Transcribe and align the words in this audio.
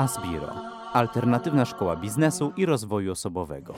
Asbiro, 0.00 0.54
alternatywna 0.92 1.64
szkoła 1.64 1.96
biznesu 1.96 2.52
i 2.56 2.66
rozwoju 2.66 3.12
osobowego. 3.12 3.74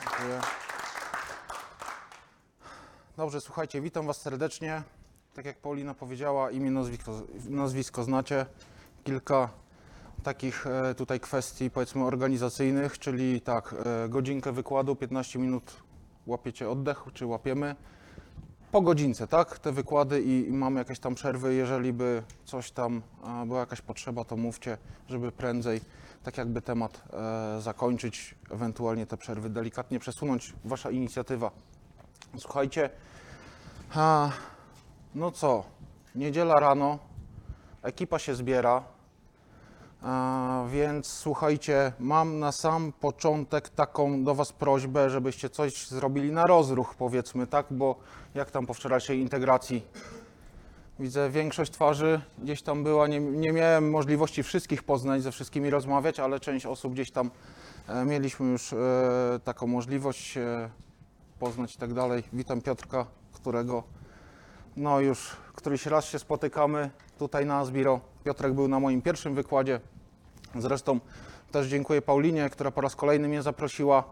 Dziękuję. 0.00 0.40
Dobrze, 3.16 3.40
słuchajcie, 3.40 3.80
witam 3.80 4.06
Was 4.06 4.20
serdecznie. 4.20 4.82
Tak 5.34 5.44
jak 5.44 5.58
Paulina 5.58 5.94
powiedziała, 5.94 6.50
imię, 6.50 6.70
nazwisko, 6.70 7.22
nazwisko 7.48 8.04
znacie. 8.04 8.46
Kilka 9.04 9.48
takich 10.22 10.66
e, 10.66 10.94
tutaj 10.94 11.20
kwestii, 11.20 11.70
powiedzmy, 11.70 12.04
organizacyjnych, 12.04 12.98
czyli 12.98 13.40
tak, 13.40 13.74
e, 14.04 14.08
godzinkę 14.08 14.52
wykładu, 14.52 14.96
15 14.96 15.38
minut 15.38 15.76
łapiecie 16.26 16.70
oddech, 16.70 17.04
czy 17.14 17.26
łapiemy. 17.26 17.76
Po 18.72 18.82
godzince, 18.82 19.26
tak, 19.26 19.58
te 19.58 19.72
wykłady 19.72 20.22
i, 20.22 20.48
i 20.48 20.52
mamy 20.52 20.80
jakieś 20.80 20.98
tam 20.98 21.14
przerwy. 21.14 21.54
Jeżeli 21.54 21.92
by 21.92 22.22
coś 22.44 22.70
tam 22.70 23.02
e, 23.42 23.46
była 23.46 23.60
jakaś 23.60 23.80
potrzeba, 23.80 24.24
to 24.24 24.36
mówcie, 24.36 24.78
żeby 25.08 25.32
prędzej 25.32 25.80
tak 26.22 26.38
jakby 26.38 26.62
temat 26.62 27.02
e, 27.12 27.60
zakończyć, 27.60 28.34
ewentualnie 28.50 29.06
te 29.06 29.16
przerwy 29.16 29.50
delikatnie 29.50 29.98
przesunąć. 29.98 30.54
Wasza 30.64 30.90
inicjatywa. 30.90 31.50
Słuchajcie, 32.38 32.90
a, 33.94 34.30
no 35.14 35.30
co, 35.30 35.64
niedziela 36.14 36.60
rano, 36.60 36.98
ekipa 37.82 38.18
się 38.18 38.34
zbiera, 38.34 38.84
więc 40.68 41.06
słuchajcie, 41.06 41.92
mam 41.98 42.38
na 42.38 42.52
sam 42.52 42.92
początek 43.00 43.68
taką 43.68 44.24
do 44.24 44.34
Was 44.34 44.52
prośbę, 44.52 45.10
żebyście 45.10 45.50
coś 45.50 45.88
zrobili 45.88 46.32
na 46.32 46.46
rozruch, 46.46 46.94
powiedzmy, 46.94 47.46
tak, 47.46 47.66
bo 47.70 47.96
jak 48.34 48.50
tam 48.50 48.66
po 48.66 48.74
wczorajszej 48.74 49.18
integracji 49.18 49.82
Widzę 50.98 51.30
większość 51.30 51.72
twarzy 51.72 52.20
gdzieś 52.38 52.62
tam 52.62 52.84
była. 52.84 53.06
Nie, 53.06 53.20
nie 53.20 53.52
miałem 53.52 53.90
możliwości 53.90 54.42
wszystkich 54.42 54.82
poznać, 54.82 55.22
ze 55.22 55.32
wszystkimi 55.32 55.70
rozmawiać, 55.70 56.20
ale 56.20 56.40
część 56.40 56.66
osób 56.66 56.92
gdzieś 56.92 57.10
tam 57.10 57.30
e, 57.88 58.04
mieliśmy 58.04 58.46
już 58.46 58.72
e, 58.72 58.76
taką 59.44 59.66
możliwość 59.66 60.36
e, 60.36 60.70
poznać 61.38 61.74
i 61.74 61.78
tak 61.78 61.94
dalej. 61.94 62.22
Witam 62.32 62.60
Piotrka, 62.60 63.06
którego 63.32 63.82
no 64.76 65.00
już 65.00 65.36
któryś 65.54 65.86
raz 65.86 66.04
się 66.04 66.18
spotykamy 66.18 66.90
tutaj 67.18 67.46
na 67.46 67.58
Asbiro. 67.58 68.00
Piotrek 68.24 68.52
był 68.52 68.68
na 68.68 68.80
moim 68.80 69.02
pierwszym 69.02 69.34
wykładzie. 69.34 69.80
Zresztą 70.58 71.00
też 71.52 71.66
dziękuję 71.66 72.02
Paulinie, 72.02 72.50
która 72.50 72.70
po 72.70 72.80
raz 72.80 72.96
kolejny 72.96 73.28
mnie 73.28 73.42
zaprosiła 73.42 74.04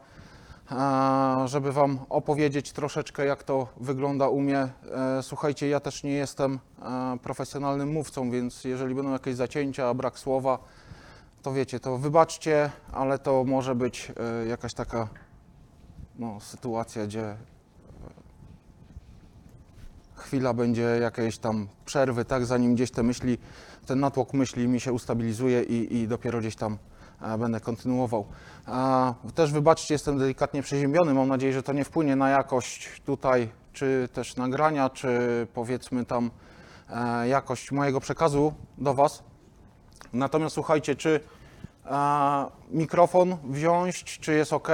e, 0.73 1.49
żeby 1.49 1.73
Wam 1.73 1.99
opowiedzieć 2.09 2.73
troszeczkę, 2.73 3.27
jak 3.27 3.43
to 3.43 3.69
wygląda 3.77 4.29
u 4.29 4.41
mnie. 4.41 4.69
E, 5.19 5.23
Słuchajcie, 5.23 5.69
ja 5.69 5.81
też 5.81 6.03
nie 6.03 6.13
jestem 6.13 6.59
e, 6.83 7.19
profesjonalnym 7.23 7.93
mówcą, 7.93 8.31
więc 8.31 8.65
jeżeli 8.65 8.95
będą 8.95 9.13
jakieś 9.13 9.35
zacięcia, 9.35 9.95
brak 9.95 10.19
słowa, 10.19 10.59
to 11.43 11.53
wiecie, 11.53 11.81
to 11.81 11.99
wybaczcie, 11.99 12.71
ale 12.93 13.19
to 13.19 13.45
może 13.45 13.75
być 13.75 14.13
jakaś 14.49 14.75
taka 14.75 15.09
no, 16.19 16.41
sytuacja, 16.41 17.07
gdzie 17.07 17.37
chwila 20.21 20.55
będzie 20.55 20.83
jakiejś 20.83 21.39
tam 21.39 21.69
przerwy, 21.85 22.25
tak, 22.25 22.47
zanim 22.47 22.75
gdzieś 22.75 22.91
te 22.91 23.03
myśli, 23.03 23.39
ten 23.87 24.01
natłok 24.01 24.33
myśli 24.33 24.69
mi 24.69 24.81
się 24.81 24.93
ustabilizuje 24.93 25.63
i, 25.63 25.97
i 25.97 26.09
dopiero 26.09 26.41
gdzieś 26.41 26.57
tam 26.57 26.79
e, 27.23 27.39
będę 27.39 27.61
kontynuował. 27.61 28.27
Też 29.35 29.53
wybaczcie, 29.53 29.95
jestem 29.95 30.19
delikatnie 30.19 30.63
przeziębiony. 30.63 31.15
Mam 31.15 31.29
nadzieję, 31.29 31.53
że 31.53 31.63
to 31.63 31.73
nie 31.73 31.85
wpłynie 31.85 32.17
na 32.17 32.31
jakość 32.31 33.03
tutaj, 33.05 33.49
czy 33.73 34.09
też 34.13 34.37
nagrania, 34.37 34.91
czy 34.91 35.47
powiedzmy 35.55 36.05
tam 36.05 36.31
e, 36.91 37.29
jakość 37.29 37.73
mojego 37.73 38.01
przekazu 38.01 38.53
do 38.79 38.95
Was. 38.95 39.23
Natomiast 40.13 40.55
słuchajcie, 40.55 40.97
czy 40.97 41.21
e, 41.87 42.47
mikrofon 42.71 43.37
wziąć, 43.45 44.05
czy 44.05 44.35
jest 44.35 44.53
ok? 44.53 44.69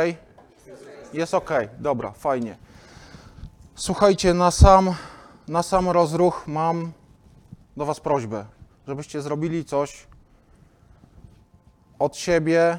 Jest 1.12 1.34
ok, 1.34 1.50
dobra, 1.78 2.12
fajnie. 2.12 2.56
Słuchajcie, 3.74 4.34
na 4.34 4.50
sam, 4.50 4.94
na 5.48 5.62
sam 5.62 5.88
rozruch 5.88 6.44
mam 6.46 6.92
do 7.76 7.86
Was 7.86 8.00
prośbę, 8.00 8.44
żebyście 8.86 9.22
zrobili 9.22 9.64
coś 9.64 10.06
od 11.98 12.16
siebie 12.16 12.78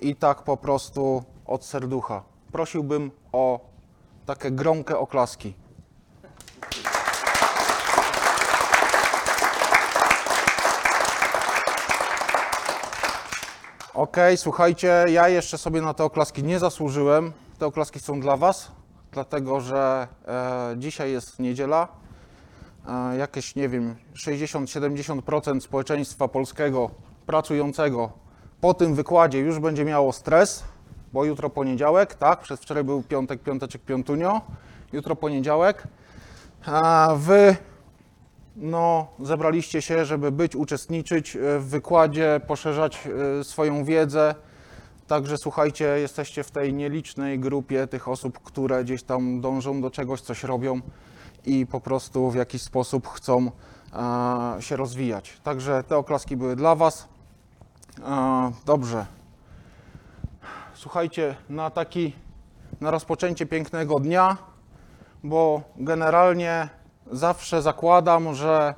i 0.00 0.16
tak 0.16 0.42
po 0.42 0.56
prostu 0.56 1.24
od 1.46 1.64
serducha. 1.64 2.22
Prosiłbym 2.52 3.10
o 3.32 3.60
takie 4.26 4.50
gromkie 4.50 4.98
oklaski. 4.98 5.54
Ok, 13.94 14.16
słuchajcie, 14.36 15.04
ja 15.08 15.28
jeszcze 15.28 15.58
sobie 15.58 15.82
na 15.82 15.94
te 15.94 16.04
oklaski 16.04 16.42
nie 16.42 16.58
zasłużyłem. 16.58 17.32
Te 17.58 17.66
oklaski 17.66 18.00
są 18.00 18.20
dla 18.20 18.36
Was, 18.36 18.70
dlatego 19.12 19.60
że 19.60 20.08
e, 20.28 20.74
dzisiaj 20.78 21.12
jest 21.12 21.38
niedziela. 21.38 21.99
Jakieś, 23.18 23.56
nie 23.56 23.68
wiem, 23.68 23.96
60-70% 24.14 25.60
społeczeństwa 25.60 26.28
polskiego 26.28 26.90
pracującego 27.26 28.12
po 28.60 28.74
tym 28.74 28.94
wykładzie 28.94 29.38
już 29.38 29.58
będzie 29.58 29.84
miało 29.84 30.12
stres, 30.12 30.64
bo 31.12 31.24
jutro 31.24 31.50
poniedziałek, 31.50 32.14
tak? 32.14 32.40
Przez 32.40 32.60
wczoraj 32.60 32.84
był 32.84 33.02
piątek, 33.02 33.42
piąteczek, 33.42 33.82
piątunio. 33.82 34.40
Jutro 34.92 35.16
poniedziałek. 35.16 35.82
A 36.66 37.14
wy 37.16 37.56
no, 38.56 39.06
zebraliście 39.20 39.82
się, 39.82 40.04
żeby 40.04 40.32
być, 40.32 40.56
uczestniczyć 40.56 41.36
e, 41.36 41.58
w 41.58 41.64
wykładzie, 41.68 42.40
poszerzać 42.46 43.08
e, 43.40 43.44
swoją 43.44 43.84
wiedzę. 43.84 44.34
Także 45.06 45.36
słuchajcie, 45.38 45.84
jesteście 45.84 46.44
w 46.44 46.50
tej 46.50 46.74
nielicznej 46.74 47.38
grupie 47.38 47.86
tych 47.86 48.08
osób, 48.08 48.38
które 48.42 48.84
gdzieś 48.84 49.02
tam 49.02 49.40
dążą 49.40 49.80
do 49.80 49.90
czegoś, 49.90 50.20
coś 50.20 50.44
robią 50.44 50.80
i 51.46 51.66
po 51.66 51.80
prostu 51.80 52.30
w 52.30 52.34
jakiś 52.34 52.62
sposób 52.62 53.08
chcą 53.08 53.50
e, 53.92 54.62
się 54.62 54.76
rozwijać. 54.76 55.40
Także 55.42 55.84
te 55.84 55.96
oklaski 55.96 56.36
były 56.36 56.56
dla 56.56 56.74
Was. 56.74 57.08
E, 58.06 58.52
dobrze. 58.66 59.06
Słuchajcie, 60.74 61.36
na 61.48 61.70
taki, 61.70 62.12
na 62.80 62.90
rozpoczęcie 62.90 63.46
pięknego 63.46 64.00
dnia, 64.00 64.36
bo 65.24 65.62
generalnie 65.76 66.68
zawsze 67.12 67.62
zakładam, 67.62 68.34
że 68.34 68.74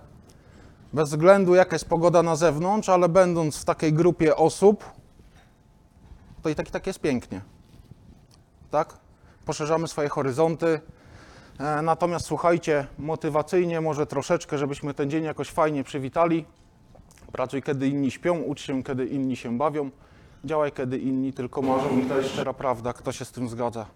bez 0.93 1.11
względu 1.11 1.55
jaka 1.55 1.75
jest 1.75 1.89
pogoda 1.89 2.23
na 2.23 2.37
zewnątrz, 2.37 2.89
ale 2.89 3.09
będąc 3.09 3.57
w 3.57 3.65
takiej 3.65 3.93
grupie 3.93 4.37
osób, 4.37 4.85
to 6.43 6.49
i 6.49 6.55
tak, 6.55 6.69
i 6.69 6.71
tak 6.71 6.87
jest 6.87 7.01
pięknie. 7.01 7.41
Tak? 8.71 8.95
Poszerzamy 9.45 9.89
swoje 9.89 10.09
horyzonty. 10.09 10.81
E, 11.63 11.83
Natomiast 11.83 12.27
słuchajcie, 12.27 12.87
motywacyjnie 12.99 13.81
może 13.81 14.07
troszeczkę, 14.07 14.59
żebyśmy 14.59 14.95
ten 14.95 15.11
dzień 15.11 15.25
jakoś 15.25 15.51
fajnie 15.51 15.85
przywitali. 15.85 16.45
Pracuj, 17.33 17.63
kiedy 17.63 17.89
inni 17.89 18.11
śpią, 18.11 18.39
ucz 18.39 18.61
się, 18.61 18.83
kiedy 18.83 19.07
inni 19.07 19.37
się 19.37 19.59
bawią. 19.59 19.91
Działaj, 20.45 20.73
kiedy 20.73 20.99
inni 20.99 21.33
tylko 21.33 21.63
marzą. 21.63 21.99
I 21.99 22.05
to 22.05 22.19
jest 22.19 22.31
szczera 22.31 22.53
prawda. 22.53 22.93
Kto 22.93 23.13
się 23.13 23.25
z 23.25 23.33
tym 23.33 23.49
zgadza? 23.49 23.87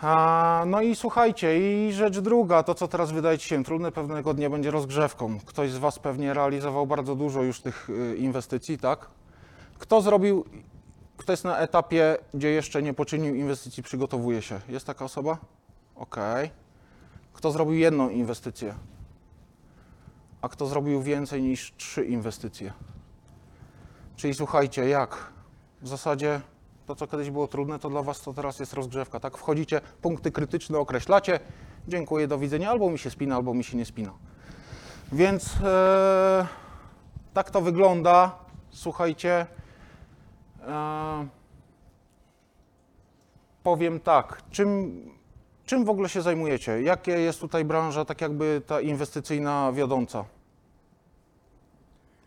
A, 0.00 0.64
no 0.66 0.80
i 0.80 0.96
słuchajcie, 0.96 1.58
i 1.88 1.92
rzecz 1.92 2.18
druga, 2.18 2.62
to 2.62 2.74
co 2.74 2.88
teraz 2.88 3.10
wydaje 3.12 3.38
ci 3.38 3.48
się 3.48 3.64
trudne, 3.64 3.92
pewnego 3.92 4.34
dnia 4.34 4.50
będzie 4.50 4.70
rozgrzewką. 4.70 5.38
Ktoś 5.46 5.70
z 5.70 5.78
Was 5.78 5.98
pewnie 5.98 6.34
realizował 6.34 6.86
bardzo 6.86 7.16
dużo 7.16 7.42
już 7.42 7.60
tych 7.60 7.90
y, 7.90 8.16
inwestycji, 8.16 8.78
tak? 8.78 9.06
Kto 9.78 10.00
zrobił, 10.00 10.44
kto 11.16 11.32
jest 11.32 11.44
na 11.44 11.58
etapie, 11.58 12.16
gdzie 12.34 12.50
jeszcze 12.50 12.82
nie 12.82 12.94
poczynił 12.94 13.34
inwestycji, 13.34 13.82
przygotowuje 13.82 14.42
się? 14.42 14.60
Jest 14.68 14.86
taka 14.86 15.04
osoba? 15.04 15.38
Okej. 16.00 16.50
Kto 17.32 17.52
zrobił 17.52 17.74
jedną 17.74 18.08
inwestycję? 18.08 18.74
A 20.42 20.48
kto 20.48 20.66
zrobił 20.66 21.02
więcej 21.02 21.42
niż 21.42 21.72
trzy 21.76 22.04
inwestycje? 22.04 22.72
Czyli 24.16 24.34
słuchajcie, 24.34 24.88
jak? 24.88 25.32
W 25.82 25.88
zasadzie 25.88 26.40
to, 26.86 26.94
co 26.94 27.06
kiedyś 27.06 27.30
było 27.30 27.48
trudne, 27.48 27.78
to 27.78 27.90
dla 27.90 28.02
Was 28.02 28.20
to 28.20 28.32
teraz 28.32 28.60
jest 28.60 28.72
rozgrzewka, 28.72 29.20
tak? 29.20 29.38
Wchodzicie, 29.38 29.80
punkty 30.02 30.32
krytyczne 30.32 30.78
określacie, 30.78 31.40
dziękuję, 31.88 32.28
do 32.28 32.38
widzenia, 32.38 32.70
albo 32.70 32.90
mi 32.90 32.98
się 32.98 33.10
spina, 33.10 33.36
albo 33.36 33.54
mi 33.54 33.64
się 33.64 33.76
nie 33.76 33.84
spina. 33.84 34.12
Więc 35.12 35.56
e, 35.64 36.46
tak 37.34 37.50
to 37.50 37.60
wygląda. 37.60 38.38
Słuchajcie, 38.70 39.46
e, 40.66 41.28
powiem 43.62 44.00
tak, 44.00 44.42
czym, 44.50 45.00
czym 45.70 45.84
w 45.84 45.90
ogóle 45.90 46.08
się 46.08 46.22
zajmujecie? 46.22 46.82
Jakie 46.82 47.12
jest 47.12 47.40
tutaj 47.40 47.64
branża, 47.64 48.04
tak 48.04 48.20
jakby 48.20 48.62
ta 48.66 48.80
inwestycyjna 48.80 49.72
wiodąca? 49.72 50.24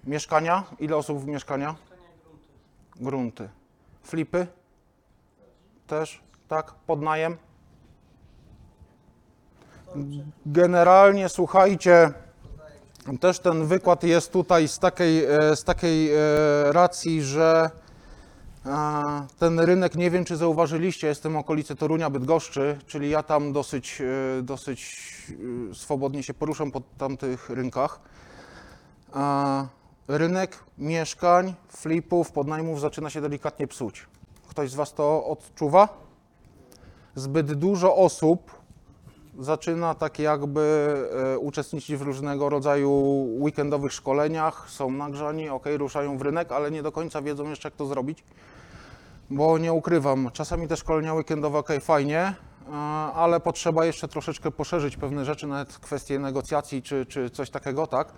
Mieszkania? 0.04 0.64
Ile 0.80 0.98
osób 0.98 1.20
w 1.20 1.28
mieszkania? 1.28 1.76
Grunty. 2.96 3.50
Flipy? 4.04 4.48
Też, 5.88 6.22
tak? 6.48 6.74
Podnajem? 6.88 7.38
Generalnie, 10.46 11.30
słuchajcie, 11.30 12.14
Też 13.20 13.40
ten 13.40 13.66
wykład 13.66 14.04
jest 14.04 14.32
tutaj 14.32 14.68
z 14.68 14.80
takiej, 14.80 15.26
e, 15.26 15.56
z 15.56 15.64
takiej 15.64 16.14
e, 16.14 16.18
racji, 16.72 17.22
że 17.22 17.70
ten 19.40 19.60
rynek, 19.60 19.96
nie 19.96 20.12
wiem 20.12 20.26
czy 20.26 20.38
zauważyliście, 20.38 21.08
jestem 21.08 21.34
w 21.34 21.38
okolicy 21.38 21.76
Torunia, 21.76 22.10
Bydgoszczy, 22.10 22.80
czyli 22.88 23.10
ja 23.10 23.24
tam 23.24 23.54
dosyć, 23.54 24.02
e, 24.02 24.42
dosyć 24.42 25.08
e, 25.72 25.76
swobodnie 25.76 26.24
się 26.24 26.34
poruszam 26.34 26.72
po 26.72 26.82
tamtych 26.98 27.50
rynkach. 27.50 28.00
Rynek 30.08 30.60
mieszkań, 30.78 31.54
flipów, 31.70 32.32
podnajmów 32.32 32.80
zaczyna 32.80 33.10
się 33.10 33.22
delikatnie 33.22 33.68
psuć. 33.68 34.08
Ktoś 34.48 34.72
z 34.72 34.76
Was 34.76 34.94
to 34.94 35.26
odczuwa? 35.26 35.88
Zbyt 37.16 37.54
dużo 37.54 37.96
osób 37.96 38.52
zaczyna 39.40 39.96
tak 39.96 40.20
jakby 40.20 40.96
e, 41.34 41.40
uczestniczyć 41.40 41.96
w 41.96 42.02
różnego 42.02 42.50
rodzaju 42.50 42.92
weekendowych 43.40 43.94
szkoleniach, 43.94 44.70
są 44.70 44.92
nagrzani, 44.92 45.50
ok, 45.50 45.66
ruszają 45.78 46.18
w 46.18 46.22
rynek, 46.22 46.52
ale 46.52 46.72
nie 46.72 46.84
do 46.84 46.92
końca 46.92 47.22
wiedzą 47.22 47.50
jeszcze 47.50 47.68
jak 47.68 47.76
to 47.76 47.86
zrobić, 47.86 48.24
bo 49.34 49.58
nie 49.58 49.74
ukrywam, 49.74 50.30
czasami 50.34 50.68
te 50.68 50.78
szkolenia 50.78 51.14
weekendowe, 51.14 51.60
ok, 51.60 51.70
fajnie, 51.82 52.20
e, 52.20 52.74
ale 53.14 53.40
potrzeba 53.40 53.86
jeszcze 53.86 54.08
troszeczkę 54.08 54.52
poszerzyć 54.52 54.98
pewne 54.98 55.26
rzeczy, 55.26 55.48
nawet 55.48 55.78
kwestie 55.78 56.20
negocjacji 56.20 56.82
czy, 56.82 57.06
czy 57.06 57.30
coś 57.30 57.50
takiego, 57.50 57.88
tak, 57.88 58.14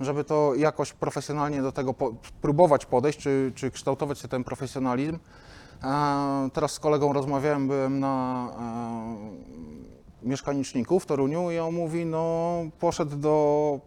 żeby 0.00 0.24
to 0.24 0.54
jakoś 0.54 0.92
profesjonalnie 0.92 1.62
do 1.62 1.72
tego 1.72 1.94
po, 1.94 2.14
próbować 2.42 2.86
podejść, 2.86 3.18
czy, 3.18 3.52
czy 3.54 3.70
kształtować 3.70 4.18
się 4.18 4.28
ten 4.28 4.44
profesjonalizm. 4.44 5.18
E, 5.84 6.48
Teraz 6.52 6.72
z 6.72 6.80
kolegą 6.80 7.12
rozmawiałem, 7.12 7.68
byłem 7.68 8.00
na 8.00 8.46
e, 10.22 10.28
mieszkaniczniku 10.28 11.00
w 11.00 11.06
Toruniu 11.06 11.50
i 11.50 11.58
on 11.58 11.74
mówi, 11.74 12.06
no 12.06 12.54
poszedł 12.80 13.16
do 13.16 13.80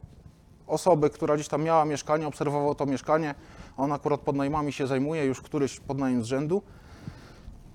osoby, 0.67 1.09
która 1.09 1.35
gdzieś 1.35 1.47
tam 1.47 1.63
miała 1.63 1.85
mieszkanie, 1.85 2.27
obserwował 2.27 2.75
to 2.75 2.85
mieszkanie, 2.85 3.35
on 3.77 3.91
akurat 3.91 4.21
podnajmami 4.21 4.73
się 4.73 4.87
zajmuje, 4.87 5.25
już 5.25 5.41
któryś 5.41 5.79
podnajem 5.79 6.23
z 6.23 6.25
rzędu 6.25 6.61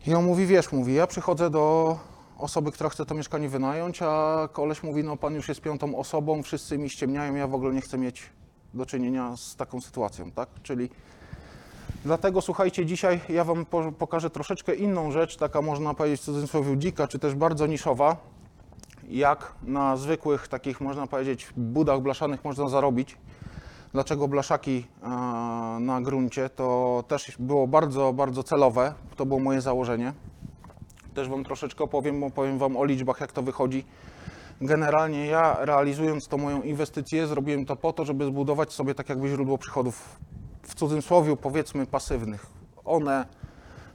i 0.07 0.15
on 0.15 0.25
mówi, 0.25 0.47
wiesz, 0.47 0.73
mówi, 0.73 0.95
ja 0.95 1.07
przychodzę 1.07 1.51
do 1.51 1.99
osoby, 2.39 2.73
która 2.73 2.91
chce 2.91 3.07
to 3.07 3.15
mieszkanie 3.15 3.49
wynająć, 3.49 4.03
a 4.03 4.49
koleś 4.53 4.83
mówi, 4.83 5.05
no 5.05 5.17
pan 5.17 5.35
już 5.35 5.49
jest 5.49 5.61
piątą 5.61 5.97
osobą, 5.97 6.43
wszyscy 6.43 6.79
mi 6.79 6.91
ściemniają, 6.91 7.35
ja 7.35 7.47
w 7.47 7.55
ogóle 7.55 7.75
nie 7.75 7.81
chcę 7.81 7.99
mieć 7.99 8.23
do 8.75 8.87
czynienia 8.87 9.37
z 9.37 9.57
taką 9.57 9.81
sytuacją, 9.81 10.31
tak? 10.31 10.49
Czyli 10.63 10.91
Dlatego 12.05 12.41
słuchajcie, 12.41 12.87
dzisiaj 12.87 13.21
ja 13.29 13.45
Wam 13.45 13.67
po- 13.67 13.93
pokażę 13.93 14.31
troszeczkę 14.31 14.75
inną 14.75 15.11
rzecz, 15.11 15.37
taka 15.37 15.63
można 15.63 15.95
powiedzieć 15.95 16.21
w 16.21 16.25
cudzysłowie 16.25 16.79
dzika, 16.79 17.09
czy 17.09 17.19
też 17.19 17.35
bardzo 17.35 17.67
niszowa, 17.67 18.17
jak 19.09 19.55
na 19.63 19.97
zwykłych 19.97 20.49
takich, 20.49 20.81
można 20.81 21.07
powiedzieć, 21.07 21.49
budach 21.57 22.01
blaszanych 22.01 22.45
można 22.45 22.69
zarobić. 22.69 23.17
Dlaczego 23.93 24.29
blaszaki 24.29 24.87
e, 25.03 25.09
na 25.81 26.01
gruncie, 26.01 26.49
to 26.49 27.05
też 27.09 27.37
było 27.39 27.67
bardzo, 27.67 28.13
bardzo 28.13 28.43
celowe, 28.43 28.95
to 29.17 29.27
było 29.27 29.41
moje 29.41 29.61
założenie. 29.61 30.13
Też 31.15 31.29
Wam 31.29 31.45
troszeczkę 31.45 31.85
opowiem, 31.85 32.25
opowiem 32.25 32.59
Wam 32.59 32.77
o 32.77 32.85
liczbach, 32.85 33.21
jak 33.21 33.33
to 33.33 33.43
wychodzi. 33.43 33.85
Generalnie 34.61 35.27
ja 35.27 35.57
realizując 35.61 36.29
tą 36.29 36.39
moją 36.39 36.63
inwestycję, 36.63 37.27
zrobiłem 37.27 37.67
to 37.67 37.77
po 37.77 37.93
to, 37.93 38.05
żeby 38.05 38.25
zbudować 38.25 38.73
sobie 38.73 38.95
tak 38.95 39.09
jakby 39.09 39.29
źródło 39.29 39.59
przychodów 39.59 40.17
w 40.63 40.75
cudzysłowie 40.75 41.37
powiedzmy 41.37 41.87
pasywnych. 41.87 42.47
One, 42.85 43.27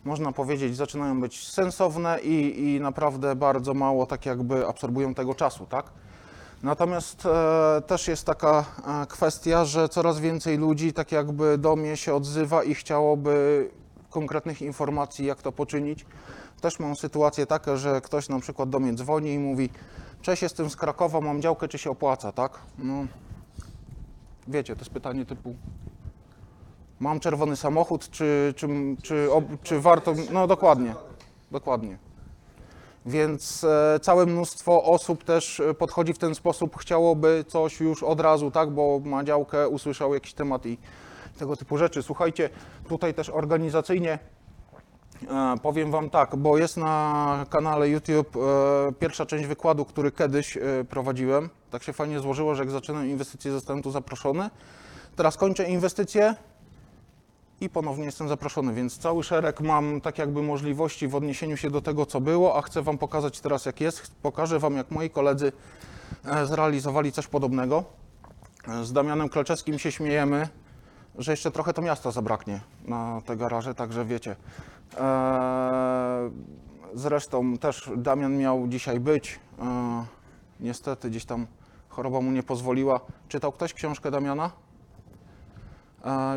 można 0.03 0.31
powiedzieć, 0.31 0.75
zaczynają 0.75 1.21
być 1.21 1.47
sensowne 1.47 2.19
i, 2.19 2.65
i 2.65 2.79
naprawdę 2.79 3.35
bardzo 3.35 3.73
mało 3.73 4.05
tak 4.05 4.25
jakby 4.25 4.67
absorbują 4.67 5.13
tego 5.13 5.35
czasu, 5.35 5.65
tak? 5.65 5.91
Natomiast 6.63 7.25
e, 7.25 7.81
też 7.87 8.07
jest 8.07 8.25
taka 8.25 8.65
e, 9.03 9.05
kwestia, 9.05 9.65
że 9.65 9.89
coraz 9.89 10.19
więcej 10.19 10.57
ludzi 10.57 10.93
tak 10.93 11.11
jakby 11.11 11.57
do 11.57 11.75
mnie 11.75 11.97
się 11.97 12.15
odzywa 12.15 12.63
i 12.63 12.75
chciałoby 12.75 13.69
konkretnych 14.09 14.61
informacji, 14.61 15.25
jak 15.25 15.41
to 15.41 15.51
poczynić. 15.51 16.05
Też 16.61 16.79
mam 16.79 16.95
sytuację 16.95 17.45
taką, 17.45 17.77
że 17.77 18.01
ktoś 18.01 18.29
na 18.29 18.39
przykład 18.39 18.69
do 18.69 18.79
mnie 18.79 18.93
dzwoni 18.93 19.33
i 19.33 19.39
mówi 19.39 19.69
Cześć, 20.21 20.41
jestem 20.41 20.69
z 20.69 20.75
Krakowa, 20.75 21.21
mam 21.21 21.41
działkę, 21.41 21.67
czy 21.67 21.77
się 21.77 21.91
opłaca, 21.91 22.31
tak? 22.31 22.59
No, 22.77 23.05
wiecie, 24.47 24.75
to 24.75 24.81
jest 24.81 24.91
pytanie 24.91 25.25
typu 25.25 25.55
mam 26.99 27.19
czerwony 27.19 27.55
samochód, 27.55 28.09
czy, 28.09 28.53
czy, 28.55 28.67
czy, 29.03 29.31
ob, 29.31 29.45
czy 29.63 29.79
warto. 29.79 30.13
No 30.31 30.47
dokładnie, 30.47 30.95
dokładnie. 31.51 31.97
Więc 33.07 33.63
e, 33.63 33.99
całe 33.99 34.25
mnóstwo 34.25 34.83
osób 34.83 35.23
też 35.23 35.59
e, 35.59 35.73
podchodzi 35.73 36.13
w 36.13 36.17
ten 36.17 36.35
sposób, 36.35 36.77
chciałoby 36.77 37.45
coś 37.47 37.79
już 37.79 38.03
od 38.03 38.19
razu, 38.19 38.51
tak, 38.51 38.69
bo 38.69 39.01
ma 39.05 39.23
działkę, 39.23 39.69
usłyszał 39.69 40.13
jakiś 40.13 40.33
temat 40.33 40.65
i 40.65 40.77
tego 41.37 41.55
typu 41.55 41.77
rzeczy. 41.77 42.03
Słuchajcie, 42.03 42.49
tutaj 42.89 43.13
też 43.13 43.29
organizacyjnie 43.29 44.19
e, 45.29 45.55
powiem 45.61 45.91
Wam 45.91 46.09
tak, 46.09 46.35
bo 46.35 46.57
jest 46.57 46.77
na 46.77 47.45
kanale 47.49 47.89
YouTube 47.89 48.37
pierwsza 48.99 49.25
część 49.25 49.45
wykładu, 49.45 49.85
który 49.85 50.11
kiedyś 50.11 50.57
prowadziłem. 50.89 51.49
Tak 51.71 51.83
się 51.83 51.93
fajnie 51.93 52.19
złożyło, 52.19 52.55
że 52.55 52.63
jak 52.63 52.71
zaczynam 52.71 53.07
inwestycje, 53.07 53.51
zostałem 53.51 53.83
tu 53.83 53.91
zaproszony. 53.91 54.49
Teraz 55.15 55.37
kończę 55.37 55.69
inwestycje, 55.69 56.35
i 57.61 57.69
ponownie 57.69 58.05
jestem 58.05 58.27
zaproszony, 58.27 58.73
więc 58.73 58.97
cały 58.97 59.23
szereg 59.23 59.61
mam 59.61 60.01
tak 60.01 60.17
jakby 60.17 60.43
możliwości 60.43 61.07
w 61.07 61.15
odniesieniu 61.15 61.57
się 61.57 61.69
do 61.69 61.81
tego, 61.81 62.05
co 62.05 62.21
było, 62.21 62.57
a 62.57 62.61
chcę 62.61 62.81
Wam 62.81 62.97
pokazać 62.97 63.39
teraz, 63.39 63.65
jak 63.65 63.81
jest. 63.81 64.11
Pokażę 64.21 64.59
Wam, 64.59 64.75
jak 64.75 64.91
moi 64.91 65.09
koledzy 65.09 65.51
e, 66.25 66.45
zrealizowali 66.45 67.11
coś 67.11 67.27
podobnego. 67.27 67.83
E, 68.67 68.85
Z 68.85 68.93
Damianem 68.93 69.29
Kleczewskim 69.29 69.79
się 69.79 69.91
śmiejemy, 69.91 70.49
że 71.17 71.31
jeszcze 71.31 71.51
trochę 71.51 71.73
to 71.73 71.81
miasta 71.81 72.11
zabraknie 72.11 72.61
na 72.85 73.21
te 73.25 73.37
garaże, 73.37 73.75
także 73.75 74.05
wiecie. 74.05 74.35
E, 74.97 76.29
Zresztą 76.93 77.57
też 77.57 77.91
Damian 77.97 78.37
miał 78.37 78.67
dzisiaj 78.67 78.99
być. 78.99 79.39
Niestety 80.59 81.09
gdzieś 81.09 81.25
tam 81.25 81.47
choroba 81.89 82.21
mu 82.21 82.31
nie 82.31 82.43
pozwoliła. 82.43 82.99
Czytał 83.29 83.51
ktoś 83.51 83.73
książkę 83.73 84.11
Damiana? 84.11 84.51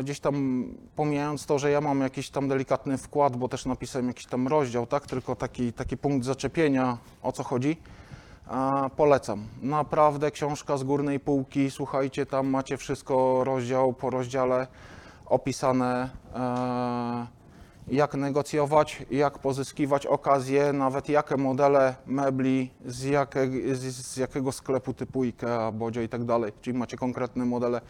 Gdzieś 0.03 0.19
tam 0.19 0.65
pomijając 0.95 1.45
to, 1.45 1.59
że 1.59 1.71
ja 1.71 1.81
mam 1.81 2.01
jakiś 2.01 2.29
tam 2.29 2.47
delikatny 2.47 2.97
wkład, 2.97 3.37
bo 3.37 3.47
też 3.47 3.65
napisałem 3.65 4.07
jakiś 4.07 4.25
tam 4.25 4.47
rozdział, 4.47 4.87
tak? 4.87 5.07
Tylko 5.07 5.35
taki, 5.35 5.73
taki 5.73 5.97
punkt 5.97 6.25
zaczepienia, 6.25 6.97
o 7.23 7.31
co 7.31 7.43
chodzi. 7.43 7.77
Polecam. 8.95 9.47
Naprawdę 9.61 10.31
książka 10.31 10.77
z 10.77 10.83
górnej 10.83 11.19
półki. 11.19 11.71
Słuchajcie, 11.71 12.25
tam 12.25 12.47
macie 12.47 12.77
wszystko 12.77 13.43
rozdział 13.43 13.93
po 13.93 14.09
rozdziale 14.09 14.67
opisane, 15.25 16.09
e, 16.35 17.27
jak 17.87 18.13
negocjować, 18.13 19.05
jak 19.11 19.39
pozyskiwać 19.39 20.05
okazję, 20.05 20.73
nawet 20.73 21.09
jakie 21.09 21.37
modele 21.37 21.95
mebli, 22.05 22.71
z, 22.85 23.03
jakie, 23.03 23.75
z, 23.75 23.95
z 23.95 24.17
jakiego 24.17 24.51
sklepu 24.51 24.93
typu 24.93 25.21
IKEA, 25.23 25.71
Bodzio 25.73 26.01
i 26.01 26.09
tak 26.09 26.23
dalej. 26.23 26.51
Czyli 26.61 26.77
macie 26.77 26.97
konkretne 26.97 27.45
modele 27.45 27.81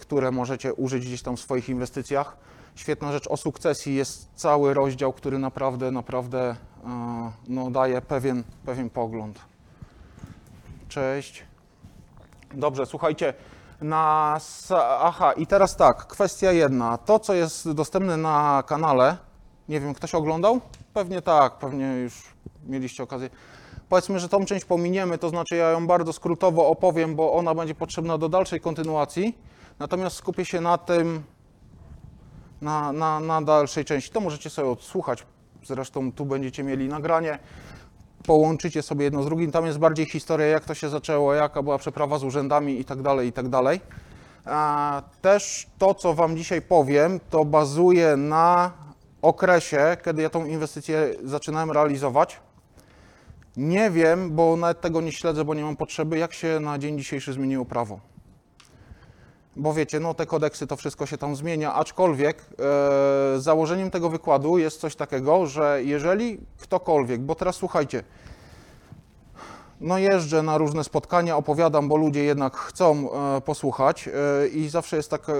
które 0.00 0.30
możecie 0.30 0.74
użyć 0.74 1.06
gdzieś 1.06 1.22
tam 1.22 1.36
w 1.36 1.40
swoich 1.40 1.68
inwestycjach. 1.68 2.36
Świetna 2.74 3.12
rzecz 3.12 3.26
o 3.26 3.36
sukcesji 3.36 3.94
jest 3.94 4.28
cały 4.34 4.74
rozdział, 4.74 5.12
który 5.12 5.38
naprawdę, 5.38 5.90
naprawdę 5.90 6.56
e, 6.84 7.32
no, 7.48 7.70
daje 7.70 8.00
pewien, 8.00 8.44
pewien 8.64 8.90
pogląd. 8.90 9.38
Cześć. 10.88 11.44
Dobrze, 12.54 12.86
słuchajcie. 12.86 13.34
Na, 13.80 14.38
aha, 15.00 15.32
i 15.32 15.46
teraz 15.46 15.76
tak, 15.76 16.06
kwestia 16.06 16.52
jedna. 16.52 16.98
To, 16.98 17.18
co 17.18 17.34
jest 17.34 17.72
dostępne 17.72 18.16
na 18.16 18.62
kanale, 18.66 19.16
nie 19.68 19.80
wiem, 19.80 19.94
ktoś 19.94 20.14
oglądał? 20.14 20.60
Pewnie 20.94 21.22
tak, 21.22 21.58
pewnie 21.58 21.86
już 21.86 22.22
mieliście 22.66 23.02
okazję. 23.02 23.30
Powiedzmy, 23.88 24.20
że 24.20 24.28
tą 24.28 24.44
część 24.44 24.64
pominiemy, 24.64 25.18
to 25.18 25.28
znaczy 25.28 25.56
ja 25.56 25.70
ją 25.70 25.86
bardzo 25.86 26.12
skrótowo 26.12 26.68
opowiem, 26.68 27.16
bo 27.16 27.32
ona 27.32 27.54
będzie 27.54 27.74
potrzebna 27.74 28.18
do 28.18 28.28
dalszej 28.28 28.60
kontynuacji. 28.60 29.38
Natomiast 29.78 30.16
skupię 30.16 30.44
się 30.44 30.60
na 30.60 30.78
tym, 30.78 31.22
na, 32.60 32.92
na, 32.92 33.20
na 33.20 33.42
dalszej 33.42 33.84
części. 33.84 34.10
To 34.10 34.20
możecie 34.20 34.50
sobie 34.50 34.68
odsłuchać. 34.68 35.26
Zresztą 35.64 36.12
tu 36.12 36.24
będziecie 36.24 36.62
mieli 36.62 36.88
nagranie. 36.88 37.38
Połączycie 38.26 38.82
sobie 38.82 39.04
jedno 39.04 39.22
z 39.22 39.26
drugim. 39.26 39.50
Tam 39.50 39.66
jest 39.66 39.78
bardziej 39.78 40.06
historia, 40.06 40.46
jak 40.46 40.64
to 40.64 40.74
się 40.74 40.88
zaczęło, 40.88 41.34
jaka 41.34 41.62
była 41.62 41.78
przeprawa 41.78 42.18
z 42.18 42.24
urzędami 42.24 42.80
i 42.80 42.84
tak 42.84 43.02
dalej, 43.02 43.32
tak 43.32 43.46
Też 45.20 45.66
to, 45.78 45.94
co 45.94 46.14
Wam 46.14 46.36
dzisiaj 46.36 46.62
powiem, 46.62 47.20
to 47.30 47.44
bazuje 47.44 48.16
na 48.16 48.72
okresie, 49.22 49.96
kiedy 50.04 50.22
ja 50.22 50.30
tą 50.30 50.44
inwestycję 50.44 51.14
zaczynałem 51.24 51.70
realizować. 51.70 52.40
Nie 53.56 53.90
wiem, 53.90 54.30
bo 54.30 54.56
nawet 54.56 54.80
tego 54.80 55.00
nie 55.00 55.12
śledzę, 55.12 55.44
bo 55.44 55.54
nie 55.54 55.62
mam 55.62 55.76
potrzeby, 55.76 56.18
jak 56.18 56.32
się 56.32 56.60
na 56.60 56.78
dzień 56.78 56.98
dzisiejszy 56.98 57.32
zmieniło 57.32 57.64
prawo. 57.64 58.00
Bo 59.56 59.74
wiecie, 59.74 60.00
no 60.00 60.14
te 60.14 60.26
kodeksy, 60.26 60.66
to 60.66 60.76
wszystko 60.76 61.06
się 61.06 61.18
tam 61.18 61.36
zmienia, 61.36 61.74
aczkolwiek 61.74 62.44
e, 63.36 63.40
założeniem 63.40 63.90
tego 63.90 64.10
wykładu 64.10 64.58
jest 64.58 64.80
coś 64.80 64.96
takiego, 64.96 65.46
że 65.46 65.80
jeżeli 65.84 66.38
ktokolwiek, 66.58 67.20
bo 67.20 67.34
teraz 67.34 67.56
słuchajcie, 67.56 68.04
no 69.80 69.98
jeżdżę 69.98 70.42
na 70.42 70.58
różne 70.58 70.84
spotkania, 70.84 71.36
opowiadam, 71.36 71.88
bo 71.88 71.96
ludzie 71.96 72.24
jednak 72.24 72.56
chcą 72.56 73.10
e, 73.12 73.40
posłuchać 73.40 74.08
e, 74.08 74.48
i 74.48 74.68
zawsze 74.68 74.96
jest 74.96 75.10
taka, 75.10 75.32
e, 75.32 75.36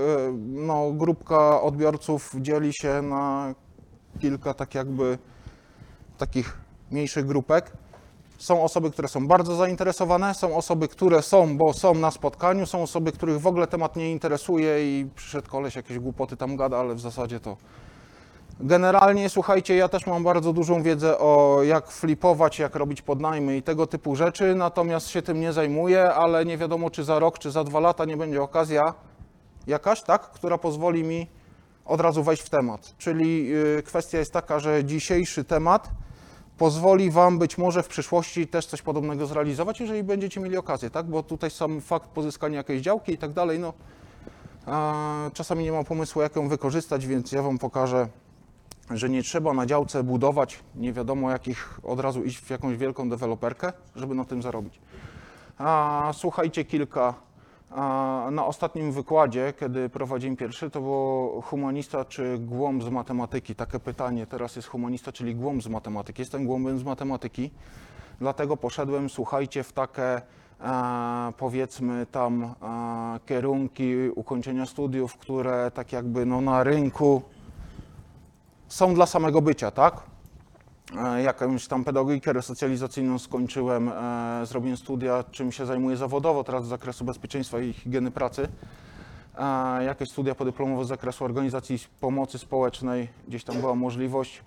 no, 0.46 0.92
grupka 0.92 1.62
odbiorców 1.62 2.34
dzieli 2.40 2.70
się 2.74 3.02
na 3.02 3.54
kilka 4.20 4.54
tak 4.54 4.74
jakby 4.74 5.18
takich 6.18 6.58
mniejszych 6.90 7.26
grupek. 7.26 7.72
Są 8.38 8.62
osoby, 8.62 8.90
które 8.90 9.08
są 9.08 9.28
bardzo 9.28 9.56
zainteresowane, 9.56 10.34
są 10.34 10.56
osoby, 10.56 10.88
które 10.88 11.22
są, 11.22 11.56
bo 11.56 11.72
są 11.72 11.94
na 11.94 12.10
spotkaniu, 12.10 12.66
są 12.66 12.82
osoby, 12.82 13.12
których 13.12 13.40
w 13.40 13.46
ogóle 13.46 13.66
temat 13.66 13.96
nie 13.96 14.12
interesuje 14.12 15.00
i 15.00 15.06
przyszedł 15.14 15.48
koleś, 15.48 15.76
jakieś 15.76 15.98
głupoty 15.98 16.36
tam 16.36 16.56
gada, 16.56 16.78
ale 16.78 16.94
w 16.94 17.00
zasadzie 17.00 17.40
to 17.40 17.56
Generalnie, 18.60 19.28
słuchajcie, 19.28 19.76
ja 19.76 19.88
też 19.88 20.06
mam 20.06 20.24
bardzo 20.24 20.52
dużą 20.52 20.82
wiedzę 20.82 21.18
o 21.18 21.62
jak 21.62 21.90
flipować, 21.90 22.58
jak 22.58 22.76
robić 22.76 23.02
podnajmy 23.02 23.56
i 23.56 23.62
tego 23.62 23.86
typu 23.86 24.16
rzeczy, 24.16 24.54
natomiast 24.54 25.08
się 25.08 25.22
tym 25.22 25.40
nie 25.40 25.52
zajmuję, 25.52 26.14
ale 26.14 26.44
nie 26.44 26.58
wiadomo, 26.58 26.90
czy 26.90 27.04
za 27.04 27.18
rok, 27.18 27.38
czy 27.38 27.50
za 27.50 27.64
dwa 27.64 27.80
lata 27.80 28.04
nie 28.04 28.16
będzie 28.16 28.42
okazja 28.42 28.94
jakaś, 29.66 30.02
tak, 30.02 30.30
która 30.30 30.58
pozwoli 30.58 31.04
mi 31.04 31.26
od 31.84 32.00
razu 32.00 32.22
wejść 32.22 32.42
w 32.42 32.50
temat. 32.50 32.94
Czyli 32.98 33.54
y, 33.78 33.82
kwestia 33.82 34.18
jest 34.18 34.32
taka, 34.32 34.58
że 34.58 34.84
dzisiejszy 34.84 35.44
temat 35.44 35.90
pozwoli 36.58 37.10
Wam 37.10 37.38
być 37.38 37.58
może 37.58 37.82
w 37.82 37.88
przyszłości 37.88 38.46
też 38.46 38.66
coś 38.66 38.82
podobnego 38.82 39.26
zrealizować, 39.26 39.80
jeżeli 39.80 40.02
będziecie 40.02 40.40
mieli 40.40 40.56
okazję, 40.56 40.90
tak, 40.90 41.06
bo 41.06 41.22
tutaj 41.22 41.50
sam 41.50 41.80
fakt 41.80 42.08
pozyskania 42.10 42.56
jakiejś 42.56 42.82
działki 42.82 43.12
i 43.12 43.18
tak 43.18 43.32
dalej, 43.32 43.58
no, 43.58 43.72
a, 44.66 45.30
czasami 45.32 45.64
nie 45.64 45.72
mam 45.72 45.84
pomysłu, 45.84 46.22
jak 46.22 46.36
ją 46.36 46.48
wykorzystać, 46.48 47.06
więc 47.06 47.32
ja 47.32 47.42
Wam 47.42 47.58
pokażę 47.58 48.08
że 48.90 49.08
nie 49.08 49.22
trzeba 49.22 49.52
na 49.52 49.66
działce 49.66 50.02
budować 50.02 50.58
nie 50.74 50.92
wiadomo 50.92 51.30
jakich, 51.30 51.80
od 51.82 52.00
razu 52.00 52.24
iść 52.24 52.38
w 52.38 52.50
jakąś 52.50 52.76
wielką 52.76 53.08
deweloperkę, 53.08 53.72
żeby 53.96 54.14
na 54.14 54.24
tym 54.24 54.42
zarobić. 54.42 54.80
A, 55.58 56.10
słuchajcie, 56.14 56.64
kilka. 56.64 57.14
Na 58.30 58.46
ostatnim 58.46 58.92
wykładzie, 58.92 59.52
kiedy 59.60 59.88
prowadziłem 59.88 60.36
pierwszy, 60.36 60.70
to 60.70 60.80
było 60.80 61.40
humanista 61.42 62.04
czy 62.04 62.38
głąb 62.38 62.82
z 62.82 62.88
matematyki. 62.88 63.54
Takie 63.54 63.80
pytanie, 63.80 64.26
teraz 64.26 64.56
jest 64.56 64.68
humanista, 64.68 65.12
czyli 65.12 65.34
głąb 65.34 65.62
z 65.62 65.68
matematyki. 65.68 66.22
Jestem 66.22 66.46
głąbem 66.46 66.78
z 66.78 66.84
matematyki, 66.84 67.50
dlatego 68.20 68.56
poszedłem, 68.56 69.10
słuchajcie, 69.10 69.62
w 69.62 69.72
takie 69.72 70.02
e, 70.02 70.22
powiedzmy 71.36 72.06
tam 72.06 72.44
e, 72.44 72.50
kierunki 73.26 73.94
ukończenia 74.14 74.66
studiów, 74.66 75.16
które 75.16 75.70
tak 75.70 75.92
jakby 75.92 76.26
no, 76.26 76.40
na 76.40 76.64
rynku 76.64 77.22
są 78.68 78.94
dla 78.94 79.06
samego 79.06 79.42
bycia, 79.42 79.70
tak? 79.70 80.15
E, 80.94 81.22
Jakąś 81.22 81.66
tam 81.66 81.84
pedagogikę 81.84 82.32
resocjalizacyjną 82.32 83.18
skończyłem, 83.18 83.88
e, 83.88 84.46
zrobiłem 84.46 84.76
studia, 84.76 85.24
czym 85.30 85.52
się 85.52 85.66
zajmuję 85.66 85.96
zawodowo, 85.96 86.44
teraz 86.44 86.64
z 86.64 86.68
zakresu 86.68 87.04
bezpieczeństwa 87.04 87.60
i 87.60 87.72
higieny 87.72 88.10
pracy. 88.10 88.48
E, 89.38 89.84
Jakieś 89.84 90.10
studia 90.10 90.34
podyplomowe 90.34 90.84
z 90.84 90.88
zakresu 90.88 91.24
organizacji 91.24 91.78
pomocy 92.00 92.38
społecznej, 92.38 93.08
gdzieś 93.28 93.44
tam 93.44 93.60
była 93.60 93.74
możliwość. 93.74 94.42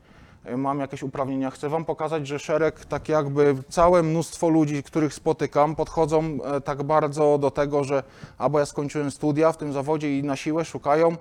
Mam 0.58 0.79
jakieś 0.79 1.03
uprawnienia. 1.03 1.51
Chcę 1.51 1.69
Wam 1.69 1.86
pokazać, 1.86 2.27
że 2.27 2.39
szereg, 2.39 2.86
tak 2.86 3.10
jakby 3.10 3.55
całe 3.69 4.03
mnóstwo 4.03 4.50
ludzi, 4.50 4.84
których 4.84 5.13
spotykam, 5.13 5.75
podchodzą 5.75 6.38
tak 6.65 6.84
bardzo 6.84 7.38
do 7.38 7.51
tego, 7.51 7.84
że 7.84 8.03
albo 8.38 8.60
ja 8.60 8.65
skończyłem 8.65 9.12
studia 9.12 9.51
w 9.51 9.58
tym 9.58 9.74
zawodzie 9.74 10.19
i 10.19 10.24
na 10.24 10.36
siłę 10.36 10.65
szukają 10.65 11.15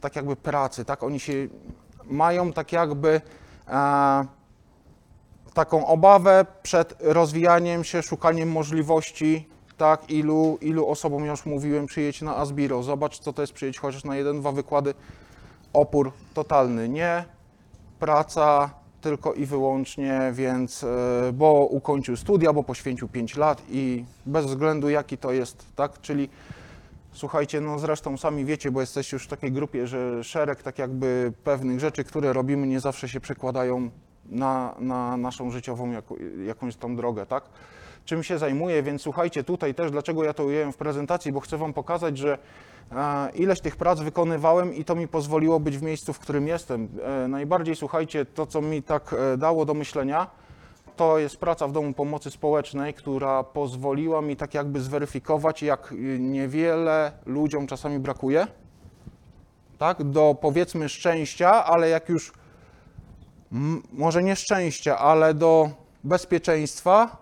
tak 0.00 0.16
jakby 0.16 0.36
pracy, 0.36 0.84
tak? 0.84 1.02
Oni 1.02 1.20
się 1.20 1.32
mają 2.04 2.52
tak 2.52 2.72
jakby 2.72 3.20
taką 5.54 5.86
obawę 5.86 6.46
przed 6.62 6.94
rozwijaniem 7.00 7.84
się, 7.84 8.02
szukaniem 8.02 8.52
możliwości, 8.52 9.48
tak, 9.76 10.10
ilu, 10.10 10.58
ilu 10.60 10.88
osobom 10.88 11.24
już 11.24 11.46
mówiłem, 11.46 11.86
przyjedź 11.86 12.22
na 12.22 12.36
Asbiro, 12.36 12.82
zobacz 12.82 13.18
co 13.18 13.32
to 13.32 13.42
jest 13.42 13.52
przyjedź 13.52 13.78
chociaż 13.78 14.04
na 14.04 14.16
jeden, 14.16 14.40
dwa 14.40 14.52
wykłady, 14.52 14.94
opór 15.72 16.12
totalny, 16.34 16.88
nie, 16.88 17.24
praca 17.98 18.70
tylko 19.00 19.34
i 19.34 19.46
wyłącznie, 19.46 20.30
więc, 20.32 20.84
e, 20.84 21.32
bo 21.32 21.52
ukończył 21.52 22.16
studia, 22.16 22.52
bo 22.52 22.62
poświęcił 22.62 23.08
5 23.08 23.36
lat 23.36 23.62
i 23.70 24.04
bez 24.26 24.46
względu 24.46 24.90
jaki 24.90 25.18
to 25.18 25.32
jest, 25.32 25.66
tak, 25.76 26.00
czyli 26.00 26.28
Słuchajcie, 27.12 27.60
no 27.60 27.78
zresztą 27.78 28.16
sami 28.16 28.44
wiecie, 28.44 28.70
bo 28.70 28.80
jesteście 28.80 29.16
już 29.16 29.24
w 29.24 29.28
takiej 29.28 29.52
grupie, 29.52 29.86
że 29.86 30.24
szereg 30.24 30.62
tak 30.62 30.78
jakby 30.78 31.32
pewnych 31.44 31.80
rzeczy, 31.80 32.04
które 32.04 32.32
robimy, 32.32 32.66
nie 32.66 32.80
zawsze 32.80 33.08
się 33.08 33.20
przekładają 33.20 33.90
na, 34.30 34.74
na 34.78 35.16
naszą 35.16 35.50
życiową 35.50 35.90
jako, 35.90 36.14
jakąś 36.46 36.76
tam 36.76 36.96
drogę, 36.96 37.26
tak? 37.26 37.44
Czym 38.04 38.22
się 38.22 38.38
zajmuję, 38.38 38.82
więc 38.82 39.02
słuchajcie, 39.02 39.44
tutaj 39.44 39.74
też, 39.74 39.90
dlaczego 39.90 40.24
ja 40.24 40.34
to 40.34 40.44
ujęłem 40.44 40.72
w 40.72 40.76
prezentacji, 40.76 41.32
bo 41.32 41.40
chcę 41.40 41.58
Wam 41.58 41.72
pokazać, 41.72 42.18
że 42.18 42.38
e, 42.92 43.30
ileś 43.34 43.60
tych 43.60 43.76
prac 43.76 44.00
wykonywałem 44.00 44.74
i 44.74 44.84
to 44.84 44.94
mi 44.94 45.08
pozwoliło 45.08 45.60
być 45.60 45.78
w 45.78 45.82
miejscu, 45.82 46.12
w 46.12 46.18
którym 46.18 46.48
jestem. 46.48 46.88
E, 47.24 47.28
najbardziej, 47.28 47.76
słuchajcie, 47.76 48.24
to 48.24 48.46
co 48.46 48.60
mi 48.60 48.82
tak 48.82 49.14
e, 49.18 49.36
dało 49.36 49.64
do 49.64 49.74
myślenia, 49.74 50.26
to 50.96 51.18
jest 51.18 51.36
praca 51.36 51.68
w 51.68 51.72
Domu 51.72 51.92
Pomocy 51.92 52.30
Społecznej, 52.30 52.94
która 52.94 53.44
pozwoliła 53.44 54.22
mi 54.22 54.36
tak 54.36 54.54
jakby 54.54 54.80
zweryfikować, 54.80 55.62
jak 55.62 55.94
niewiele 56.18 57.12
ludziom 57.26 57.66
czasami 57.66 57.98
brakuje, 57.98 58.46
tak, 59.78 60.04
do 60.04 60.36
powiedzmy 60.40 60.88
szczęścia, 60.88 61.64
ale 61.64 61.88
jak 61.88 62.08
już, 62.08 62.32
może 63.92 64.22
nie 64.22 64.36
szczęścia, 64.36 64.98
ale 64.98 65.34
do 65.34 65.70
bezpieczeństwa, 66.04 67.16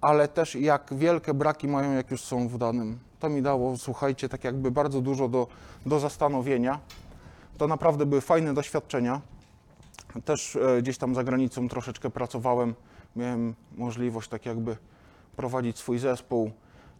ale 0.00 0.28
też 0.28 0.54
jak 0.54 0.94
wielkie 0.94 1.34
braki 1.34 1.68
mają, 1.68 1.92
jak 1.92 2.10
już 2.10 2.20
są 2.20 2.48
w 2.48 2.58
danym. 2.58 2.98
To 3.20 3.28
mi 3.28 3.42
dało, 3.42 3.76
słuchajcie, 3.76 4.28
tak 4.28 4.44
jakby 4.44 4.70
bardzo 4.70 5.00
dużo 5.00 5.28
do, 5.28 5.46
do 5.86 6.00
zastanowienia. 6.00 6.80
To 7.58 7.66
naprawdę 7.66 8.06
były 8.06 8.20
fajne 8.20 8.54
doświadczenia. 8.54 9.20
Też 10.24 10.56
e, 10.56 10.82
gdzieś 10.82 10.98
tam 10.98 11.14
za 11.14 11.24
granicą 11.24 11.68
troszeczkę 11.68 12.10
pracowałem, 12.10 12.74
miałem 13.16 13.54
możliwość 13.76 14.28
tak 14.28 14.46
jakby 14.46 14.76
prowadzić 15.36 15.78
swój 15.78 15.98
zespół, 15.98 16.50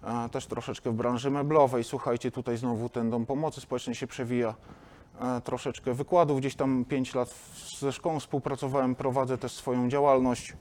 e, 0.05 0.29
też 0.29 0.47
troszeczkę 0.47 0.91
w 0.91 0.95
branży 0.95 1.31
meblowej. 1.31 1.85
Słuchajcie, 1.85 2.31
tutaj 2.31 2.57
znowu 2.57 2.89
ten 2.89 3.11
dom 3.11 3.27
pomocy 3.27 3.61
społecznej 3.61 3.95
się 3.95 4.07
przewija. 4.07 4.55
E, 5.21 5.41
Troszeczkę 5.41 5.95
wykładów, 5.95 6.39
gdzieś 6.41 6.55
tam 6.55 6.85
5 6.85 7.15
lat 7.15 7.35
ze 7.79 7.93
szkołą 7.93 8.21
współpracowałem, 8.21 8.95
prowadzę 8.95 9.39
też 9.39 9.53
swoją 9.53 9.89
działalność, 9.89 10.53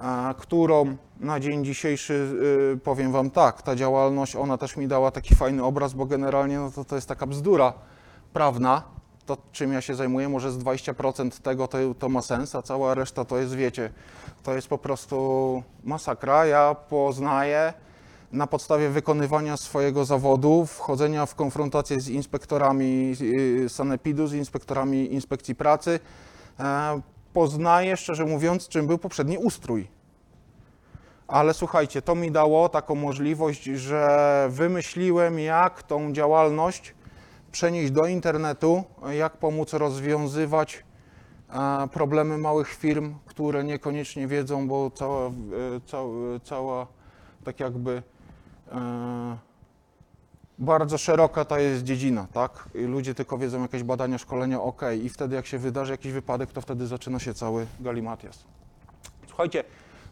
e, 0.00 0.34
którą 0.38 0.96
na 1.20 1.40
dzień 1.40 1.64
dzisiejszy 1.64 2.14
y, 2.74 2.78
powiem 2.78 3.12
Wam 3.12 3.30
tak, 3.30 3.62
ta 3.62 3.76
działalność, 3.76 4.36
ona 4.36 4.58
też 4.58 4.76
mi 4.76 4.88
dała 4.88 5.10
taki 5.10 5.34
fajny 5.34 5.64
obraz, 5.64 5.94
bo 5.94 6.06
generalnie 6.06 6.58
no 6.58 6.70
to, 6.70 6.84
to 6.84 6.94
jest 6.94 7.08
taka 7.08 7.26
bzdura 7.26 7.72
prawna, 8.32 8.82
to 9.26 9.36
czym 9.52 9.72
ja 9.72 9.80
się 9.80 9.94
zajmuję, 9.94 10.28
może 10.28 10.52
z 10.52 10.58
20% 10.58 11.42
tego 11.42 11.68
to, 11.68 11.78
to 11.98 12.08
ma 12.08 12.22
sens, 12.22 12.54
a 12.54 12.62
cała 12.62 12.94
reszta 12.94 13.24
to 13.24 13.38
jest, 13.38 13.54
wiecie, 13.54 13.90
to 14.42 14.54
jest 14.54 14.68
po 14.68 14.78
prostu 14.78 15.62
masakra. 15.84 16.46
Ja 16.46 16.74
poznaję 16.74 17.72
na 18.32 18.46
podstawie 18.46 18.88
wykonywania 18.88 19.56
swojego 19.56 20.04
zawodu, 20.04 20.66
wchodzenia 20.66 21.26
w 21.26 21.34
konfrontację 21.34 22.00
z 22.00 22.08
inspektorami 22.08 23.14
y, 23.20 23.68
sanepidu, 23.68 24.26
z 24.26 24.32
inspektorami 24.32 25.12
inspekcji 25.12 25.54
pracy, 25.54 26.00
e, 26.60 27.00
poznaję, 27.32 27.96
szczerze 27.96 28.24
mówiąc, 28.24 28.68
czym 28.68 28.86
był 28.86 28.98
poprzedni 28.98 29.38
ustrój. 29.38 29.88
Ale 31.28 31.54
słuchajcie, 31.54 32.02
to 32.02 32.14
mi 32.14 32.30
dało 32.30 32.68
taką 32.68 32.94
możliwość, 32.94 33.64
że 33.64 34.46
wymyśliłem, 34.50 35.38
jak 35.38 35.82
tą 35.82 36.12
działalność 36.12 36.94
przenieść 37.52 37.90
do 37.90 38.06
internetu, 38.06 38.84
jak 39.10 39.36
pomóc 39.36 39.72
rozwiązywać 39.72 40.84
e, 41.50 41.88
problemy 41.88 42.38
małych 42.38 42.68
firm, 42.68 43.14
które 43.26 43.64
niekoniecznie 43.64 44.26
wiedzą, 44.26 44.68
bo 44.68 44.90
cała, 44.90 45.26
e, 45.26 45.30
cała, 45.86 46.40
cała 46.44 46.86
tak 47.44 47.60
jakby 47.60 48.02
bardzo 50.58 50.98
szeroka 50.98 51.44
ta 51.44 51.60
jest 51.60 51.82
dziedzina, 51.82 52.26
tak? 52.32 52.68
I 52.74 52.78
ludzie 52.78 53.14
tylko 53.14 53.38
wiedzą 53.38 53.62
jakieś 53.62 53.82
badania, 53.82 54.18
szkolenia, 54.18 54.62
ok, 54.62 54.82
i 55.02 55.08
wtedy 55.08 55.36
jak 55.36 55.46
się 55.46 55.58
wydarzy 55.58 55.92
jakiś 55.92 56.12
wypadek, 56.12 56.52
to 56.52 56.60
wtedy 56.60 56.86
zaczyna 56.86 57.18
się 57.18 57.34
cały 57.34 57.66
galimatias. 57.80 58.44
Słuchajcie, 59.26 59.64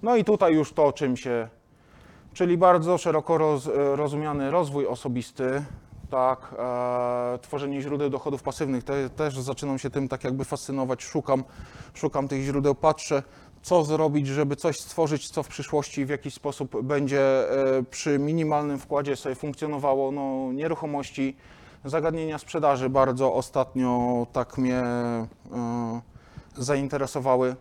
no 0.02 0.16
i 0.16 0.24
tutaj 0.24 0.54
już 0.54 0.72
to, 0.72 0.92
czym 0.92 1.16
się, 1.16 1.48
czyli 2.32 2.58
bardzo 2.58 2.98
szeroko 2.98 3.38
roz, 3.38 3.68
rozumiany 3.74 4.50
rozwój 4.50 4.86
osobisty, 4.86 5.62
tak, 6.10 6.54
e, 6.58 7.38
tworzenie 7.42 7.80
źródeł 7.80 8.10
dochodów 8.10 8.42
pasywnych, 8.42 8.84
te, 8.84 9.10
też 9.10 9.40
zaczynam 9.40 9.78
się 9.78 9.90
tym 9.90 10.08
tak 10.08 10.24
jakby 10.24 10.44
fascynować, 10.44 11.04
szukam, 11.04 11.44
szukam 11.94 12.28
tych 12.28 12.42
źródeł, 12.42 12.74
patrzę, 12.74 13.22
co 13.66 13.84
zrobić, 13.84 14.26
żeby 14.26 14.56
coś 14.56 14.80
stworzyć, 14.80 15.30
co 15.30 15.42
w 15.42 15.48
przyszłości 15.48 16.04
w 16.04 16.08
jakiś 16.08 16.34
sposób 16.34 16.82
będzie 16.82 17.50
e, 17.78 17.82
przy 17.82 18.18
minimalnym 18.18 18.78
wkładzie 18.78 19.16
sobie 19.16 19.34
funkcjonowało, 19.34 20.12
no, 20.12 20.52
nieruchomości, 20.52 21.36
zagadnienia 21.84 22.38
sprzedaży 22.38 22.90
bardzo 22.90 23.34
ostatnio 23.34 24.26
tak 24.32 24.58
mnie 24.58 24.78
e, 24.78 25.26
zainteresowały. 26.56 27.56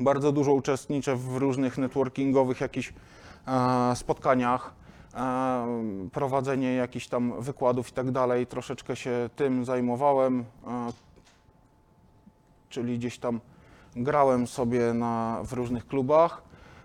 Bardzo 0.00 0.32
dużo 0.32 0.52
uczestniczę 0.52 1.16
w 1.16 1.36
różnych 1.36 1.78
networkingowych 1.78 2.60
jakichś 2.60 2.92
e, 3.46 3.96
spotkaniach, 3.96 4.74
prowadzenie 6.12 6.74
jakichś 6.74 7.06
tam 7.06 7.42
wykładów 7.42 7.88
i 7.88 7.92
tak 7.92 8.10
dalej. 8.10 8.46
Troszeczkę 8.46 8.96
się 8.96 9.30
tym 9.36 9.64
zajmowałem, 9.64 10.44
czyli 12.68 12.98
gdzieś 12.98 13.18
tam 13.18 13.40
grałem 13.96 14.46
sobie 14.46 14.94
na, 14.94 15.40
w 15.44 15.52
różnych 15.52 15.86
klubach. 15.86 16.42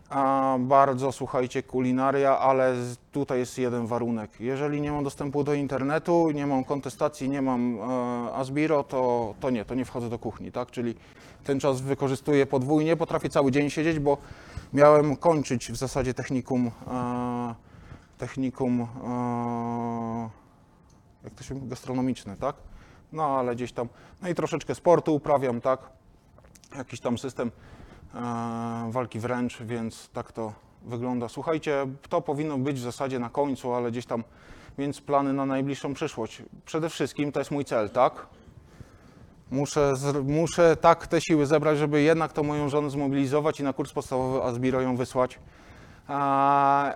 A 0.10 0.58
bardzo 0.60 1.12
słuchajcie 1.12 1.64
kulinaria, 1.64 2.40
ale 2.40 2.76
tutaj 3.12 3.40
jest 3.40 3.58
jeden 3.58 3.88
warunek. 3.88 4.40
Jeżeli 4.40 4.82
nie 4.82 4.92
mam 4.92 5.04
dostępu 5.04 5.44
do 5.44 5.54
internetu, 5.54 6.32
nie 6.32 6.48
mam 6.48 6.64
kontestacji, 6.64 7.30
nie 7.30 7.42
mam 7.42 7.80
e, 7.80 8.34
Asbiro, 8.34 8.84
to, 8.84 9.34
to 9.40 9.50
nie, 9.50 9.66
to 9.66 9.76
nie 9.76 9.86
wchodzę 9.86 10.10
do 10.10 10.20
kuchni, 10.20 10.52
tak? 10.52 10.72
Czyli 10.72 10.96
ten 11.44 11.60
czas 11.60 11.82
wykorzystuję 11.82 12.46
podwójnie, 12.46 12.96
potrafię 12.96 13.30
cały 13.30 13.52
dzień 13.52 13.70
siedzieć, 13.70 14.00
bo 14.00 14.18
miałem 14.74 15.16
kończyć 15.16 15.72
w 15.72 15.76
zasadzie 15.76 16.14
technikum, 16.14 16.72
e, 16.88 17.56
technikum, 18.18 18.82
e, 18.82 20.30
jak 21.24 21.34
to 21.34 21.44
się 21.44 21.56
mówi, 21.56 21.68
gastronomiczne, 21.68 22.38
tak? 22.38 22.56
No 23.12 23.26
ale 23.26 23.56
gdzieś 23.56 23.72
tam, 23.72 23.90
no 24.22 24.30
i 24.30 24.36
troszeczkę 24.36 24.76
sportu 24.76 25.16
uprawiam, 25.16 25.62
tak? 25.62 25.99
Jakiś 26.78 27.00
tam 27.00 27.18
system 27.18 27.52
e, 28.16 28.90
walki 28.92 29.20
wręcz, 29.20 29.62
więc 29.62 30.10
tak 30.10 30.32
to 30.32 30.54
wygląda. 30.82 31.30
Słuchajcie, 31.30 31.88
to 32.10 32.22
powinno 32.22 32.58
być 32.58 32.80
w 32.80 32.84
zasadzie 32.84 33.20
na 33.20 33.30
końcu, 33.30 33.74
ale 33.74 33.92
gdzieś 33.92 34.06
tam, 34.06 34.24
więc 34.78 35.02
plany 35.02 35.34
na 35.34 35.46
najbliższą 35.46 35.94
przyszłość. 35.94 36.44
Przede 36.66 36.90
wszystkim 36.90 37.32
to 37.32 37.40
jest 37.40 37.52
mój 37.52 37.66
cel, 37.66 37.90
tak? 37.90 38.28
Muszę, 39.52 39.94
muszę 40.24 40.76
tak 40.76 41.08
te 41.08 41.22
siły 41.22 41.46
zebrać, 41.46 41.78
żeby 41.78 42.02
jednak 42.02 42.34
tą 42.34 42.44
moją 42.44 42.70
żonę 42.70 42.90
zmobilizować 42.90 43.60
i 43.60 43.64
na 43.64 43.74
kurs 43.74 43.94
podstawowy 43.94 44.44
Asbiro 44.44 44.82
ją 44.82 44.96
wysłać. 44.96 45.40
A, 46.08 46.94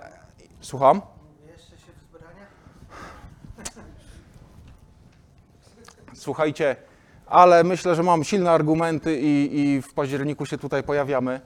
słucham? 0.62 1.02
Jeszcze 1.48 1.78
się 1.78 1.92
w 1.92 2.18
zbraniach? 2.18 2.48
Słuchajcie, 6.14 6.76
ale 7.28 7.64
myślę, 7.64 7.96
że 7.96 8.04
mam 8.04 8.24
silne 8.24 8.52
argumenty 8.52 9.20
i, 9.20 9.60
i 9.60 9.82
w 9.82 9.94
październiku 9.94 10.46
się 10.46 10.58
tutaj 10.58 10.84
pojawiamy. 10.84 11.42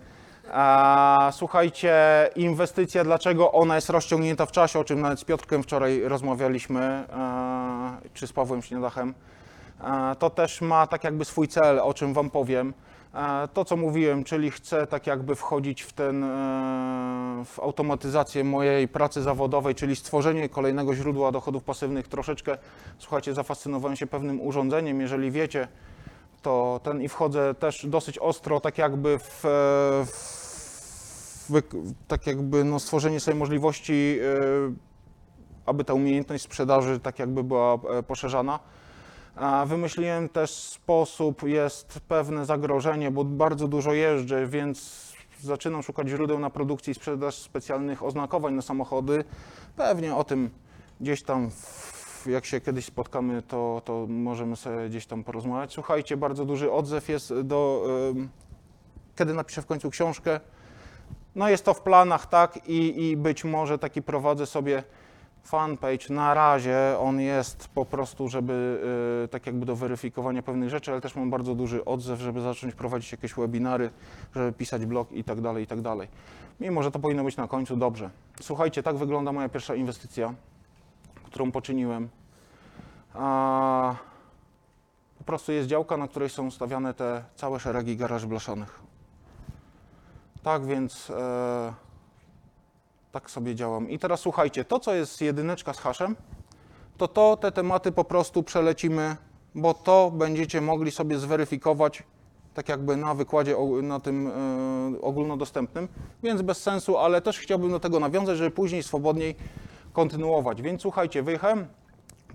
A, 0.52 1.30
słuchajcie, 1.34 1.94
inwestycja, 2.36 3.04
dlaczego 3.04 3.52
ona 3.52 3.76
jest 3.76 3.90
rozciągnięta 3.90 4.46
w 4.46 4.52
czasie, 4.52 4.80
o 4.80 4.84
czym 4.84 5.02
nawet 5.02 5.20
z 5.20 5.24
Piotrkiem 5.24 5.64
wczoraj 5.64 6.02
rozmawialiśmy, 6.02 7.04
a, 7.14 7.92
czy 8.14 8.28
z 8.28 8.34
Pawłem 8.34 8.62
Śniadachem, 8.62 9.14
a, 9.80 10.16
to 10.20 10.30
też 10.30 10.62
ma 10.62 10.88
tak 10.88 11.04
jakby 11.04 11.26
swój 11.26 11.48
cel, 11.48 11.80
o 11.80 11.94
czym 11.94 12.14
Wam 12.14 12.30
powiem. 12.30 12.74
A, 13.18 13.48
To, 13.54 13.66
co 13.66 13.78
mówiłem, 13.78 14.24
czyli 14.24 14.52
chcę 14.52 14.88
tak 14.88 15.08
jakby 15.08 15.36
wchodzić 15.36 15.82
w 15.82 15.94
ten, 15.94 16.24
e, 16.24 16.28
w 17.46 17.60
automatyzację 17.60 18.44
mojej 18.44 18.88
pracy 18.88 19.22
zawodowej, 19.22 19.76
czyli 19.76 19.96
stworzenie 19.96 20.50
kolejnego 20.50 20.96
źródła 20.96 21.32
dochodów 21.32 21.64
pasywnych. 21.64 22.08
Troszeczkę, 22.08 22.58
słuchajcie, 22.98 23.34
zafascynowałem 23.34 23.96
się 23.96 24.08
pewnym 24.08 24.42
urządzeniem. 24.42 25.02
Jeżeli 25.02 25.32
wiecie, 25.32 25.68
to 26.42 26.80
ten 26.84 27.02
i 27.02 27.08
wchodzę 27.10 27.56
też 27.56 27.86
dosyć 27.86 28.20
ostro, 28.20 28.60
tak 28.60 28.78
jakby 28.78 29.20
w, 29.20 29.46
e, 29.46 29.50
w 30.06 31.62
tak 32.08 32.28
jakby 32.28 32.64
no, 32.64 32.80
stworzenie 32.80 33.20
sobie 33.20 33.38
możliwości, 33.38 34.20
e, 34.22 34.74
aby 35.66 35.84
ta 35.84 35.94
umiejętność 35.94 36.44
sprzedaży 36.44 37.00
tak 37.00 37.20
jakby 37.20 37.44
była 37.44 37.74
e, 37.74 38.04
poszerzana. 38.04 38.60
Wymyśliłem 39.66 40.30
też 40.30 40.52
sposób, 40.52 41.44
jest 41.44 42.00
pewne 42.08 42.46
zagrożenie, 42.46 43.12
bo 43.12 43.24
bardzo 43.24 43.68
dużo 43.68 43.94
jeżdżę, 43.94 44.48
więc 44.48 45.08
zaczynam 45.40 45.84
szukać 45.84 46.10
źródeł 46.10 46.40
na 46.40 46.50
produkcję 46.50 46.92
i 46.92 46.96
sprzedaż 46.96 47.36
specjalnych 47.36 48.04
oznakowań 48.04 48.54
na 48.54 48.62
samochody. 48.62 49.24
Pewnie 49.76 50.16
o 50.16 50.24
tym 50.24 50.50
gdzieś 51.02 51.24
tam, 51.24 51.50
jak 52.26 52.46
się 52.46 52.62
kiedyś 52.62 52.86
spotkamy, 52.86 53.42
to, 53.42 53.82
to 53.86 54.06
możemy 54.10 54.56
sobie 54.56 54.90
gdzieś 54.90 55.06
tam 55.06 55.24
porozmawiać. 55.24 55.74
Słuchajcie, 55.74 56.18
bardzo 56.18 56.46
duży 56.46 56.72
odzew 56.72 57.10
jest 57.10 57.34
do, 57.42 57.88
kiedy 59.18 59.34
napiszę 59.34 59.62
w 59.62 59.66
końcu 59.66 59.90
książkę. 59.90 60.40
No 61.36 61.50
jest 61.50 61.66
to 61.66 61.74
w 61.74 61.82
planach, 61.82 62.26
tak, 62.26 62.68
i, 62.70 63.10
i 63.10 63.18
być 63.18 63.44
może 63.44 63.80
taki 63.80 64.02
prowadzę 64.02 64.46
sobie 64.46 64.84
fanpage. 65.48 66.10
Na 66.10 66.34
razie 66.34 66.96
on 67.00 67.20
jest 67.20 67.68
po 67.68 67.86
prostu, 67.86 68.30
żeby 68.30 68.82
y, 69.26 69.28
tak 69.28 69.46
jakby 69.46 69.66
do 69.66 69.76
weryfikowania 69.76 70.44
pewnych 70.44 70.70
rzeczy, 70.70 70.92
ale 70.92 71.02
też 71.02 71.16
mam 71.16 71.30
bardzo 71.30 71.56
duży 71.56 71.86
odzew, 71.86 72.20
żeby 72.20 72.42
zacząć 72.42 72.76
prowadzić 72.76 73.12
jakieś 73.12 73.34
webinary, 73.34 73.90
żeby 74.36 74.54
pisać 74.54 74.86
blog 74.86 75.12
i 75.12 75.24
tak 75.24 75.42
dalej, 75.42 75.64
i 75.64 75.68
tak 75.68 75.82
dalej. 75.82 76.08
Mimo, 76.60 76.84
że 76.84 76.92
to 76.92 77.00
powinno 77.00 77.24
być 77.24 77.38
na 77.38 77.48
końcu 77.48 77.78
dobrze. 77.78 78.10
Słuchajcie, 78.42 78.84
tak 78.84 78.96
wygląda 78.96 79.32
moja 79.32 79.50
pierwsza 79.50 79.76
inwestycja, 79.76 80.34
którą 81.24 81.52
poczyniłem. 81.52 82.10
A, 83.14 83.96
po 85.18 85.24
prostu 85.24 85.52
jest 85.52 85.68
działka, 85.68 85.98
na 85.98 86.08
której 86.08 86.30
są 86.30 86.52
stawiane 86.52 86.94
te 86.94 87.24
całe 87.36 87.60
szeregi 87.60 87.98
garaży 87.98 88.28
blaszanych. 88.28 88.80
Tak 90.44 90.66
więc 90.66 91.10
e, 91.10 91.87
tak 93.18 93.32
sobie 93.32 93.56
działam. 93.56 93.90
I 93.90 94.00
teraz 94.00 94.20
słuchajcie, 94.20 94.66
to 94.66 94.80
co 94.80 94.94
jest 94.94 95.22
jedyneczka 95.22 95.74
z 95.74 95.80
haszem, 95.80 96.16
to 96.98 97.08
to 97.08 97.38
te 97.38 97.52
tematy 97.52 97.92
po 97.92 98.04
prostu 98.04 98.44
przelecimy, 98.44 99.16
bo 99.56 99.74
to 99.74 100.12
będziecie 100.12 100.62
mogli 100.62 100.92
sobie 100.92 101.20
zweryfikować 101.20 102.04
tak 102.54 102.70
jakby 102.70 102.98
na 102.98 103.14
wykładzie 103.14 103.56
na 103.82 104.00
tym 104.00 104.28
e, 104.28 105.02
ogólnodostępnym, 105.02 105.88
więc 106.24 106.42
bez 106.42 106.64
sensu, 106.64 106.98
ale 106.98 107.22
też 107.22 107.40
chciałbym 107.40 107.72
do 107.72 107.80
tego 107.80 108.00
nawiązać, 108.00 108.38
żeby 108.38 108.52
później 108.52 108.84
swobodniej 108.84 109.36
kontynuować. 109.94 110.62
Więc 110.62 110.82
słuchajcie, 110.82 111.24
wyjechałem, 111.24 111.68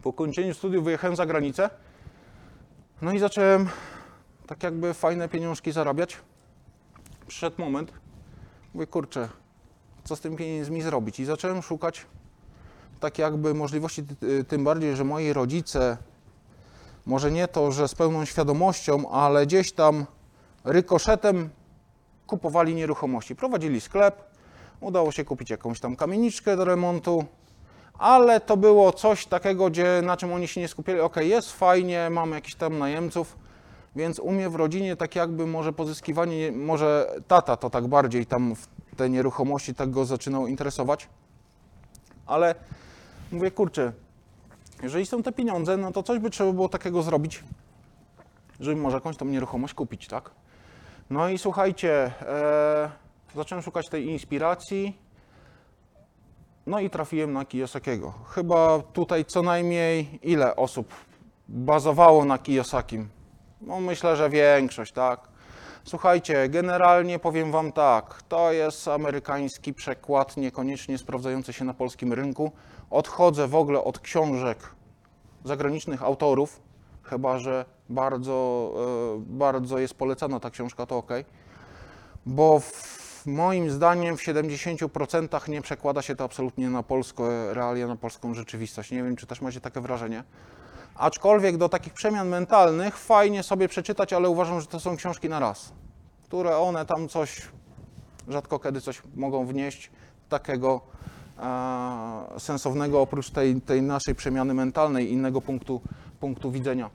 po 0.03 0.11
ukończeniu 0.11 0.55
studiów 0.55 0.85
wyjechałem 0.85 1.17
za 1.17 1.27
granicę, 1.27 1.71
no 3.03 3.13
i 3.13 3.19
zacząłem 3.19 3.69
tak 4.47 4.63
jakby 4.63 4.95
fajne 4.95 5.29
pieniążki 5.29 5.73
zarabiać. 5.73 6.17
Przyszedł 7.27 7.57
moment, 7.59 7.93
mówię, 8.75 8.87
kurczę, 8.87 9.29
co 10.05 10.17
z 10.17 10.21
tymi 10.21 10.37
pieniędzmi 10.37 10.83
zrobić? 10.83 11.21
I 11.21 11.25
zacząłem 11.25 11.63
szukać 11.63 12.07
tak 13.01 13.19
jakby 13.19 13.55
możliwości, 13.55 14.03
ty- 14.03 14.45
tym 14.45 14.65
bardziej, 14.65 14.97
że 14.97 15.05
moi 15.05 15.33
rodzice, 15.33 15.97
może 17.07 17.31
nie 17.31 17.49
to, 17.49 17.73
że 17.73 17.89
z 17.89 17.95
pełną 17.95 18.25
świadomością, 18.25 19.11
ale 19.11 19.47
gdzieś 19.47 19.73
tam 19.73 20.07
rykoszetem 20.65 21.51
kupowali 22.27 22.75
nieruchomości. 22.75 23.37
Prowadzili 23.37 23.81
sklep, 23.81 24.25
udało 24.81 25.13
się 25.13 25.25
kupić 25.25 25.51
jakąś 25.51 25.81
tam 25.81 25.97
kamieniczkę 25.97 26.57
do 26.57 26.65
remontu, 26.65 27.25
ale 27.99 28.41
to 28.41 28.57
było 28.57 28.93
coś 28.93 29.27
takiego, 29.27 29.71
gdzie, 29.71 30.03
na 30.05 30.17
czym 30.17 30.33
oni 30.33 30.49
się 30.49 30.61
nie 30.61 30.69
skupiali. 30.69 31.01
Ok, 31.01 31.17
jest 31.17 31.53
fajnie, 31.53 32.11
mamy 32.11 32.37
jakichś 32.37 32.55
tam 32.55 32.79
najemców, 32.79 33.37
więc 33.97 34.19
u 34.19 34.33
mnie 34.33 34.51
w 34.51 34.55
rodzinie 34.55 34.97
tak 34.97 35.17
jakby 35.17 35.47
może 35.47 35.73
pozyskiwanie, 35.73 36.53
może 36.53 37.15
tata 37.29 37.57
to 37.57 37.71
tak 37.71 37.87
bardziej 37.87 38.27
tam 38.27 38.55
te 38.97 39.11
nieruchomości 39.11 39.75
tak 39.75 39.91
go 39.91 40.05
zaczynał 40.05 40.47
interesować. 40.47 41.09
Ale 42.27 42.55
mówię, 43.33 43.51
kurczę, 43.51 43.93
jeżeli 44.83 45.07
są 45.07 45.23
te 45.23 45.33
pieniądze, 45.33 45.77
no 45.77 45.93
to 45.93 46.03
coś 46.03 46.19
by 46.19 46.31
trzeba 46.31 46.53
było 46.53 46.69
takiego 46.69 47.03
zrobić, 47.03 47.45
żeby 48.61 48.77
może 48.77 48.97
jakąś 48.97 49.17
tam 49.17 49.31
nieruchomość 49.31 49.75
kupić, 49.75 50.09
tak? 50.09 50.31
No 51.11 51.29
i 51.29 51.39
słuchajcie, 51.39 52.13
e, 52.23 52.91
zacząłem 53.35 53.63
szukać 53.63 53.89
tej 53.89 54.07
inspiracji. 54.07 54.99
No 56.67 56.81
i 56.81 56.91
trafiłem 56.91 57.33
na 57.33 57.45
Kiyosakiego. 57.45 58.15
Chyba 58.29 58.79
tutaj 58.93 59.25
co 59.25 59.43
najmniej 59.43 60.19
ile 60.23 60.57
osób 60.57 60.95
bazowało 61.49 62.25
na 62.25 62.39
Kiyosakim? 62.39 63.09
No 63.61 63.81
myślę, 63.81 64.17
że 64.17 64.31
większość, 64.31 64.93
tak. 64.93 65.32
Słuchajcie, 65.85 66.49
generalnie 66.49 67.19
powiem 67.19 67.53
Wam 67.53 67.73
tak, 67.73 68.23
to 68.23 68.53
jest 68.53 68.89
amerykański 68.89 69.75
przekład, 69.75 70.37
niekoniecznie 70.37 70.99
sprawdzający 70.99 71.53
się 71.53 71.65
na 71.65 71.75
polskim 71.75 72.13
rynku. 72.13 72.53
Odchodzę 72.91 73.49
w 73.49 73.55
ogóle 73.55 73.85
od 73.85 73.99
książek 73.99 74.59
zagranicznych 75.45 76.03
autorów, 76.03 76.61
chyba 77.03 77.39
że 77.39 77.65
bardzo, 77.89 78.73
e, 79.17 79.23
bardzo 79.27 79.79
jest 79.79 79.95
polecana 79.95 80.41
ta 80.41 80.51
książka, 80.51 80.87
to 80.87 80.97
ok. 80.97 81.11
Bo 82.27 82.61
w, 82.61 83.27
moim 83.27 83.71
zdaniem 83.71 84.17
w 84.17 84.23
70% 84.23 85.49
nie 85.49 85.63
przekłada 85.63 86.03
się 86.03 86.17
to 86.17 86.25
absolutnie 86.25 86.71
na 86.71 86.83
polskie 86.83 87.25
realia, 87.51 87.87
na 87.87 87.97
polską 87.97 88.35
rzeczywistość. 88.35 88.91
Nie 88.91 89.03
wiem, 89.03 89.17
czy 89.17 89.27
też 89.27 89.41
macie 89.41 89.61
takie 89.61 89.81
wrażenie. 89.81 90.25
Aczkolwiek 90.95 91.57
do 91.57 91.69
takich 91.69 91.93
przemian 91.93 92.29
mentalnych 92.29 92.97
fajnie 92.97 93.43
sobie 93.43 93.69
przeczytać, 93.69 94.13
ale 94.13 94.29
uważam, 94.29 94.61
że 94.61 94.67
to 94.67 94.81
są 94.81 94.97
książki 94.97 95.29
na 95.29 95.39
raz, 95.39 95.73
które 96.25 96.59
one 96.59 96.87
tam 96.87 97.09
coś, 97.09 97.43
rzadko 98.29 98.59
kiedy 98.59 98.81
coś 98.81 99.03
mogą 99.15 99.47
wnieść 99.47 99.91
takiego 100.29 100.81
e, 101.39 102.41
sensownego 102.41 103.01
oprócz 103.01 103.31
tej, 103.31 103.61
tej 103.61 103.83
naszej 103.83 104.15
przemiany 104.15 104.55
mentalnej, 104.55 105.13
innego 105.13 105.41
punktu, 105.41 105.81
punktu 106.21 106.51
widzenia. 106.51 106.91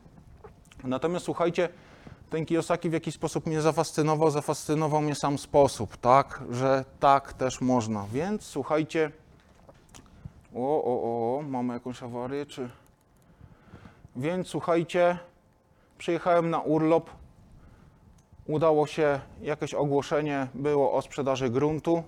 Natomiast 0.84 1.26
słuchajcie, 1.26 1.70
ten 2.30 2.46
Kiyosaki 2.46 2.90
w 2.90 2.94
jakiś 2.94 3.16
sposób 3.16 3.46
mnie 3.46 3.62
zafascynował, 3.62 4.32
zafascynował 4.32 5.02
mnie 5.02 5.16
sam 5.16 5.38
sposób, 5.38 5.98
tak, 5.98 6.44
że 6.52 6.86
tak 7.00 7.34
też 7.34 7.62
można. 7.62 8.06
Więc 8.14 8.44
słuchajcie, 8.44 9.12
o, 10.56 10.84
o, 10.84 11.38
o, 11.38 11.42
mamy 11.42 11.74
jakąś 11.74 12.04
awarię, 12.04 12.46
czy... 12.46 12.70
Więc 14.18 14.48
słuchajcie, 14.48 15.18
przyjechałem 15.98 16.50
na 16.50 16.60
urlop, 16.60 17.10
udało 18.48 18.88
się, 18.88 19.20
jakieś 19.42 19.74
ogłoszenie 19.74 20.48
było 20.54 20.94
o 20.94 21.02
sprzedaży 21.02 21.50
gruntu, 21.50 22.04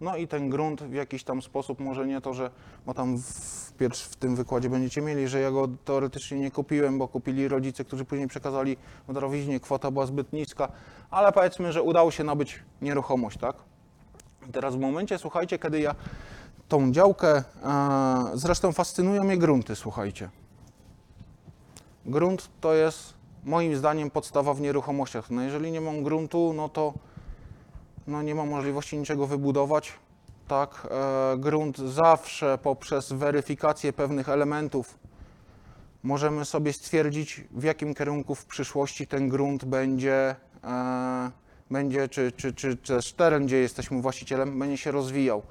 no 0.00 0.16
i 0.16 0.28
ten 0.28 0.50
grunt 0.50 0.82
w 0.82 0.92
jakiś 0.92 1.24
tam 1.24 1.42
sposób, 1.42 1.80
może 1.80 2.06
nie 2.06 2.20
to, 2.20 2.34
że, 2.34 2.50
bo 2.86 2.94
tam 2.94 3.18
w, 3.18 3.72
w 3.92 4.16
tym 4.16 4.36
wykładzie 4.36 4.70
będziecie 4.70 5.02
mieli, 5.02 5.28
że 5.28 5.40
ja 5.40 5.50
go 5.50 5.68
teoretycznie 5.84 6.38
nie 6.38 6.50
kupiłem, 6.50 6.98
bo 6.98 7.08
kupili 7.08 7.48
rodzice, 7.48 7.84
którzy 7.84 8.04
później 8.04 8.28
przekazali 8.28 8.76
w 9.08 9.12
darowiźnie, 9.12 9.60
kwota 9.60 9.90
była 9.90 10.06
zbyt 10.06 10.32
niska, 10.32 10.68
ale 11.10 11.32
powiedzmy, 11.32 11.72
że 11.72 11.82
udało 11.82 12.10
się 12.10 12.24
nabyć 12.24 12.62
nieruchomość, 12.82 13.38
tak? 13.38 13.56
Teraz 14.52 14.76
w 14.76 14.80
momencie, 14.80 15.18
słuchajcie, 15.18 15.58
kiedy 15.58 15.80
ja 15.80 15.94
tą 16.68 16.92
działkę, 16.92 17.36
e, 17.36 17.44
zresztą 18.34 18.72
fascynują 18.72 19.24
mnie 19.24 19.38
grunty, 19.38 19.76
słuchajcie. 19.76 20.30
Grunt 22.06 22.50
to 22.60 22.74
jest 22.74 23.14
moim 23.44 23.76
zdaniem 23.76 24.10
podstawa 24.10 24.54
w 24.54 24.60
nieruchomościach. 24.60 25.30
No 25.30 25.42
jeżeli 25.42 25.72
nie 25.72 25.80
mam 25.80 26.02
gruntu, 26.02 26.52
no 26.52 26.68
to 26.68 26.94
no 28.06 28.22
nie 28.22 28.34
ma 28.34 28.44
możliwości 28.44 28.98
niczego 28.98 29.26
wybudować. 29.26 29.92
Tak, 30.48 30.88
e, 30.90 31.36
grunt 31.38 31.78
zawsze 31.78 32.58
poprzez 32.62 33.12
weryfikację 33.12 33.92
pewnych 33.92 34.28
elementów 34.28 34.98
możemy 36.02 36.44
sobie 36.44 36.72
stwierdzić, 36.72 37.44
w 37.50 37.62
jakim 37.62 37.94
kierunku 37.94 38.34
w 38.34 38.44
przyszłości 38.44 39.06
ten 39.06 39.28
grunt 39.28 39.64
będzie, 39.64 40.36
e, 40.64 41.30
będzie 41.70 42.08
czy, 42.08 42.32
czy, 42.32 42.52
czy, 42.52 42.76
czy 42.76 42.94
też 42.94 43.12
teren, 43.12 43.46
gdzie 43.46 43.56
jesteśmy 43.56 44.02
właścicielem, 44.02 44.58
będzie 44.58 44.76
się 44.76 44.90
rozwijał. 44.90 45.42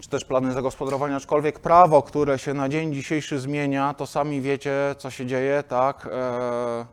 Czy 0.00 0.08
też 0.08 0.24
plany 0.24 0.52
zagospodarowania, 0.52 1.16
aczkolwiek 1.16 1.58
prawo, 1.58 2.02
które 2.02 2.38
się 2.38 2.54
na 2.54 2.68
dzień 2.68 2.94
dzisiejszy 2.94 3.38
zmienia, 3.38 3.94
to 3.94 4.06
sami 4.06 4.40
wiecie, 4.40 4.94
co 4.98 5.10
się 5.10 5.26
dzieje, 5.26 5.62
tak? 5.68 6.08
E, 6.12 6.86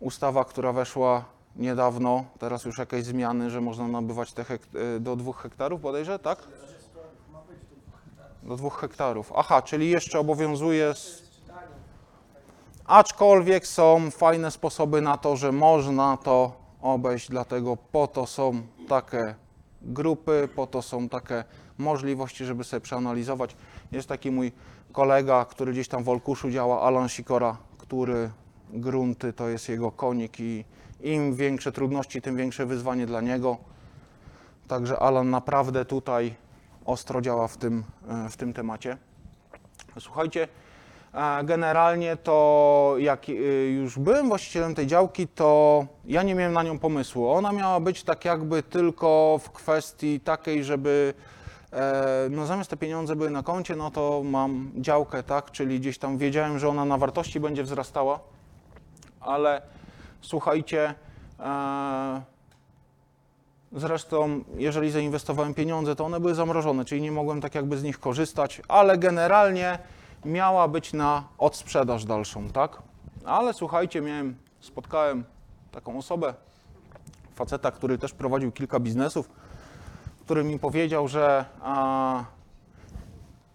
ustawa, 0.00 0.44
która 0.44 0.72
weszła 0.72 1.24
niedawno, 1.56 2.24
teraz 2.38 2.64
już 2.64 2.78
jakieś 2.78 3.04
zmiany, 3.04 3.50
że 3.50 3.60
można 3.60 3.88
nabywać 3.88 4.32
te 4.32 4.44
y, 4.96 5.00
do 5.00 5.16
dwóch 5.16 5.42
hektarów 5.42 5.80
bodajże, 5.80 6.18
tak? 6.18 6.38
Do 8.42 8.56
dwóch 8.56 8.80
hektarów. 8.80 9.32
Aha, 9.36 9.62
czyli 9.62 9.90
jeszcze 9.90 10.18
obowiązuje. 10.18 10.94
Aczkolwiek 12.84 13.66
są 13.66 14.10
fajne 14.10 14.50
sposoby 14.50 15.00
na 15.00 15.16
to, 15.16 15.36
że 15.36 15.52
można 15.52 16.16
to 16.16 16.52
obejść, 16.82 17.28
dlatego 17.28 17.76
po 17.76 18.06
to 18.06 18.26
są 18.26 18.62
takie 18.88 19.34
grupy, 19.82 20.48
po 20.56 20.66
to 20.66 20.82
są 20.82 21.08
takie 21.08 21.44
możliwości, 21.80 22.44
żeby 22.44 22.64
sobie 22.64 22.80
przeanalizować. 22.80 23.56
Jest 23.92 24.08
taki 24.08 24.30
mój 24.30 24.52
kolega, 24.92 25.44
który 25.44 25.72
gdzieś 25.72 25.88
tam 25.88 26.04
w 26.04 26.08
Olkuszu 26.08 26.50
działa, 26.50 26.82
Alan 26.82 27.08
Sikora, 27.08 27.56
który 27.78 28.30
grunty 28.72 29.32
to 29.32 29.48
jest 29.48 29.68
jego 29.68 29.90
konik 29.90 30.40
i 30.40 30.64
im 31.02 31.34
większe 31.34 31.72
trudności, 31.72 32.22
tym 32.22 32.36
większe 32.36 32.66
wyzwanie 32.66 33.06
dla 33.06 33.20
niego. 33.20 33.56
Także 34.68 34.98
Alan 34.98 35.30
naprawdę 35.30 35.84
tutaj 35.84 36.34
ostro 36.84 37.20
działa 37.20 37.48
w 37.48 37.56
tym, 37.56 37.84
e, 38.08 38.28
w 38.28 38.36
tym 38.36 38.52
temacie. 38.52 38.96
Słuchajcie, 39.98 40.48
e, 41.14 41.44
generalnie 41.44 42.16
to 42.16 42.94
jak 42.98 43.28
e, 43.28 43.32
już 43.70 43.98
byłem 43.98 44.28
właścicielem 44.28 44.74
tej 44.74 44.86
działki, 44.86 45.28
to 45.28 45.86
ja 46.04 46.22
nie 46.22 46.34
miałem 46.34 46.52
na 46.52 46.62
nią 46.62 46.78
pomysłu. 46.78 47.30
Ona 47.30 47.52
miała 47.52 47.80
być 47.80 48.02
tak 48.02 48.24
jakby 48.24 48.62
tylko 48.62 49.40
w 49.42 49.50
kwestii 49.50 50.20
takiej, 50.20 50.64
żeby 50.64 51.14
no 52.30 52.46
zamiast 52.46 52.70
te 52.70 52.76
pieniądze 52.76 53.16
były 53.16 53.30
na 53.30 53.42
koncie, 53.42 53.76
no 53.76 53.90
to 53.90 54.22
mam 54.24 54.70
działkę, 54.76 55.22
tak, 55.22 55.50
czyli 55.50 55.80
gdzieś 55.80 55.98
tam 55.98 56.18
wiedziałem, 56.18 56.58
że 56.58 56.68
ona 56.68 56.84
na 56.84 56.98
wartości 56.98 57.40
będzie 57.40 57.62
wzrastała, 57.62 58.20
ale 59.20 59.62
słuchajcie, 60.20 60.94
e, 61.40 62.22
zresztą 63.72 64.44
jeżeli 64.56 64.90
zainwestowałem 64.90 65.54
pieniądze, 65.54 65.96
to 65.96 66.04
one 66.04 66.20
były 66.20 66.34
zamrożone, 66.34 66.84
czyli 66.84 67.02
nie 67.02 67.12
mogłem 67.12 67.40
tak 67.40 67.54
jakby 67.54 67.78
z 67.78 67.82
nich 67.82 68.00
korzystać, 68.00 68.62
ale 68.68 68.98
generalnie 68.98 69.78
miała 70.24 70.68
być 70.68 70.92
na 70.92 71.24
odsprzedaż 71.38 72.04
dalszą, 72.04 72.48
tak? 72.48 72.82
Ale 73.24 73.54
słuchajcie, 73.54 74.00
miałem, 74.00 74.36
spotkałem 74.60 75.24
taką 75.72 75.98
osobę, 75.98 76.34
faceta, 77.34 77.70
który 77.70 77.98
też 77.98 78.12
prowadził 78.12 78.52
kilka 78.52 78.80
biznesów, 78.80 79.28
który 80.30 80.44
mi 80.44 80.58
powiedział, 80.58 81.08
że 81.08 81.44
a, 81.62 82.24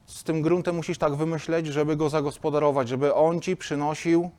z 0.05 0.23
tym 0.23 0.41
gruntem 0.41 0.75
musisz 0.75 0.97
tak 0.97 1.15
wymyśleć, 1.15 1.67
żeby 1.67 1.95
go 1.95 2.09
zagospodarować, 2.09 2.89
żeby 2.89 3.13
on 3.13 3.41
ci 3.41 3.57
przynosił 3.57 4.29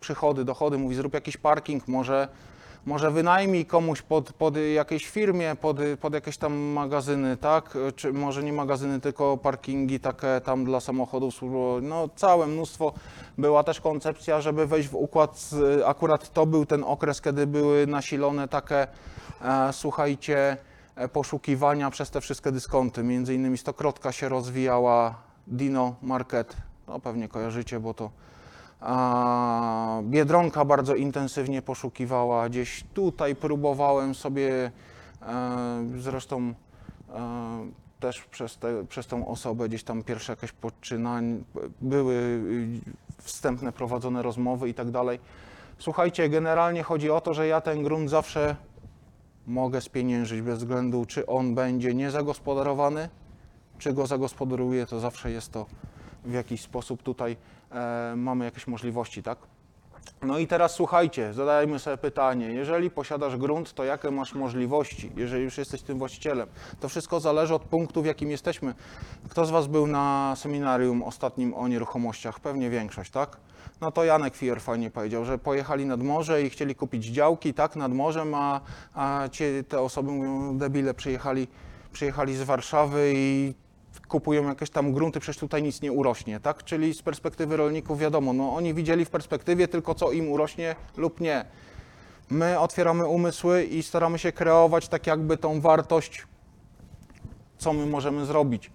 przychody, 0.00 0.44
dochody. 0.44 0.78
Mówi, 0.78 0.94
zrób 0.94 1.14
jakiś 1.14 1.36
parking, 1.36 1.88
może, 1.88 2.28
może 2.86 3.10
wynajmij 3.10 3.66
komuś 3.66 4.02
pod, 4.02 4.32
pod 4.32 4.54
jakiejś 4.74 5.08
firmie, 5.08 5.56
pod, 5.60 5.76
pod 6.00 6.14
jakieś 6.14 6.36
tam 6.36 6.54
magazyny, 6.54 7.36
tak? 7.36 7.78
Czy 7.96 8.12
może 8.12 8.42
nie 8.42 8.52
magazyny, 8.52 9.00
tylko 9.00 9.36
parkingi 9.36 10.00
takie 10.00 10.40
tam 10.44 10.64
dla 10.64 10.80
samochodów 10.80 11.34
służbowych. 11.34 11.84
No 11.84 12.08
całe 12.16 12.46
mnóstwo. 12.46 12.92
Była 13.38 13.64
też 13.64 13.80
koncepcja, 13.80 14.40
żeby 14.40 14.66
wejść 14.66 14.88
w 14.88 14.94
układ, 14.94 15.38
z, 15.38 15.82
akurat 15.86 16.32
to 16.32 16.46
był 16.46 16.66
ten 16.66 16.84
okres, 16.84 17.20
kiedy 17.20 17.46
były 17.46 17.86
nasilone 17.86 18.48
takie, 18.48 18.86
e, 19.42 19.72
słuchajcie, 19.72 20.56
e, 20.96 21.08
poszukiwania 21.08 21.90
przez 21.90 22.10
te 22.10 22.20
wszystkie 22.20 22.52
dyskonty. 22.52 23.02
Między 23.02 23.34
innymi 23.34 23.58
Stokrotka 23.58 24.12
się 24.12 24.28
rozwijała, 24.28 25.14
Dino 25.46 25.94
Market, 26.02 26.56
no 26.88 27.00
pewnie 27.00 27.28
kojarzycie, 27.28 27.80
bo 27.80 27.94
to 27.94 28.10
Biedronka 30.02 30.64
bardzo 30.64 30.94
intensywnie 30.94 31.62
poszukiwała. 31.62 32.48
Gdzieś 32.48 32.84
tutaj 32.94 33.36
próbowałem 33.36 34.14
sobie, 34.14 34.70
e, 35.22 35.86
zresztą 35.98 36.54
e, 37.14 37.14
też 38.00 38.22
przez, 38.22 38.58
te, 38.58 38.84
przez 38.84 39.06
tą 39.06 39.28
osobę 39.28 39.68
gdzieś 39.68 39.84
tam 39.84 40.02
pierwsze 40.02 40.32
jakieś 40.32 40.52
poczynań, 40.52 41.44
były 41.80 42.40
wstępne 43.22 43.72
prowadzone 43.72 44.22
rozmowy 44.22 44.68
i 44.68 44.74
tak 44.74 44.90
dalej. 44.90 45.18
Słuchajcie, 45.78 46.28
generalnie 46.28 46.82
chodzi 46.82 47.10
o 47.10 47.20
to, 47.20 47.34
że 47.34 47.46
ja 47.46 47.60
ten 47.60 47.82
grunt 47.82 48.10
zawsze 48.10 48.56
mogę 49.46 49.80
spieniężyć 49.80 50.42
bez 50.42 50.58
względu, 50.58 51.06
czy 51.06 51.26
on 51.26 51.54
będzie 51.54 51.94
niezagospodarowany, 51.94 53.08
czy 53.78 53.92
go 53.92 54.06
zagospodaruję, 54.06 54.86
to 54.86 55.00
zawsze 55.00 55.30
jest 55.30 55.52
to 55.52 55.66
w 56.24 56.32
jakiś 56.32 56.60
sposób 56.60 57.02
tutaj 57.02 57.36
e, 57.70 58.14
mamy 58.16 58.44
jakieś 58.44 58.66
możliwości, 58.66 59.22
tak? 59.22 59.38
No 60.22 60.38
i 60.38 60.46
teraz 60.46 60.74
słuchajcie, 60.74 61.32
zadajmy 61.32 61.78
sobie 61.78 61.96
pytanie, 61.96 62.46
jeżeli 62.46 62.90
posiadasz 62.90 63.36
grunt, 63.36 63.74
to 63.74 63.84
jakie 63.84 64.10
masz 64.10 64.34
możliwości, 64.34 65.12
jeżeli 65.16 65.44
już 65.44 65.58
jesteś 65.58 65.82
tym 65.82 65.98
właścicielem? 65.98 66.48
To 66.80 66.88
wszystko 66.88 67.20
zależy 67.20 67.54
od 67.54 67.62
punktu, 67.62 68.02
w 68.02 68.06
jakim 68.06 68.30
jesteśmy. 68.30 68.74
Kto 69.28 69.46
z 69.46 69.50
Was 69.50 69.66
był 69.66 69.86
na 69.86 70.34
seminarium 70.36 71.02
ostatnim 71.02 71.54
o 71.54 71.68
nieruchomościach? 71.68 72.40
Pewnie 72.40 72.70
większość, 72.70 73.10
tak? 73.10 73.36
No 73.80 73.92
to 73.92 74.04
Janek 74.04 74.36
Fier 74.36 74.60
fajnie 74.60 74.90
powiedział, 74.90 75.24
że 75.24 75.38
pojechali 75.38 75.86
nad 75.86 76.02
morze 76.02 76.42
i 76.42 76.50
chcieli 76.50 76.74
kupić 76.74 77.04
działki, 77.04 77.54
tak, 77.54 77.76
nad 77.76 77.92
morzem, 77.92 78.34
a, 78.34 78.60
a 78.94 79.28
ci, 79.32 79.44
te 79.68 79.80
osoby 79.80 80.10
mówią, 80.10 80.58
debile, 80.58 80.94
przyjechali, 80.94 81.48
przyjechali 81.92 82.36
z 82.36 82.42
Warszawy 82.42 83.12
i 83.16 83.54
kupują 84.14 84.48
jakieś 84.48 84.70
tam 84.70 84.92
grunty, 84.92 85.20
przecież 85.20 85.40
tutaj 85.40 85.62
nic 85.62 85.82
nie 85.82 85.92
urośnie, 85.92 86.40
tak? 86.40 86.64
Czyli 86.64 86.94
z 86.94 87.02
perspektywy 87.02 87.56
rolników 87.56 87.98
wiadomo, 87.98 88.32
no 88.32 88.54
oni 88.54 88.74
widzieli 88.74 89.04
w 89.04 89.10
perspektywie 89.10 89.68
tylko 89.68 89.94
co 89.94 90.12
im 90.12 90.32
urośnie 90.32 90.76
lub 90.96 91.20
nie. 91.20 91.44
My 92.30 92.60
otwieramy 92.60 93.06
umysły 93.06 93.64
i 93.64 93.82
staramy 93.82 94.18
się 94.18 94.32
kreować 94.32 94.88
tak 94.88 95.06
jakby 95.06 95.36
tą 95.36 95.60
wartość, 95.60 96.26
co 97.58 97.72
my 97.72 97.86
możemy 97.86 98.26
zrobić. 98.26 98.70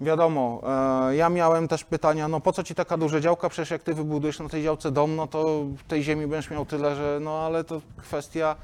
Wiadomo, 0.00 0.62
e, 1.10 1.16
ja 1.16 1.28
miałem 1.28 1.68
też 1.68 1.84
pytania, 1.84 2.28
no 2.28 2.40
po 2.40 2.52
co 2.52 2.62
ci 2.62 2.74
taka 2.74 2.96
duża 2.96 3.20
działka, 3.20 3.48
przecież 3.48 3.70
jak 3.70 3.82
ty 3.82 3.94
wybudujesz 3.94 4.38
na 4.38 4.48
tej 4.48 4.62
działce 4.62 4.90
dom, 4.90 5.16
no 5.16 5.26
to 5.26 5.64
tej 5.88 6.02
ziemi 6.02 6.26
będziesz 6.26 6.50
miał 6.50 6.66
tyle, 6.66 6.96
że 6.96 7.18
no 7.20 7.38
ale 7.38 7.64
to 7.64 7.80
kwestia 7.96 8.56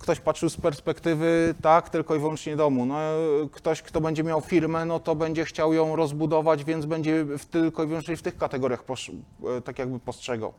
ktoś 0.00 0.20
patrzył 0.20 0.50
z 0.50 0.56
perspektywy 0.56 1.54
tak, 1.62 1.90
tylko 1.90 2.14
i 2.14 2.18
wyłącznie 2.18 2.56
domu. 2.56 2.86
No, 2.86 2.96
ktoś, 3.52 3.82
kto 3.82 4.00
będzie 4.00 4.24
miał 4.24 4.40
firmę, 4.40 4.84
no 4.84 5.00
to 5.00 5.14
będzie 5.14 5.44
chciał 5.44 5.72
ją 5.72 5.96
rozbudować, 5.96 6.64
więc 6.64 6.86
będzie 6.86 7.24
w, 7.24 7.44
tylko 7.46 7.84
i 7.84 7.86
wyłącznie 7.86 8.16
w 8.16 8.22
tych 8.22 8.36
kategoriach 8.36 8.84
e, 9.58 9.60
tak 9.60 9.78
jakby 9.78 9.98
postrzegał. 9.98 10.52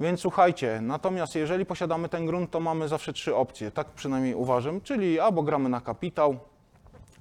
Więc 0.00 0.20
słuchajcie, 0.20 0.80
natomiast 0.82 1.34
jeżeli 1.34 1.66
posiadamy 1.66 2.08
ten 2.08 2.26
grunt, 2.26 2.50
to 2.50 2.60
mamy 2.60 2.88
zawsze 2.88 3.12
trzy 3.12 3.36
opcje, 3.36 3.70
tak 3.70 3.86
przynajmniej 3.86 4.34
uważam, 4.34 4.80
czyli 4.80 5.20
albo 5.20 5.42
gramy 5.42 5.68
na 5.68 5.80
kapitał, 5.80 6.38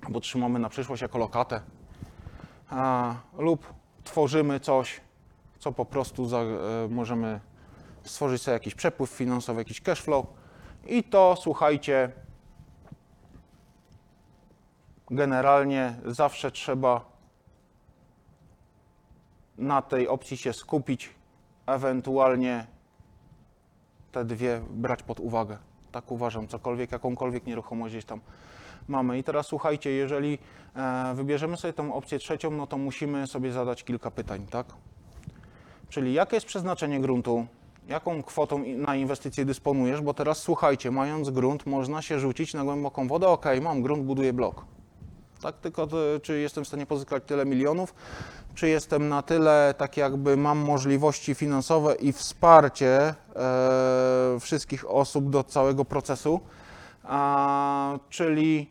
albo 0.06 0.20
trzymamy 0.20 0.60
na 0.60 0.70
przyszłość 0.70 1.02
jako 1.02 1.18
lokatę, 1.18 1.62
a, 2.70 3.16
lub 3.38 3.74
tworzymy 4.04 4.60
coś, 4.60 5.02
co 5.60 5.72
po 5.72 5.86
prostu 5.86 6.26
za, 6.26 6.38
e, 6.38 6.48
możemy 6.90 7.40
stworzyć 8.04 8.42
sobie 8.42 8.54
jakiś 8.54 8.76
przepływ 8.76 9.10
finansowy, 9.10 9.62
jakiś 9.62 9.82
cash 9.82 10.02
flow 10.02 10.39
i 10.88 11.04
to 11.04 11.36
słuchajcie, 11.42 12.12
generalnie 15.10 15.96
zawsze 16.06 16.52
trzeba 16.52 17.06
na 19.58 19.82
tej 19.82 20.08
opcji 20.08 20.38
się 20.38 20.54
skupić, 20.54 21.10
ewentualnie 21.66 22.66
te 24.12 24.26
dwie 24.26 24.62
brać 24.70 25.04
pod 25.04 25.20
uwagę. 25.20 25.58
Tak 25.92 26.12
uważam, 26.12 26.48
cokolwiek, 26.48 26.92
jakąkolwiek 26.92 27.46
nieruchomość 27.46 27.94
gdzieś 27.94 28.06
tam 28.06 28.20
mamy. 28.88 29.18
I 29.18 29.24
teraz 29.24 29.48
słuchajcie, 29.48 29.92
jeżeli 29.92 30.40
e, 30.76 31.14
wybierzemy 31.16 31.58
sobie 31.58 31.74
tą 31.74 31.94
opcję 31.94 32.20
trzecią, 32.20 32.52
no 32.52 32.68
to 32.68 32.78
musimy 32.78 33.28
sobie 33.28 33.52
zadać 33.52 33.84
kilka 33.84 34.12
pytań, 34.12 34.46
tak? 34.50 34.66
Czyli 35.90 36.14
jakie 36.14 36.36
jest 36.36 36.48
przeznaczenie 36.48 37.00
gruntu, 37.00 37.46
jaką 37.90 38.24
kwotą 38.24 38.64
na 38.66 38.96
inwestycje 38.96 39.46
dysponujesz, 39.46 40.02
bo 40.02 40.14
teraz 40.14 40.38
słuchajcie, 40.38 40.92
mając 40.92 41.30
grunt, 41.30 41.66
można 41.66 42.02
się 42.02 42.20
rzucić 42.20 42.54
na 42.54 42.64
głęboką 42.64 43.08
wodę, 43.08 43.28
ok, 43.28 43.46
mam 43.62 43.82
grunt, 43.82 44.04
buduję 44.04 44.34
blok. 44.34 44.66
Tak, 45.42 45.58
tylko 45.58 45.88
to, 45.88 45.98
czy 46.22 46.40
jestem 46.40 46.64
w 46.64 46.68
stanie 46.68 46.86
pozyskać 46.86 47.24
tyle 47.26 47.46
milionów, 47.46 47.94
czy 48.56 48.70
jestem 48.70 49.10
na 49.10 49.22
tyle, 49.22 49.74
tak 49.78 49.98
jakby 49.98 50.38
mam 50.38 50.58
możliwości 50.58 51.36
finansowe 51.36 51.96
i 51.96 52.14
wsparcie 52.14 53.16
e, 53.36 54.38
wszystkich 54.40 54.90
osób 54.90 55.30
do 55.30 55.44
całego 55.44 55.86
procesu. 55.86 56.40
A, 57.04 57.98
czyli 58.10 58.70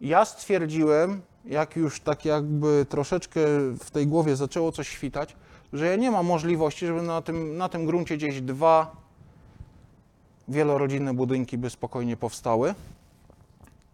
ja 0.00 0.24
stwierdziłem, 0.24 1.22
jak 1.44 1.76
już 1.76 2.00
tak 2.00 2.24
jakby 2.24 2.86
troszeczkę 2.88 3.40
w 3.80 3.90
tej 3.90 4.06
głowie 4.06 4.36
zaczęło 4.36 4.72
coś 4.72 4.88
świtać, 4.88 5.36
że 5.72 5.86
ja 5.86 5.96
nie 5.96 6.10
mam 6.10 6.26
możliwości, 6.26 6.86
żeby 6.86 7.02
na 7.02 7.22
tym, 7.22 7.56
na 7.56 7.68
tym 7.68 7.86
gruncie 7.86 8.16
gdzieś 8.16 8.40
dwa 8.40 8.96
wielorodzinne 10.48 11.14
budynki 11.14 11.58
by 11.58 11.70
spokojnie 11.70 12.16
powstały. 12.16 12.74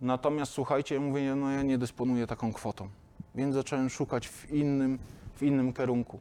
Natomiast 0.00 0.52
słuchajcie, 0.52 1.00
mówię, 1.00 1.34
no 1.34 1.50
ja 1.50 1.62
nie 1.62 1.78
dysponuję 1.78 2.26
taką 2.26 2.52
kwotą, 2.52 2.88
więc 3.34 3.54
zacząłem 3.54 3.90
szukać 3.90 4.28
w 4.28 4.50
innym, 4.50 4.98
w 5.36 5.42
innym 5.42 5.72
kierunku. 5.72 6.18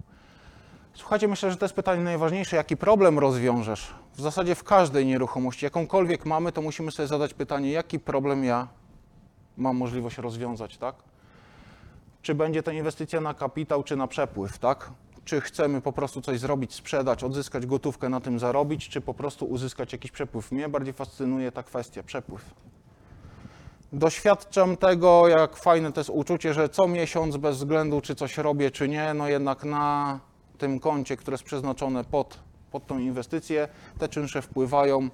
Słuchajcie, 0.93 1.27
myślę, 1.27 1.51
że 1.51 1.57
to 1.57 1.65
jest 1.65 1.75
pytanie 1.75 2.03
najważniejsze, 2.03 2.55
jaki 2.55 2.77
problem 2.77 3.19
rozwiążesz? 3.19 3.93
W 4.13 4.21
zasadzie 4.21 4.55
w 4.55 4.63
każdej 4.63 5.05
nieruchomości, 5.05 5.65
jakąkolwiek 5.65 6.25
mamy, 6.25 6.51
to 6.51 6.61
musimy 6.61 6.91
sobie 6.91 7.07
zadać 7.07 7.33
pytanie, 7.33 7.71
jaki 7.71 7.99
problem 7.99 8.43
ja 8.43 8.67
mam 9.57 9.77
możliwość 9.77 10.17
rozwiązać, 10.17 10.77
tak? 10.77 10.95
Czy 12.21 12.35
będzie 12.35 12.63
to 12.63 12.71
inwestycja 12.71 13.21
na 13.21 13.33
kapitał, 13.33 13.83
czy 13.83 13.95
na 13.95 14.07
przepływ, 14.07 14.57
tak? 14.57 14.91
Czy 15.25 15.41
chcemy 15.41 15.81
po 15.81 15.93
prostu 15.93 16.21
coś 16.21 16.39
zrobić, 16.39 16.73
sprzedać, 16.73 17.23
odzyskać 17.23 17.65
gotówkę, 17.65 18.09
na 18.09 18.21
tym 18.21 18.39
zarobić, 18.39 18.89
czy 18.89 19.01
po 19.01 19.13
prostu 19.13 19.45
uzyskać 19.45 19.93
jakiś 19.93 20.11
przepływ? 20.11 20.51
Mnie 20.51 20.69
bardziej 20.69 20.93
fascynuje 20.93 21.51
ta 21.51 21.63
kwestia, 21.63 22.03
przepływ. 22.03 22.53
Doświadczam 23.93 24.77
tego, 24.77 25.27
jak 25.27 25.57
fajne 25.57 25.91
to 25.91 25.99
jest 25.99 26.09
uczucie, 26.09 26.53
że 26.53 26.69
co 26.69 26.87
miesiąc, 26.87 27.37
bez 27.37 27.57
względu 27.57 28.01
czy 28.01 28.15
coś 28.15 28.37
robię, 28.37 28.71
czy 28.71 28.89
nie, 28.89 29.13
no 29.13 29.27
jednak 29.27 29.63
na 29.63 30.19
tym 30.57 30.79
koncie, 30.79 31.17
które 31.17 31.35
jest 31.35 31.43
przeznaczone 31.43 32.03
pod, 32.03 32.39
pod 32.71 32.87
tą 32.87 32.99
inwestycję, 32.99 33.67
te 33.99 34.09
czynsze 34.09 34.41
wpływają 34.41 35.09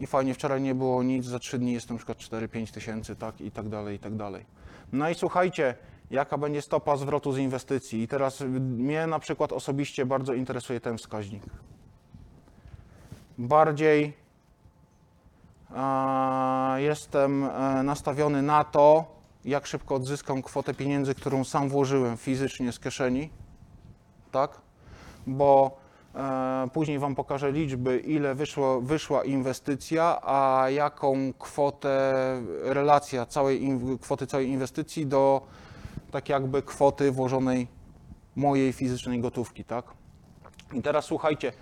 i 0.00 0.06
fajnie, 0.06 0.34
wczoraj 0.34 0.60
nie 0.60 0.74
było 0.74 1.02
nic, 1.02 1.24
za 1.24 1.38
trzy 1.38 1.58
dni 1.58 1.72
jest 1.72 1.90
na 1.90 1.96
przykład 1.96 2.18
4-5 2.18 2.74
tysięcy, 2.74 3.16
tak 3.16 3.40
i 3.40 3.50
tak 3.50 3.68
dalej, 3.68 3.96
i 3.96 3.98
tak 3.98 4.16
dalej. 4.16 4.44
No 4.92 5.10
i 5.10 5.14
słuchajcie, 5.14 5.74
jaka 6.10 6.38
będzie 6.38 6.62
stopa 6.62 6.96
zwrotu 6.96 7.32
z 7.32 7.38
inwestycji? 7.38 8.02
I 8.02 8.08
teraz 8.08 8.40
mnie 8.60 9.06
na 9.06 9.18
przykład 9.18 9.52
osobiście 9.52 10.06
bardzo 10.06 10.34
interesuje 10.34 10.80
ten 10.80 10.98
wskaźnik. 10.98 11.42
Bardziej 13.38 14.12
a, 15.74 16.74
jestem 16.78 17.44
e, 17.44 17.82
nastawiony 17.82 18.42
na 18.42 18.64
to, 18.64 19.04
jak 19.44 19.66
szybko 19.66 19.94
odzyskam 19.94 20.42
kwotę 20.42 20.74
pieniędzy, 20.74 21.14
którą 21.14 21.44
sam 21.44 21.68
włożyłem 21.68 22.16
fizycznie 22.16 22.72
z 22.72 22.80
kieszeni, 22.80 23.30
tak? 24.32 24.60
Bo 25.26 25.76
e, 26.14 26.68
później 26.72 26.98
Wam 26.98 27.14
pokażę 27.14 27.52
liczby, 27.52 27.98
ile 27.98 28.34
wyszło, 28.34 28.80
wyszła 28.80 29.24
inwestycja, 29.24 30.18
a 30.22 30.70
jaką 30.70 31.32
kwotę, 31.38 32.14
relacja 32.62 33.26
całej 33.26 33.78
kwoty 34.00 34.26
całej 34.26 34.48
inwestycji 34.48 35.06
do 35.06 35.42
tak 36.10 36.28
jakby 36.28 36.62
kwoty 36.62 37.12
włożonej 37.12 37.68
mojej 38.36 38.72
fizycznej 38.72 39.20
gotówki, 39.20 39.64
tak? 39.64 39.84
I 40.72 40.82
teraz 40.82 41.04
słuchajcie, 41.04 41.52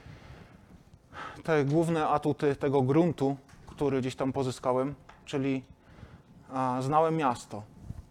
te 1.45 1.65
główne 1.65 2.09
atuty 2.09 2.57
tego 2.57 2.83
gruntu, 2.83 3.37
który 3.67 4.01
gdzieś 4.01 4.17
tam 4.17 4.33
pozyskałem, 4.33 4.95
czyli 5.25 5.65
a, 6.53 6.79
znałem 6.83 7.17
miasto. 7.17 7.63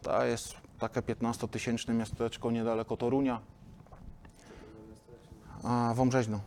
To 0.01 0.25
jest 0.25 0.55
takie 0.79 1.01
15-tysięczne 1.01 1.93
miasteczko 1.93 2.51
niedaleko 2.51 2.97
Torunia, 2.97 3.39
a, 5.63 5.93
Wąbrzeźno. 5.95 6.39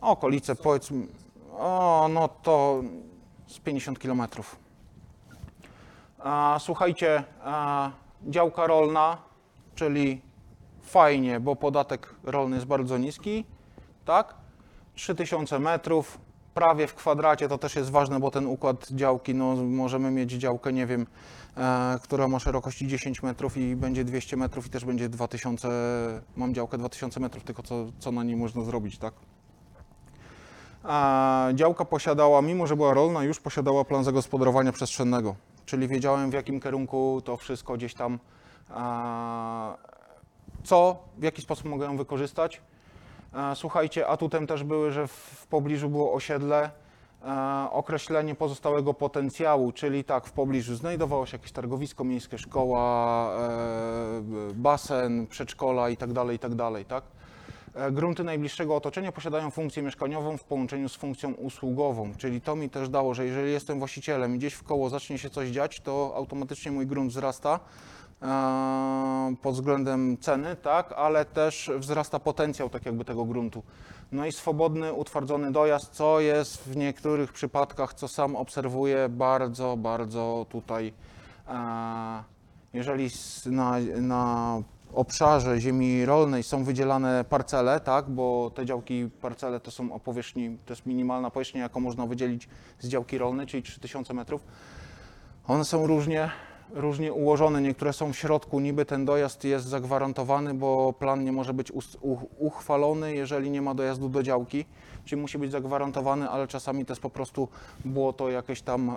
Okolice 0.00 0.56
powiedzmy, 0.56 1.06
o, 1.52 2.08
no 2.12 2.28
to 2.28 2.82
z 3.46 3.58
50 3.58 3.98
kilometrów. 3.98 4.56
Słuchajcie, 6.58 7.24
działka 8.28 8.66
rolna, 8.66 9.18
czyli 9.74 10.20
fajnie, 10.82 11.40
bo 11.40 11.56
podatek 11.56 12.14
rolny 12.24 12.56
jest 12.56 12.66
bardzo 12.66 12.98
niski, 12.98 13.44
tak? 14.04 14.34
3000 14.94 15.58
metrów, 15.58 16.18
prawie 16.54 16.86
w 16.86 16.94
kwadracie, 16.94 17.48
to 17.48 17.58
też 17.58 17.76
jest 17.76 17.90
ważne, 17.90 18.20
bo 18.20 18.30
ten 18.30 18.46
układ 18.46 18.90
działki, 18.90 19.34
no 19.34 19.56
możemy 19.56 20.10
mieć 20.10 20.32
działkę, 20.32 20.72
nie 20.72 20.86
wiem, 20.86 21.06
e, 21.56 21.98
która 22.02 22.28
ma 22.28 22.38
szerokości 22.38 22.88
10 22.88 23.22
metrów 23.22 23.56
i 23.56 23.76
będzie 23.76 24.04
200 24.04 24.36
metrów 24.36 24.66
i 24.66 24.70
też 24.70 24.84
będzie 24.84 25.08
2000, 25.08 25.68
mam 26.36 26.54
działkę 26.54 26.78
2000 26.78 27.20
metrów, 27.20 27.44
tylko 27.44 27.62
co, 27.62 27.86
co 27.98 28.12
na 28.12 28.24
niej 28.24 28.36
można 28.36 28.62
zrobić, 28.62 28.98
tak? 28.98 29.14
A 30.84 31.48
działka 31.54 31.84
posiadała, 31.84 32.42
mimo 32.42 32.66
że 32.66 32.76
była 32.76 32.94
rolna, 32.94 33.24
już 33.24 33.40
posiadała 33.40 33.84
plan 33.84 34.04
zagospodarowania 34.04 34.72
przestrzennego, 34.72 35.34
czyli 35.70 35.88
wiedziałem 35.88 36.30
w 36.30 36.34
jakim 36.34 36.60
kierunku 36.60 37.22
to 37.24 37.36
wszystko 37.36 37.74
gdzieś 37.74 37.94
tam, 37.94 38.18
co, 40.64 40.98
w 41.18 41.22
jaki 41.22 41.42
sposób 41.42 41.64
mogę 41.64 41.86
ją 41.86 41.96
wykorzystać. 41.96 42.60
Słuchajcie, 43.54 44.06
atutem 44.08 44.46
też 44.46 44.64
były, 44.64 44.92
że 44.92 45.06
w- 45.06 45.46
pobliżu 45.50 45.88
było 45.88 46.12
osiedle, 46.12 46.70
określenie 47.70 48.34
pozostałego 48.34 48.94
potencjału, 48.94 49.72
czyli 49.72 50.04
tak, 50.04 50.26
w 50.26 50.32
pobliżu 50.32 50.74
znajdowało 50.74 51.26
się 51.26 51.36
jakieś 51.36 51.52
targowisko 51.52 52.04
miejskie, 52.04 52.38
szkoła, 52.38 53.30
e, 53.36 54.22
basen, 54.54 55.26
przedszkola 55.26 55.88
itd., 55.90 56.24
itd., 56.32 56.84
tak? 56.88 57.04
E, 57.74 57.90
Grunty 57.90 58.24
najbliższego 58.24 58.76
otoczenia 58.76 59.12
posiadają 59.12 59.50
funkcję 59.50 59.82
mieszkaniową 59.82 60.36
w 60.36 60.44
połączeniu 60.44 60.88
z 60.88 60.96
funkcją 60.96 61.32
usługową, 61.32 62.14
czyli 62.18 62.40
to 62.40 62.56
mi 62.56 62.70
też 62.70 62.88
dało, 62.88 63.14
że 63.14 63.26
jeżeli 63.26 63.52
jestem 63.52 63.78
właścicielem 63.78 64.34
i 64.34 64.38
gdzieś 64.38 64.54
w 64.54 64.62
koło 64.62 64.90
zacznie 64.90 65.18
się 65.18 65.30
coś 65.30 65.48
dziać, 65.48 65.80
to 65.80 66.12
automatycznie 66.16 66.72
mój 66.72 66.86
grunt 66.86 67.10
wzrasta 67.10 67.60
e, 68.22 69.34
pod 69.42 69.54
względem 69.54 70.18
ceny, 70.18 70.56
tak, 70.56 70.92
ale 70.92 71.24
też 71.24 71.70
wzrasta 71.78 72.18
potencjał 72.18 72.70
tak 72.70 72.86
jakby 72.86 73.04
tego 73.04 73.24
gruntu. 73.24 73.62
No 74.12 74.26
i 74.26 74.32
swobodny, 74.32 74.92
utwardzony 74.92 75.52
dojazd, 75.52 75.92
co 75.92 76.20
jest 76.20 76.64
w 76.64 76.76
niektórych 76.76 77.32
przypadkach, 77.32 77.94
co 77.94 78.08
sam 78.08 78.36
obserwuję, 78.36 79.08
bardzo, 79.08 79.76
bardzo 79.76 80.46
tutaj, 80.48 80.92
e, 81.48 82.24
jeżeli 82.72 83.08
na, 83.46 83.78
na 84.00 84.62
obszarze 84.94 85.60
ziemi 85.60 86.04
rolnej 86.04 86.42
są 86.42 86.64
wydzielane 86.64 87.24
parcele, 87.24 87.80
tak, 87.80 88.10
bo 88.10 88.50
te 88.54 88.66
działki, 88.66 89.08
parcele 89.20 89.60
to 89.60 89.70
są 89.70 89.92
o 89.92 90.00
powierzchni, 90.00 90.58
to 90.66 90.72
jest 90.72 90.86
minimalna 90.86 91.30
powierzchnia, 91.30 91.62
jaką 91.62 91.80
można 91.80 92.06
wydzielić 92.06 92.48
z 92.78 92.88
działki 92.88 93.18
rolnej, 93.18 93.46
czyli 93.46 93.62
3000 93.62 94.14
metrów. 94.14 94.44
One 95.46 95.64
są 95.64 95.86
różnie, 95.86 96.30
różnie 96.72 97.12
ułożone. 97.12 97.62
Niektóre 97.62 97.92
są 97.92 98.12
w 98.12 98.16
środku, 98.16 98.60
niby 98.60 98.84
ten 98.84 99.04
dojazd 99.04 99.44
jest 99.44 99.66
zagwarantowany, 99.66 100.54
bo 100.54 100.92
plan 100.92 101.24
nie 101.24 101.32
może 101.32 101.54
być 101.54 101.72
uchwalony, 102.38 103.14
jeżeli 103.14 103.50
nie 103.50 103.62
ma 103.62 103.74
dojazdu 103.74 104.08
do 104.08 104.22
działki, 104.22 104.64
czyli 105.04 105.22
musi 105.22 105.38
być 105.38 105.50
zagwarantowany, 105.50 106.30
ale 106.30 106.48
czasami 106.48 106.86
to 106.86 106.92
jest 106.92 107.02
po 107.02 107.10
prostu 107.10 107.48
błoto 107.84 108.30
jakieś 108.30 108.62
tam. 108.62 108.90
E, 108.90 108.96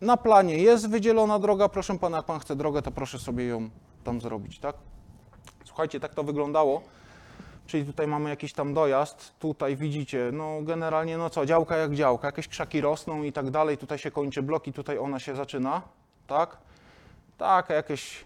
na 0.00 0.16
planie 0.16 0.58
jest 0.58 0.90
wydzielona 0.90 1.38
droga, 1.38 1.68
proszę 1.68 1.98
pana, 1.98 2.16
jak 2.16 2.26
pan 2.26 2.40
chce 2.40 2.56
drogę, 2.56 2.82
to 2.82 2.90
proszę 2.90 3.18
sobie 3.18 3.46
ją 3.46 3.70
tam 4.04 4.20
zrobić, 4.20 4.58
tak? 4.58 4.76
Słuchajcie, 5.64 6.00
tak 6.00 6.14
to 6.14 6.24
wyglądało. 6.24 6.82
Czyli 7.66 7.84
tutaj 7.84 8.06
mamy 8.06 8.30
jakiś 8.30 8.52
tam 8.52 8.74
dojazd, 8.74 9.38
tutaj 9.38 9.76
widzicie, 9.76 10.30
no 10.32 10.58
generalnie 10.62 11.18
no 11.18 11.30
co, 11.30 11.46
działka 11.46 11.76
jak 11.76 11.94
działka, 11.94 12.28
jakieś 12.28 12.48
krzaki 12.48 12.80
rosną 12.80 13.22
i 13.22 13.32
tak 13.32 13.50
dalej, 13.50 13.78
tutaj 13.78 13.98
się 13.98 14.10
kończy 14.10 14.42
blok 14.42 14.66
i 14.66 14.72
tutaj 14.72 14.98
ona 14.98 15.18
się 15.18 15.36
zaczyna, 15.36 15.82
tak? 16.26 16.58
Tak, 17.38 17.70
jakieś 17.70 18.24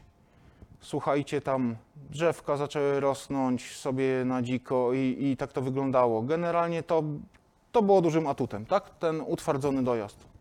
Słuchajcie, 0.82 1.40
tam 1.40 1.76
drzewka 2.10 2.56
zaczęły 2.56 3.00
rosnąć 3.00 3.76
sobie 3.76 4.24
na 4.24 4.42
dziko 4.42 4.92
i, 4.92 5.16
i 5.20 5.36
tak 5.36 5.52
to 5.52 5.62
wyglądało. 5.62 6.22
Generalnie 6.22 6.82
to, 6.82 7.02
to 7.72 7.82
było 7.82 8.00
dużym 8.00 8.26
atutem, 8.26 8.66
tak? 8.66 8.90
Ten 8.90 9.20
utwardzony 9.20 9.82
dojazd. 9.84 10.31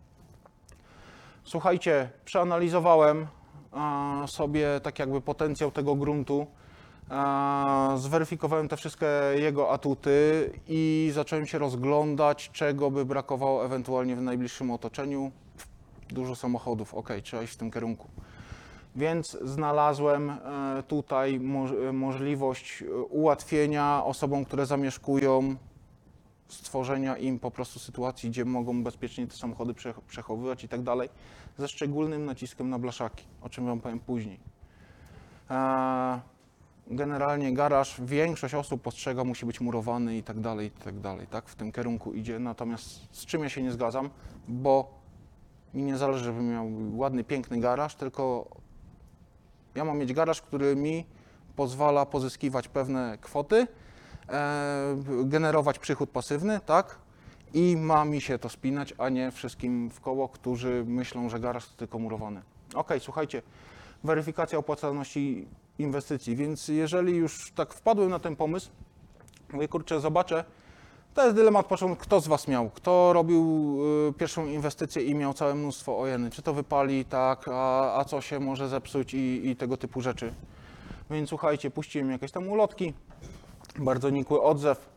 Słuchajcie, 1.44 2.10
przeanalizowałem 2.24 3.26
a, 3.72 4.22
sobie 4.26 4.80
tak 4.82 4.98
jakby 4.98 5.20
potencjał 5.20 5.70
tego 5.70 5.94
gruntu, 5.94 6.46
a, 7.10 7.94
zweryfikowałem 7.98 8.68
te 8.68 8.76
wszystkie 8.76 9.06
jego 9.34 9.70
atuty 9.70 10.50
i 10.68 11.10
zacząłem 11.14 11.46
się 11.46 11.58
rozglądać, 11.58 12.50
czego 12.52 12.90
by 12.90 13.04
brakowało 13.04 13.64
ewentualnie 13.64 14.16
w 14.16 14.22
najbliższym 14.22 14.70
otoczeniu. 14.70 15.30
Dużo 16.08 16.36
samochodów, 16.36 16.94
ok, 16.94 17.08
trzeba 17.22 17.42
iść 17.42 17.52
w 17.52 17.56
tym 17.56 17.70
kierunku. 17.70 18.08
Więc 18.96 19.38
znalazłem 19.44 20.30
e, 20.30 20.38
tutaj 20.88 21.40
moż- 21.40 21.88
e, 21.88 21.92
możliwość 21.92 22.82
e, 22.82 22.94
ułatwienia 22.94 24.02
osobom, 24.04 24.44
które 24.44 24.66
zamieszkują, 24.66 25.56
stworzenia 26.52 27.16
im 27.16 27.38
po 27.38 27.50
prostu 27.50 27.78
sytuacji, 27.78 28.30
gdzie 28.30 28.44
mogą 28.44 28.82
bezpiecznie 28.84 29.26
te 29.26 29.36
samochody 29.36 29.74
prze- 29.74 29.94
przechowywać 30.08 30.64
i 30.64 30.68
tak 30.68 30.82
dalej, 30.82 31.08
ze 31.58 31.68
szczególnym 31.68 32.24
naciskiem 32.24 32.70
na 32.70 32.78
blaszaki, 32.78 33.24
o 33.42 33.48
czym 33.48 33.66
Wam 33.66 33.80
powiem 33.80 34.00
później. 34.00 34.40
E, 35.50 36.20
Generalnie 36.86 37.54
garaż, 37.54 38.00
większość 38.04 38.54
osób 38.54 38.82
postrzega, 38.82 39.24
musi 39.24 39.46
być 39.46 39.60
murowany 39.60 40.16
i 40.16 40.22
tak 40.22 40.40
dalej, 40.40 40.66
i 40.66 40.70
tak 40.70 41.00
dalej, 41.00 41.26
tak? 41.26 41.48
W 41.48 41.54
tym 41.54 41.72
kierunku 41.72 42.12
idzie, 42.12 42.38
natomiast 42.38 43.00
z 43.16 43.26
czym 43.26 43.42
ja 43.42 43.48
się 43.48 43.62
nie 43.62 43.72
zgadzam, 43.72 44.10
bo 44.48 44.94
mi 45.74 45.82
nie 45.82 45.96
zależy, 45.98 46.24
żebym 46.24 46.50
miał 46.50 46.68
ładny, 46.98 47.24
piękny 47.24 47.60
garaż, 47.60 47.94
tylko 47.94 48.48
ja 49.74 49.84
mam 49.84 49.98
mieć 49.98 50.12
garaż, 50.12 50.42
który 50.42 50.76
mi 50.76 51.04
pozwala 51.56 52.06
pozyskiwać 52.06 52.68
pewne 52.68 53.18
kwoty, 53.20 53.66
generować 55.24 55.78
przychód 55.78 56.10
pasywny, 56.10 56.60
tak? 56.66 56.98
I 57.54 57.76
ma 57.76 58.04
mi 58.04 58.20
się 58.20 58.38
to 58.38 58.48
spinać, 58.48 58.94
a 58.98 59.08
nie 59.08 59.30
wszystkim 59.30 59.90
w 59.90 60.00
koło, 60.00 60.28
którzy 60.28 60.84
myślą, 60.86 61.28
że 61.28 61.40
garaż 61.40 61.66
to 61.66 61.76
tylko 61.76 61.98
murowany. 61.98 62.42
Ok, 62.74 62.92
słuchajcie, 62.98 63.42
weryfikacja 64.04 64.58
opłacalności 64.58 65.46
inwestycji, 65.78 66.36
więc 66.36 66.68
jeżeli 66.68 67.16
już 67.16 67.52
tak 67.52 67.74
wpadłem 67.74 68.10
na 68.10 68.18
ten 68.18 68.36
pomysł, 68.36 68.70
mówię, 69.52 69.68
kurczę, 69.68 70.00
zobaczę, 70.00 70.44
to 71.14 71.24
jest 71.24 71.36
dylemat 71.36 71.66
początku, 71.66 72.02
kto 72.02 72.20
z 72.20 72.28
Was 72.28 72.48
miał, 72.48 72.70
kto 72.70 73.12
robił 73.12 73.78
y, 74.08 74.12
pierwszą 74.12 74.46
inwestycję 74.46 75.02
i 75.02 75.14
miał 75.14 75.34
całe 75.34 75.54
mnóstwo 75.54 76.00
ojeny, 76.00 76.30
czy 76.30 76.42
to 76.42 76.54
wypali, 76.54 77.04
tak, 77.04 77.48
a, 77.48 77.94
a 77.98 78.04
co 78.04 78.20
się 78.20 78.40
może 78.40 78.68
zepsuć 78.68 79.14
i, 79.14 79.48
i 79.48 79.56
tego 79.56 79.76
typu 79.76 80.00
rzeczy. 80.00 80.34
Więc 81.10 81.28
słuchajcie, 81.28 81.70
puściłem 81.70 82.10
jakieś 82.10 82.32
tam 82.32 82.48
ulotki, 82.48 82.94
bardzo 83.78 84.10
nikły 84.10 84.42
odzew, 84.42 84.88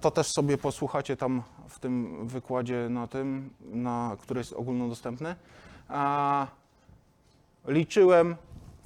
to 0.00 0.10
też 0.10 0.26
sobie 0.26 0.58
posłuchacie 0.58 1.16
tam 1.16 1.42
w 1.68 1.78
tym 1.78 2.26
wykładzie 2.28 2.88
na 2.90 3.06
tym, 3.06 3.50
na, 3.60 4.16
który 4.20 4.40
jest 4.40 4.52
ogólnodostępny. 4.52 5.36
A, 5.88 6.46
liczyłem 7.66 8.36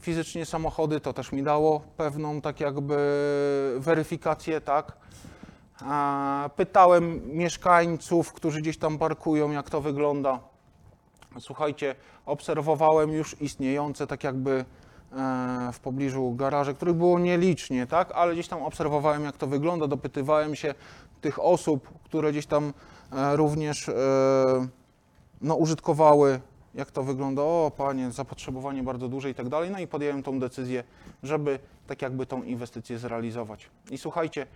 fizycznie 0.01 0.47
samochody, 0.47 1.01
to 1.01 1.13
też 1.13 1.33
mi 1.33 1.43
dało 1.43 1.81
pewną 1.97 2.41
tak 2.41 2.61
jakby 2.61 2.97
weryfikację, 3.79 4.61
tak. 4.61 4.93
A, 5.81 6.51
Pytałem 6.57 7.37
mieszkańców, 7.37 8.33
którzy 8.33 8.61
gdzieś 8.61 8.79
tam 8.79 8.99
parkują, 8.99 9.51
jak 9.51 9.71
to 9.71 9.81
wygląda. 9.81 10.41
Słuchajcie, 11.41 11.95
obserwowałem 12.27 13.13
już 13.13 13.41
istniejące 13.41 14.07
tak 14.07 14.25
jakby 14.25 14.65
w 15.73 15.81
pobliżu 15.81 16.35
garaże, 16.35 16.75
których 16.75 16.95
było 16.95 17.19
nielicznie, 17.19 17.87
tak? 17.87 18.13
Ale 18.15 18.33
gdzieś 18.33 18.49
tam 18.49 18.63
obserwowałem, 18.63 19.25
jak 19.25 19.37
to 19.37 19.47
wygląda, 19.47 19.87
dopytywałem 19.87 20.57
się 20.57 20.75
tych 21.21 21.39
osób, 21.45 21.89
które 22.05 22.33
gdzieś 22.33 22.47
tam 22.47 22.73
e, 23.13 23.37
również 23.37 23.89
e, 23.89 23.95
no, 25.41 25.55
użytkowały, 25.55 26.41
jak 26.75 26.91
to 26.91 27.03
wygląda. 27.03 27.43
O, 27.43 27.73
panie, 27.77 28.11
zapotrzebowanie 28.11 28.83
bardzo 28.83 29.09
duże 29.09 29.31
i 29.31 29.35
tak 29.35 29.49
dalej. 29.49 29.71
No 29.71 29.79
i 29.79 29.87
podjąłem 29.87 30.23
tą 30.23 30.41
decyzję, 30.41 30.85
żeby 31.23 31.59
tak 31.87 32.03
jakby 32.03 32.27
tą 32.27 32.43
inwestycję 32.43 32.99
zrealizować. 32.99 33.71
I 33.91 33.99
słuchajcie, 33.99 34.47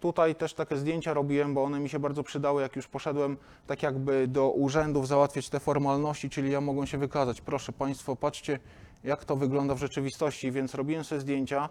Tutaj 0.00 0.34
też 0.34 0.54
takie 0.54 0.76
zdjęcia 0.76 1.14
robiłem, 1.14 1.54
bo 1.54 1.64
one 1.64 1.80
mi 1.80 1.88
się 1.88 1.98
bardzo 1.98 2.22
przydały, 2.22 2.62
jak 2.62 2.76
już 2.76 2.88
poszedłem 2.88 3.36
tak 3.66 3.82
jakby 3.82 4.28
do 4.28 4.50
urzędów 4.50 5.08
załatwiać 5.08 5.48
te 5.48 5.60
formalności, 5.60 6.30
czyli 6.30 6.50
ja 6.50 6.60
mogłem 6.60 6.86
się 6.86 6.98
wykazać. 6.98 7.40
Proszę 7.40 7.72
Państwo, 7.72 8.16
patrzcie, 8.16 8.58
jak 9.06 9.24
to 9.24 9.36
wygląda 9.36 9.74
w 9.74 9.78
rzeczywistości, 9.78 10.52
więc 10.52 10.74
robiłem 10.74 11.04
sobie 11.04 11.20
zdjęcia. 11.20 11.68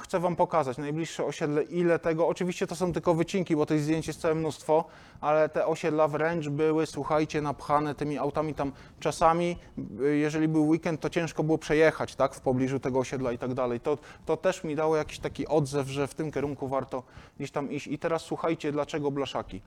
Chcę 0.00 0.20
Wam 0.20 0.36
pokazać 0.36 0.78
najbliższe 0.78 1.24
osiedle, 1.24 1.62
ile 1.62 1.98
tego. 1.98 2.28
Oczywiście 2.28 2.66
to 2.66 2.76
są 2.76 2.92
tylko 2.92 3.14
wycinki, 3.14 3.56
bo 3.56 3.66
tych 3.66 3.80
zdjęć 3.80 4.06
jest 4.06 4.20
całe 4.20 4.34
mnóstwo, 4.34 4.84
ale 5.20 5.48
te 5.48 5.66
osiedla 5.66 6.08
wręcz 6.08 6.48
były, 6.48 6.86
słuchajcie, 6.86 7.42
napchane 7.42 7.94
tymi 7.94 8.18
autami 8.18 8.54
tam. 8.54 8.72
Czasami, 9.00 9.56
jeżeli 10.00 10.48
był 10.48 10.68
weekend, 10.68 11.00
to 11.00 11.10
ciężko 11.10 11.42
było 11.42 11.58
przejechać, 11.58 12.14
tak, 12.14 12.34
w 12.34 12.40
pobliżu 12.40 12.80
tego 12.80 12.98
osiedla 12.98 13.32
i 13.32 13.38
tak 13.38 13.54
dalej. 13.54 13.80
To, 13.80 13.98
to 14.26 14.36
też 14.36 14.64
mi 14.64 14.76
dało 14.76 14.96
jakiś 14.96 15.18
taki 15.18 15.46
odzew, 15.46 15.88
że 15.88 16.06
w 16.06 16.14
tym 16.14 16.32
kierunku 16.32 16.68
warto 16.68 17.02
gdzieś 17.36 17.50
tam 17.50 17.72
iść. 17.72 17.86
I 17.86 17.98
teraz 17.98 18.22
słuchajcie, 18.22 18.72
dlaczego 18.72 19.10
blaszaki? 19.10 19.62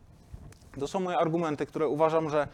To 0.80 0.88
są 0.88 1.00
moje 1.00 1.18
argumenty, 1.18 1.66
które 1.66 1.88
uważam, 1.88 2.30
że 2.30 2.48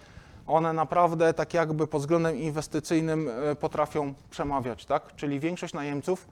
one 0.48 0.74
naprawdę 0.74 1.34
tak 1.34 1.54
jakby 1.54 1.88
pod 1.88 2.02
względem 2.02 2.38
inwestycyjnym 2.38 3.30
e, 3.30 3.56
potrafią 3.56 4.14
przemawiać, 4.30 4.86
tak? 4.86 5.16
Czyli 5.16 5.40
większość 5.40 5.74
najemców, 5.74 6.28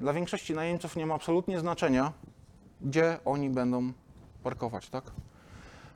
dla 0.00 0.12
większości 0.12 0.54
najemców 0.54 0.96
nie 0.96 1.06
ma 1.06 1.14
absolutnie 1.14 1.60
znaczenia, 1.60 2.12
gdzie 2.80 3.18
oni 3.24 3.50
będą 3.50 3.92
parkować, 4.42 4.88
tak? 4.88 5.04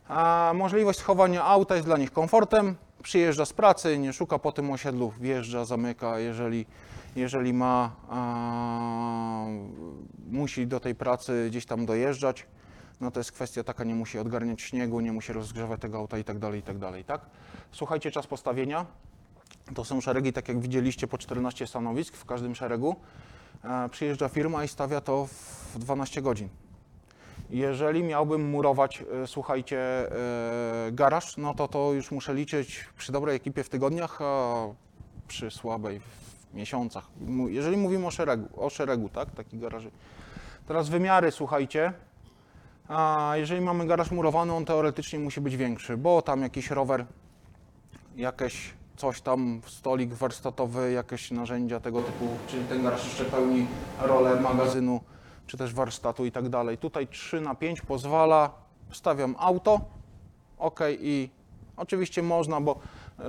A 0.09 0.53
możliwość 0.55 0.99
schowania 0.99 1.45
auta 1.45 1.75
jest 1.75 1.87
dla 1.87 1.97
nich 1.97 2.13
komfortem. 2.13 2.77
Przyjeżdża 3.03 3.45
z 3.45 3.53
pracy, 3.53 3.99
nie 3.99 4.13
szuka 4.13 4.39
po 4.39 4.53
tym 4.53 4.71
osiedlu, 4.71 5.13
wjeżdża, 5.21 5.65
zamyka, 5.65 6.19
jeżeli, 6.19 6.67
jeżeli 7.17 7.53
ma, 7.53 7.91
a, 8.09 9.45
musi 10.31 10.67
do 10.67 10.81
tej 10.81 10.95
pracy 10.95 11.47
gdzieś 11.51 11.67
tam 11.67 11.87
dojeżdżać, 11.87 12.47
no 13.01 13.11
to 13.11 13.21
jest 13.21 13.33
kwestia 13.33 13.65
taka, 13.65 13.85
nie 13.85 13.95
musi 13.95 14.19
odgarniać 14.19 14.63
śniegu, 14.63 15.01
nie 15.01 15.13
musi 15.13 15.33
rozgrzewać 15.33 15.81
tego 15.81 15.99
auta 15.99 16.19
i 16.19 16.25
tak 16.25 16.39
dalej, 16.39 16.61
i 16.61 16.63
tak 16.63 16.79
dalej, 16.79 17.05
tak? 17.05 17.21
Słuchajcie, 17.73 18.11
czas 18.11 18.27
postawienia. 18.27 18.87
To 19.75 19.85
są 19.85 20.01
szeregi, 20.01 20.33
tak 20.33 20.49
jak 20.49 20.61
widzieliście, 20.61 21.07
po 21.07 21.19
14 21.19 21.67
stanowisk 21.67 22.17
w 22.17 22.25
każdym 22.25 22.55
szeregu. 22.55 22.97
E, 23.65 23.89
Przyjeżdża 23.89 24.29
firma 24.29 24.65
i 24.65 24.69
stawia 24.69 25.01
to 25.01 25.27
w 25.75 25.79
12 25.79 26.23
godzin. 26.23 26.49
Jeżeli 27.51 28.03
miałbym 28.03 28.51
murować, 28.51 29.05
e, 29.23 29.27
słuchajcie, 29.27 29.79
e, 29.79 30.93
garaż, 30.93 31.37
no 31.37 31.55
to 31.55 31.69
to 31.69 31.93
już 31.93 32.11
muszę 32.11 32.35
liczyć 32.35 32.85
przy 32.99 33.13
dobrej 33.13 33.37
ekipie 33.37 33.65
w 33.65 33.69
tygodniach, 33.69 34.23
a 34.23 34.67
przy 35.29 35.51
słabej 35.51 36.01
w 36.01 36.55
miesiącach. 36.55 37.07
Jeżeli 37.49 37.77
mówimy 37.77 38.07
o 38.07 38.11
szeregu, 38.11 38.65
o 38.65 38.71
szeregu, 38.71 39.09
tak, 39.09 39.31
takich 39.31 39.61
garaży. 39.61 39.91
Teraz 40.67 40.89
wymiary, 40.89 41.31
słuchajcie. 41.31 41.93
A 42.91 43.33
jeżeli 43.37 43.61
mamy 43.61 43.87
garaż 43.87 44.11
murowany, 44.11 44.53
on 44.53 44.65
teoretycznie 44.65 45.19
musi 45.19 45.41
być 45.41 45.57
większy, 45.57 45.97
bo 45.97 46.23
tam 46.23 46.43
jakiś 46.43 46.71
rower, 46.71 47.07
jakieś 48.17 48.75
coś 48.97 49.21
tam, 49.21 49.61
stolik 49.67 50.15
warsztatowy, 50.15 50.93
jakieś 50.93 51.31
narzędzia 51.31 51.81
tego 51.81 52.03
typu, 52.03 52.29
czyli 52.47 52.65
ten 52.65 52.83
garaż 52.83 53.05
jeszcze 53.05 53.25
pełni 53.25 53.67
rolę 54.01 54.41
magazynu, 54.41 55.01
czy 55.47 55.57
też 55.57 55.75
warsztatu 55.75 56.25
i 56.25 56.33
tak 56.33 56.49
dalej. 56.49 56.79
Tutaj 56.79 57.07
3 57.09 57.41
na 57.41 57.55
5 57.55 57.81
pozwala, 57.81 58.51
stawiam 58.93 59.35
auto, 59.39 59.81
ok 60.59 60.81
i 61.01 61.31
oczywiście 61.77 62.23
można, 62.23 62.61
bo 62.61 62.79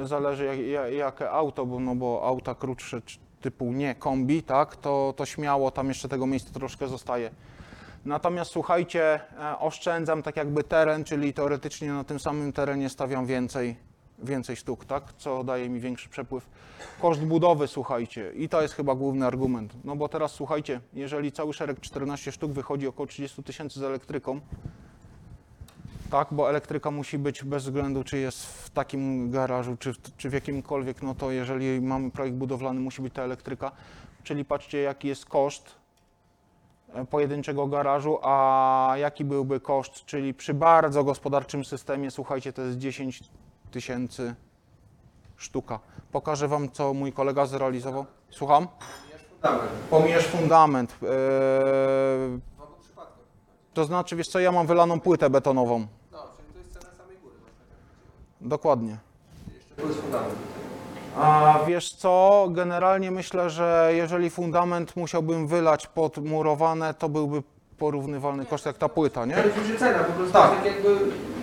zależy 0.04 0.45
jak, 0.45 0.60
ja- 0.60 0.88
jakie 0.88 1.32
auto, 1.32 1.65
bo, 1.65 1.80
no 1.80 1.95
bo 1.95 2.21
auta 2.28 2.56
krótsze 2.56 3.02
typu 3.41 3.74
nie 3.74 3.95
kombi, 3.95 4.43
tak, 4.43 4.76
to, 4.76 5.13
to 5.17 5.26
śmiało 5.26 5.71
tam 5.71 5.88
jeszcze 5.88 6.10
tego 6.10 6.28
miejsca 6.28 6.52
troszkę 6.54 6.88
zostaje. 6.88 7.32
Natomiast 8.06 8.52
słuchajcie, 8.52 9.20
e, 9.39 9.60
oszczędzam 9.60 10.24
tak 10.24 10.38
jakby 10.38 10.64
teren, 10.64 11.04
czyli 11.04 11.34
teoretycznie 11.34 11.93
na 11.93 12.04
tym 12.04 12.20
samym 12.20 12.54
terenie 12.54 12.89
stawiam 12.89 13.26
więcej, 13.26 13.76
więcej 14.20 14.56
sztuk, 14.56 14.86
tak? 14.86 15.04
Co 15.18 15.43
daje 15.43 15.70
mi 15.70 15.80
większy 15.80 16.10
przepływ. 16.10 16.49
Koszt 17.02 17.22
budowy, 17.22 17.68
słuchajcie, 17.68 18.32
i 18.36 18.49
to 18.49 18.62
jest 18.62 18.74
chyba 18.74 18.95
główny 18.95 19.26
argument. 19.26 19.74
No 19.84 19.95
bo 19.95 20.10
teraz 20.10 20.32
słuchajcie, 20.32 20.82
jeżeli 20.93 21.32
cały 21.32 21.54
szereg 21.54 21.80
14 21.80 22.32
sztuk 22.32 22.52
wychodzi 22.52 22.88
około 22.88 23.08
30 23.08 23.43
tysięcy 23.43 23.80
z 23.80 23.84
elektryką, 23.84 24.41
tak, 26.12 26.28
bo 26.32 26.49
elektryka 26.49 26.91
musi 26.91 27.18
być 27.18 27.43
bez 27.43 27.64
względu, 27.64 28.04
czy 28.04 28.18
jest 28.18 28.45
w 28.45 28.70
takim 28.70 29.32
garażu, 29.32 29.78
czy, 29.78 29.93
czy 30.18 30.30
w 30.30 30.34
jakimkolwiek, 30.34 31.02
no 31.02 31.16
to 31.16 31.32
jeżeli 31.32 31.82
mamy 31.82 32.12
projekt 32.12 32.38
budowlany, 32.38 32.80
musi 32.80 33.02
być 33.02 33.14
ta 33.14 33.24
elektryka. 33.24 33.72
Czyli 34.24 34.45
patrzcie, 34.45 34.78
jaki 34.78 35.08
jest 35.08 35.26
koszt 35.26 35.81
pojedynczego 37.10 37.68
garażu, 37.68 38.20
a 38.22 38.94
jaki 38.98 39.26
byłby 39.26 39.60
koszt, 39.60 40.06
czyli 40.06 40.34
przy 40.34 40.54
bardzo 40.54 41.04
gospodarczym 41.04 41.66
systemie, 41.66 42.12
słuchajcie, 42.12 42.54
to 42.54 42.62
jest 42.62 42.78
10 42.78 43.24
tysięcy 43.72 44.36
sztuka. 45.38 45.80
Pokażę 46.12 46.48
Wam, 46.48 46.72
co 46.72 46.94
mój 46.94 47.14
kolega 47.14 47.46
zrealizował. 47.46 48.06
Słucham? 48.30 48.68
Pomijasz 49.89 50.26
fundament. 50.26 50.98
Eee, 51.04 52.39
to 53.74 53.86
znaczy, 53.86 54.16
wiesz 54.16 54.28
co, 54.28 54.39
ja 54.39 54.52
mam 54.52 54.68
wylaną 54.68 55.00
płytę 55.00 55.30
betonową. 55.30 55.88
No, 56.12 56.24
czyli 56.38 56.54
to 56.54 56.60
jest 56.60 56.74
cena 56.74 56.96
samej 56.98 57.18
góry. 57.18 57.36
Dokładnie. 58.42 58.98
Jeszcze 59.56 59.76
plus 59.76 59.98
fundament. 59.98 60.36
A 61.18 61.59
wiesz 61.68 61.93
co, 61.93 62.47
generalnie 62.51 63.12
myślę, 63.12 63.49
że 63.49 63.91
jeżeli 63.93 64.30
fundament 64.30 64.95
musiałbym 64.95 65.47
wylać 65.47 65.88
pod 65.88 66.18
murowane, 66.18 66.93
to 66.93 67.09
byłby 67.09 67.43
porównywalny 67.78 68.45
koszt 68.45 68.66
jak 68.66 68.78
ta 68.78 68.89
płyta, 68.89 69.26
nie? 69.26 69.36
To 69.36 69.45
jest 69.45 69.70
już 69.70 69.80
cena, 69.80 70.03
po 70.03 70.14
prostu 70.14 70.34
Tak. 70.34 70.55
tak 70.55 70.66
jakby 70.66 70.97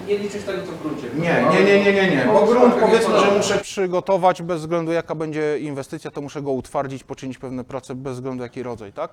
nie 0.08 0.18
liczysz 0.18 0.44
tego, 0.44 0.62
co 0.66 0.72
w 0.72 0.82
gruncie. 0.82 1.08
Nie, 1.14 1.44
nie, 1.52 1.64
nie, 1.64 1.84
nie, 1.84 1.92
nie, 1.92 2.16
nie. 2.16 2.24
Bo 2.26 2.32
Bo 2.32 2.46
grunt 2.46 2.74
przypadek 2.74 3.00
nie 3.00 3.06
powiedzmy, 3.06 3.20
że 3.30 3.36
muszę 3.36 3.58
przygotować 3.58 4.42
bez 4.42 4.60
względu 4.60 4.92
jaka 4.92 5.14
będzie 5.14 5.58
inwestycja, 5.58 6.10
to 6.10 6.20
muszę 6.20 6.42
go 6.42 6.52
utwardzić, 6.52 7.04
poczynić 7.04 7.38
pewne 7.38 7.64
prace 7.64 7.94
bez 7.94 8.14
względu 8.14 8.42
jaki 8.42 8.62
rodzaj, 8.62 8.92
tak? 8.92 9.10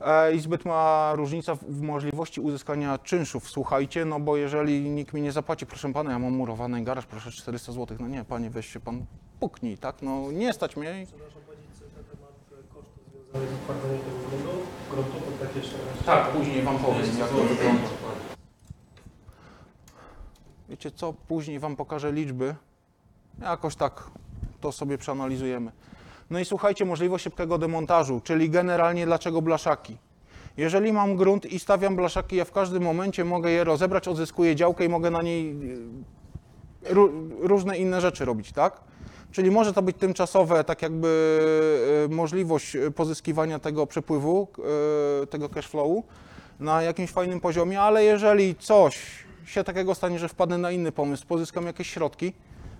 E, 0.00 0.34
I 0.34 0.40
zbyt 0.40 0.64
ma 0.64 1.12
różnica 1.14 1.54
w, 1.54 1.64
w 1.64 1.82
możliwości 1.82 2.40
uzyskania 2.40 2.98
czynszów. 2.98 3.50
Słuchajcie, 3.50 4.04
no 4.04 4.20
bo 4.20 4.36
jeżeli 4.36 4.90
nikt 4.90 5.14
mi 5.14 5.22
nie 5.22 5.32
zapłaci, 5.32 5.66
proszę 5.66 5.92
pana, 5.92 6.10
ja 6.12 6.18
mam 6.18 6.32
murowany 6.32 6.84
garaż, 6.84 7.06
proszę 7.06 7.30
400 7.30 7.72
zł. 7.72 7.96
No 8.00 8.08
nie, 8.08 8.24
panie, 8.24 8.50
weź 8.50 8.66
się 8.72 8.80
pan 8.80 9.04
puknij, 9.42 9.78
tak? 9.78 10.02
No 10.02 10.32
nie 10.32 10.52
stać 10.52 10.76
mnie. 10.76 11.06
Przepraszam 11.06 11.42
powiedzieć 11.46 11.66
coś 11.78 11.88
na 11.96 12.02
temat 12.14 12.32
e, 12.52 12.74
kosztów 12.74 13.02
związanych 13.12 13.48
z 13.50 13.54
utwardzeniem 13.54 14.00
tego 14.30 14.52
gruntu, 14.90 15.16
tak 15.40 15.56
jeszcze 15.56 15.76
raz. 15.76 16.04
Tak, 16.06 16.28
później 16.28 16.62
wam 16.62 16.78
powiem, 16.78 17.18
jak 17.18 17.28
to 17.28 17.34
wygląda. 17.34 17.82
Wiecie 20.68 20.90
co, 20.90 21.12
później 21.28 21.58
wam 21.58 21.76
pokażę 21.76 22.12
liczby. 22.12 22.54
Jakoś 23.40 23.76
tak 23.76 24.10
to 24.60 24.72
sobie 24.72 24.98
przeanalizujemy. 24.98 25.72
No 26.30 26.38
i 26.38 26.44
słuchajcie, 26.44 26.84
możliwość 26.84 27.24
szybkiego 27.24 27.58
demontażu, 27.58 28.20
czyli 28.24 28.50
generalnie 28.50 29.06
dlaczego 29.06 29.42
blaszaki. 29.42 29.96
Jeżeli 30.56 30.92
mam 30.92 31.16
grunt 31.16 31.46
i 31.46 31.58
stawiam 31.58 31.96
blaszaki, 31.96 32.36
ja 32.36 32.44
w 32.44 32.52
każdym 32.52 32.82
momencie 32.82 33.24
mogę 33.24 33.50
je 33.50 33.64
rozebrać, 33.64 34.08
odzyskuję 34.08 34.56
działkę 34.56 34.84
i 34.84 34.88
mogę 34.88 35.10
na 35.10 35.22
niej 35.22 35.56
ró- 36.84 37.30
różne 37.40 37.78
inne 37.78 38.00
rzeczy 38.00 38.24
robić, 38.24 38.52
tak? 38.52 38.80
Czyli 39.32 39.50
może 39.50 39.72
to 39.72 39.82
być 39.82 39.96
tymczasowe, 39.96 40.64
tak 40.64 40.82
jakby 40.82 41.40
e, 42.04 42.14
możliwość 42.14 42.76
e, 42.76 42.90
pozyskiwania 42.90 43.58
tego 43.58 43.86
przepływu, 43.86 44.48
e, 45.22 45.26
tego 45.26 45.48
cash 45.48 45.66
flowu 45.66 46.04
na 46.60 46.82
jakimś 46.82 47.10
fajnym 47.10 47.40
poziomie, 47.40 47.80
ale 47.80 48.04
jeżeli 48.04 48.54
coś 48.54 49.24
się 49.46 49.64
takiego 49.64 49.94
stanie, 49.94 50.18
że 50.18 50.28
wpadnę 50.28 50.58
na 50.58 50.70
inny 50.70 50.92
pomysł, 50.92 51.26
pozyskam 51.26 51.66
jakieś 51.66 51.90
środki, 51.90 52.32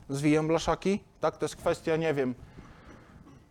zwijam 0.09 0.49
blaszaki, 0.49 1.01
tak, 1.21 1.37
to 1.37 1.45
jest 1.45 1.57
kwestia, 1.57 1.97
nie 1.97 2.15
wiem, 2.15 2.35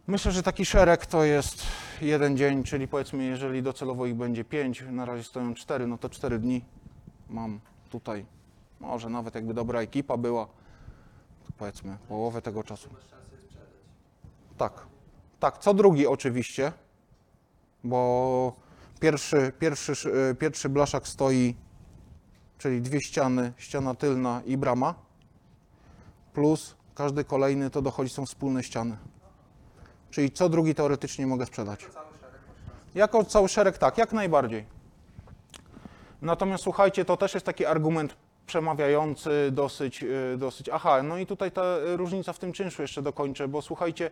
myślę, 0.07 0.31
że 0.31 0.43
taki 0.43 0.65
szereg 0.65 1.05
to 1.05 1.23
jest 1.23 1.63
jeden 2.01 2.37
dzień, 2.37 2.63
czyli 2.63 2.87
powiedzmy, 2.87 3.23
jeżeli 3.23 3.63
docelowo 3.63 4.05
ich 4.05 4.15
będzie 4.15 4.43
pięć, 4.43 4.83
na 4.91 5.05
razie 5.05 5.23
stoją 5.23 5.53
cztery, 5.53 5.87
no 5.87 5.97
to 5.97 6.09
cztery 6.09 6.39
dni 6.39 6.65
mam 7.29 7.59
tutaj, 7.89 8.25
może 8.79 9.09
nawet 9.09 9.35
jakby 9.35 9.53
dobra 9.53 9.81
ekipa 9.81 10.17
była, 10.17 10.47
powiedzmy 11.57 11.97
połowę 12.07 12.41
tego 12.41 12.63
czasu. 12.63 12.89
Tak, 14.57 14.73
tak, 15.39 15.57
co 15.57 15.73
drugi 15.73 16.07
oczywiście, 16.07 16.71
bo 17.83 18.53
pierwszy, 18.99 19.51
pierwszy, 19.59 19.91
sz- 19.91 20.15
y, 20.31 20.35
pierwszy 20.35 20.69
blaszak 20.69 21.07
stoi, 21.07 21.55
czyli 22.57 22.81
dwie 22.81 23.01
ściany, 23.01 23.53
ściana 23.57 23.95
tylna 23.95 24.41
i 24.45 24.57
brama, 24.57 24.95
plus 26.33 26.75
każdy 26.95 27.23
kolejny 27.23 27.69
to 27.69 27.81
dochodzi, 27.81 28.09
są 28.09 28.25
wspólne 28.25 28.63
ściany. 28.63 28.97
Czyli 30.11 30.31
co 30.31 30.49
drugi 30.49 30.75
teoretycznie 30.75 31.27
mogę 31.27 31.45
sprzedać. 31.45 31.85
Jako 32.95 33.23
cały 33.23 33.49
szereg 33.49 33.77
tak, 33.77 33.97
jak 33.97 34.13
najbardziej. 34.13 34.65
Natomiast 36.21 36.63
słuchajcie, 36.63 37.05
to 37.05 37.17
też 37.17 37.33
jest 37.33 37.45
taki 37.45 37.65
argument 37.65 38.17
przemawiający 38.51 39.49
dosyć, 39.51 40.03
y, 40.03 40.37
dosyć. 40.37 40.69
Aha, 40.69 41.03
no 41.03 41.17
i 41.17 41.25
tutaj 41.25 41.51
ta 41.51 41.63
różnica 41.95 42.33
w 42.33 42.39
tym 42.39 42.53
czynszu 42.53 42.81
jeszcze 42.81 43.01
dokończę, 43.01 43.47
bo 43.47 43.61
słuchajcie, 43.61 44.09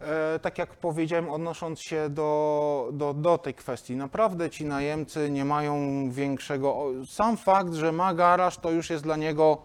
e, 0.00 0.38
tak 0.38 0.58
jak 0.58 0.76
powiedziałem, 0.76 1.30
odnosząc 1.30 1.80
się 1.80 2.10
do, 2.10 2.88
do, 2.92 3.14
do 3.14 3.38
tej 3.38 3.54
kwestii, 3.54 3.96
naprawdę 3.96 4.50
ci 4.50 4.64
najemcy 4.64 5.30
nie 5.30 5.44
mają 5.44 5.74
większego. 6.10 6.86
Sam 7.06 7.36
fakt, 7.36 7.74
że 7.74 7.92
ma 7.92 8.14
garaż, 8.14 8.58
to 8.58 8.70
już 8.70 8.90
jest 8.90 9.04
dla 9.04 9.16
niego 9.16 9.58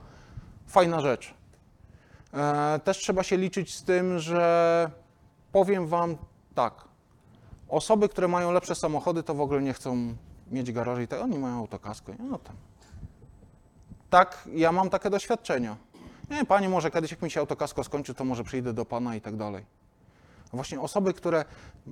fajna 0.68 1.02
rzecz. 1.02 1.34
E, 2.34 2.80
Też 2.84 2.98
trzeba 2.98 3.24
się 3.24 3.38
liczyć 3.38 3.76
z 3.76 3.84
tym, 3.84 4.20
że 4.20 4.92
powiem 5.52 5.88
Wam 5.88 6.18
tak. 6.54 6.74
Osoby, 7.70 8.10
które 8.10 8.28
mają 8.28 8.52
lepsze 8.52 8.76
samochody, 8.76 9.24
to 9.24 9.34
w 9.34 9.42
ogóle 9.42 9.62
nie 9.62 9.74
chcą 9.74 10.16
mieć 10.52 10.72
garaży 10.72 11.04
i 11.04 11.08
tak. 11.08 11.22
Oni 11.22 11.40
mają 11.40 11.58
autokasko. 11.58 12.12
No 12.20 12.38
tam. 12.38 12.56
Tak, 14.16 14.48
ja 14.54 14.72
mam 14.72 14.90
takie 14.90 15.10
doświadczenia. 15.10 15.78
Nie, 16.30 16.46
panie, 16.46 16.70
może 16.70 16.92
kiedyś 16.92 17.12
jak 17.12 17.22
mi 17.22 17.32
się 17.32 17.40
autokasko 17.40 17.84
skończy, 17.84 18.14
to 18.14 18.26
może 18.26 18.44
przyjdę 18.44 18.74
do 18.74 18.86
pana 18.86 19.16
i 19.16 19.22
tak 19.22 19.36
dalej. 19.36 19.66
Właśnie 20.54 20.82
osoby, 20.82 21.14
które 21.14 21.46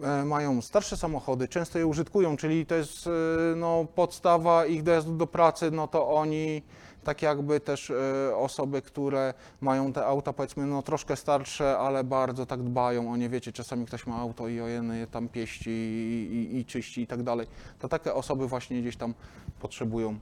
e, 0.04 0.26
mają 0.26 0.62
starsze 0.62 0.98
samochody, 0.98 1.48
często 1.48 1.80
je 1.80 1.88
użytkują, 1.88 2.38
czyli 2.38 2.66
to 2.66 2.76
jest 2.76 3.08
e, 3.08 3.12
no, 3.56 3.86
podstawa 3.96 4.66
ich 4.66 4.84
dojazdu 4.84 5.18
do 5.18 5.28
pracy, 5.28 5.72
no 5.72 5.88
to 5.88 6.10
oni 6.10 6.62
tak 7.04 7.22
jakby 7.22 7.60
też 7.60 7.90
e, 7.90 8.36
osoby, 8.36 8.82
które 8.82 9.34
mają 9.62 9.94
te 9.94 10.06
auta 10.06 10.34
powiedzmy 10.34 10.66
no 10.66 10.82
troszkę 10.82 11.16
starsze, 11.16 11.78
ale 11.78 12.04
bardzo 12.04 12.46
tak 12.46 12.64
dbają 12.64 13.12
o 13.12 13.18
nie, 13.18 13.30
wiecie, 13.30 13.52
czasami 13.52 13.86
ktoś 13.86 14.08
ma 14.08 14.18
auto 14.18 14.48
i 14.48 14.62
ojeny 14.62 15.00
je 15.00 15.08
tam 15.08 15.30
pieści 15.30 15.70
i, 15.70 16.34
i, 16.34 16.58
i 16.58 16.66
czyści 16.66 17.02
i 17.02 17.08
tak 17.08 17.24
dalej, 17.24 17.48
to 17.80 17.90
takie 17.90 18.14
osoby 18.14 18.48
właśnie 18.48 18.82
gdzieś 18.82 18.98
tam 18.98 19.14
potrzebują 19.60 20.20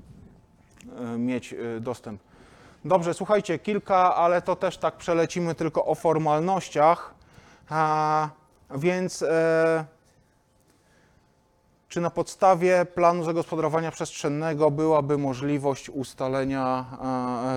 mieć 1.17 1.53
e, 1.53 1.79
dostęp. 1.79 2.21
Dobrze, 2.85 3.13
słuchajcie, 3.13 3.59
kilka, 3.59 4.15
ale 4.15 4.41
to 4.41 4.55
też 4.55 4.77
tak 4.77 4.97
przelecimy 4.97 5.55
tylko 5.55 5.85
o 5.85 5.95
formalnościach. 5.95 7.13
A, 7.69 8.29
więc 8.75 9.21
e, 9.21 9.85
czy 11.89 12.01
na 12.01 12.09
podstawie 12.09 12.85
planu 12.85 13.23
zagospodarowania 13.23 13.91
przestrzennego 13.91 14.71
byłaby 14.71 15.17
możliwość 15.17 15.89
ustalenia, 15.89 16.85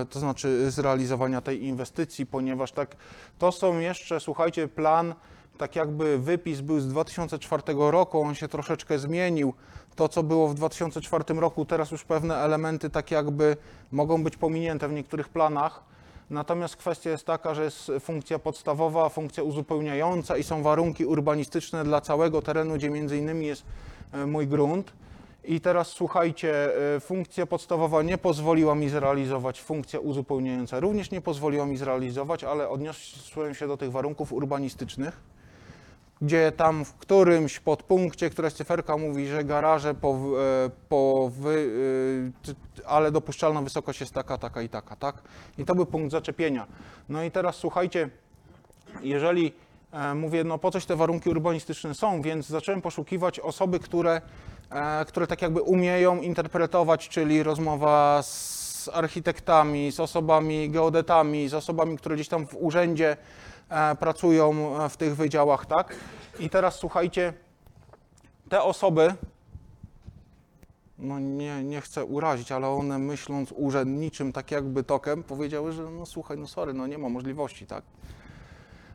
e, 0.01 0.05
to 0.05 0.19
znaczy 0.19 0.71
zrealizowania 0.71 1.41
tej 1.41 1.63
inwestycji, 1.63 2.25
ponieważ 2.25 2.71
tak 2.71 2.95
to 3.39 3.51
są 3.51 3.79
jeszcze, 3.79 4.19
słuchajcie, 4.19 4.67
plan, 4.67 5.15
tak 5.57 5.75
jakby 5.75 6.19
wypis 6.19 6.61
był 6.61 6.79
z 6.79 6.87
2004 6.87 7.63
roku, 7.77 8.21
on 8.21 8.35
się 8.35 8.47
troszeczkę 8.47 8.99
zmienił. 8.99 9.53
To, 9.95 10.09
co 10.09 10.23
było 10.23 10.47
w 10.47 10.53
2004 10.53 11.33
roku, 11.33 11.65
teraz 11.65 11.91
już 11.91 12.03
pewne 12.03 12.37
elementy 12.37 12.89
tak 12.89 13.11
jakby 13.11 13.57
mogą 13.91 14.23
być 14.23 14.37
pominięte 14.37 14.87
w 14.87 14.93
niektórych 14.93 15.29
planach. 15.29 15.83
Natomiast 16.29 16.75
kwestia 16.75 17.09
jest 17.09 17.25
taka, 17.25 17.53
że 17.53 17.63
jest 17.63 17.91
funkcja 17.99 18.39
podstawowa, 18.39 19.09
funkcja 19.09 19.43
uzupełniająca 19.43 20.37
i 20.37 20.43
są 20.43 20.63
warunki 20.63 21.05
urbanistyczne 21.05 21.83
dla 21.83 22.01
całego 22.01 22.41
terenu, 22.41 22.75
gdzie 22.75 22.89
między 22.89 23.17
innymi 23.17 23.45
jest 23.45 23.63
e, 24.11 24.25
mój 24.25 24.47
grunt. 24.47 24.93
I 25.43 25.61
teraz 25.61 25.87
słuchajcie, 25.87 26.71
e, 26.95 26.99
funkcja 26.99 27.45
podstawowa 27.45 28.01
nie 28.01 28.17
pozwoliła 28.17 28.75
mi 28.75 28.89
zrealizować, 28.89 29.61
funkcja 29.61 29.99
uzupełniająca 29.99 30.79
również 30.79 31.11
nie 31.11 31.21
pozwoliła 31.21 31.65
mi 31.65 31.77
zrealizować, 31.77 32.43
ale 32.43 32.69
odniosłem 32.69 33.55
się 33.55 33.67
do 33.67 33.77
tych 33.77 33.91
warunków 33.91 34.33
urbanistycznych, 34.33 35.21
gdzie 36.25 36.51
tam 36.51 36.85
w 36.85 36.93
którymś 36.93 37.59
podpunkcie 37.59 38.29
któraś 38.29 38.53
cyferka 38.53 38.97
mówi, 38.97 39.27
że 39.27 39.43
garaże 39.43 39.93
po, 39.93 40.09
e, 40.09 40.69
po 40.89 41.31
wy, 41.39 41.71
e, 42.49 42.87
ale 42.87 43.11
dopuszczalna 43.11 43.61
wysokość 43.61 43.99
jest 43.99 44.13
taka, 44.13 44.37
taka 44.37 44.61
i 44.61 44.69
taka, 44.69 44.95
tak? 44.95 45.21
I 45.57 45.65
to 45.65 45.75
był 45.75 45.85
punkt 45.85 46.11
zaczepienia. 46.11 46.67
No 47.09 47.23
i 47.23 47.31
teraz 47.31 47.55
słuchajcie, 47.55 48.09
jeżeli 49.01 49.53
e, 49.91 50.15
mówię, 50.15 50.43
no 50.43 50.57
po 50.57 50.71
coś 50.71 50.85
te 50.85 50.95
warunki 50.95 51.29
urbanistyczne 51.29 51.93
są, 51.93 52.21
więc 52.21 52.47
zacząłem 52.47 52.81
poszukiwać 52.81 53.39
osoby, 53.39 53.79
które, 53.79 54.21
które 55.07 55.27
tak 55.27 55.41
jakby 55.41 55.61
umieją 55.61 56.21
interpretować, 56.21 57.09
czyli 57.09 57.43
rozmowa 57.43 58.23
z 58.23 58.89
architektami, 58.93 59.91
z 59.91 59.99
osobami 59.99 60.69
geodetami, 60.69 61.47
z 61.47 61.53
osobami, 61.53 61.97
które 61.97 62.15
gdzieś 62.15 62.27
tam 62.27 62.47
w 62.47 62.55
urzędzie 62.59 63.17
pracują 63.99 64.79
e, 64.83 64.89
w 64.89 64.97
tych 64.97 65.15
wydziałach, 65.15 65.65
tak? 65.65 65.95
I 66.39 66.49
teraz 66.49 66.75
słuchajcie, 66.75 67.33
te 68.49 68.61
osoby, 68.61 69.13
no 70.97 71.19
nie, 71.19 71.63
nie 71.63 71.81
chcę 71.81 72.05
urazić, 72.05 72.51
ale 72.51 72.67
one 72.67 72.99
myśląc 72.99 73.51
urzędniczym, 73.51 74.33
tak 74.33 74.51
jakby 74.51 74.83
tokiem, 74.83 75.23
powiedziały, 75.23 75.71
że 75.71 75.83
no 75.83 76.05
słuchaj, 76.05 76.37
no 76.37 76.47
sorry, 76.47 76.73
no 76.73 76.87
nie 76.87 76.97
ma 76.97 77.09
możliwości, 77.09 77.67
tak? 77.67 77.83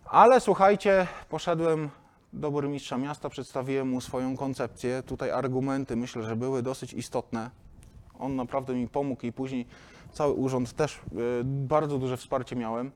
Ale 0.04 0.40
słuchajcie, 0.40 1.06
poszedłem 1.28 1.90
do 2.32 2.50
burmistrza 2.50 2.98
miasta, 2.98 3.28
przedstawiłem 3.28 3.88
mu 3.88 4.00
swoją 4.00 4.36
koncepcję. 4.36 5.02
Tutaj 5.02 5.30
argumenty 5.30 5.96
myślę, 5.96 6.22
że 6.22 6.36
były 6.36 6.62
dosyć 6.62 6.92
istotne. 6.92 7.50
On 8.18 8.36
naprawdę 8.36 8.74
mi 8.74 8.88
pomógł 8.88 9.26
i 9.26 9.32
później 9.32 9.66
cały 10.12 10.32
urząd 10.32 10.72
też 10.72 10.96
y, 10.96 11.00
bardzo 11.44 11.98
duże 11.98 12.16
wsparcie 12.16 12.56
miałem. 12.56 12.90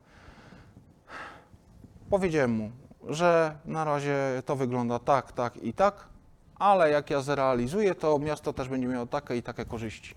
Powiedziałem 2.11 2.51
mu, 2.51 2.71
że 3.09 3.57
na 3.65 3.85
razie 3.85 4.43
to 4.47 4.57
wygląda 4.57 4.99
tak, 4.99 5.33
tak 5.33 5.57
i 5.57 5.73
tak, 5.73 6.09
ale 6.59 6.91
jak 6.91 7.11
ja 7.11 7.21
zrealizuję, 7.21 7.95
to 7.95 8.19
miasto 8.19 8.53
też 8.53 8.69
będzie 8.69 8.89
miało 8.89 9.07
takie 9.07 9.37
i 9.37 9.43
takie 9.43 9.65
korzyści. 9.65 10.15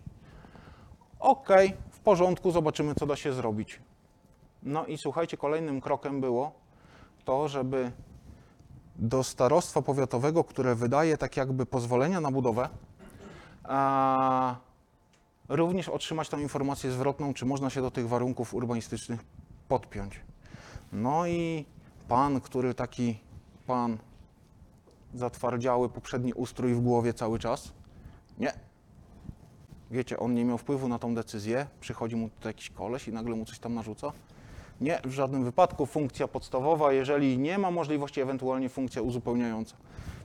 Okej, 1.20 1.74
w 1.92 2.00
porządku, 2.00 2.52
zobaczymy, 2.52 2.96
co 2.96 3.06
da 3.06 3.16
się 3.16 3.34
zrobić. 3.34 3.80
No 4.64 4.86
i 4.86 4.98
słuchajcie, 4.98 5.38
kolejnym 5.38 5.82
krokiem 5.82 6.22
było 6.22 6.52
to, 7.26 7.48
żeby 7.48 7.92
do 8.96 9.24
starostwa 9.24 9.82
powiatowego, 9.82 10.44
które 10.44 10.76
wydaje 10.76 11.18
tak 11.18 11.38
jakby 11.38 11.66
pozwolenia 11.66 12.22
na 12.22 12.32
budowę, 12.32 12.70
a, 13.64 14.56
również 15.50 15.90
otrzymać 15.90 16.30
tą 16.30 16.40
informację 16.40 16.92
zwrotną, 16.92 17.34
czy 17.34 17.46
można 17.46 17.70
się 17.70 17.82
do 17.82 17.92
tych 17.92 18.08
warunków 18.08 18.54
urbanistycznych 18.54 19.24
podpiąć. 19.68 20.22
No 20.92 21.28
i 21.28 21.66
pan, 22.08 22.42
który 22.42 22.74
taki 22.74 23.20
pan 23.68 23.98
zatwardziały 25.14 25.90
poprzedni 25.90 26.34
ustrój 26.34 26.74
w 26.74 26.82
głowie 26.82 27.14
cały 27.14 27.40
czas, 27.40 27.74
nie. 28.40 28.54
Wiecie, 29.92 30.20
on 30.20 30.34
nie 30.34 30.46
miał 30.46 30.58
wpływu 30.58 30.88
na 30.88 31.00
tą 31.00 31.16
decyzję, 31.16 31.68
przychodzi 31.80 32.16
mu 32.16 32.30
tutaj 32.30 32.50
jakiś 32.50 32.70
koleś 32.70 33.08
i 33.08 33.14
nagle 33.14 33.36
mu 33.36 33.46
coś 33.46 33.60
tam 33.60 33.74
narzuca. 33.74 34.12
Nie, 34.82 35.00
w 35.04 35.12
żadnym 35.12 35.44
wypadku 35.44 35.86
funkcja 35.86 36.28
podstawowa, 36.28 36.94
jeżeli 36.94 37.38
nie 37.38 37.58
ma 37.58 37.72
możliwości, 37.72 38.22
ewentualnie 38.22 38.70
funkcja 38.70 39.02
uzupełniająca. 39.02 39.76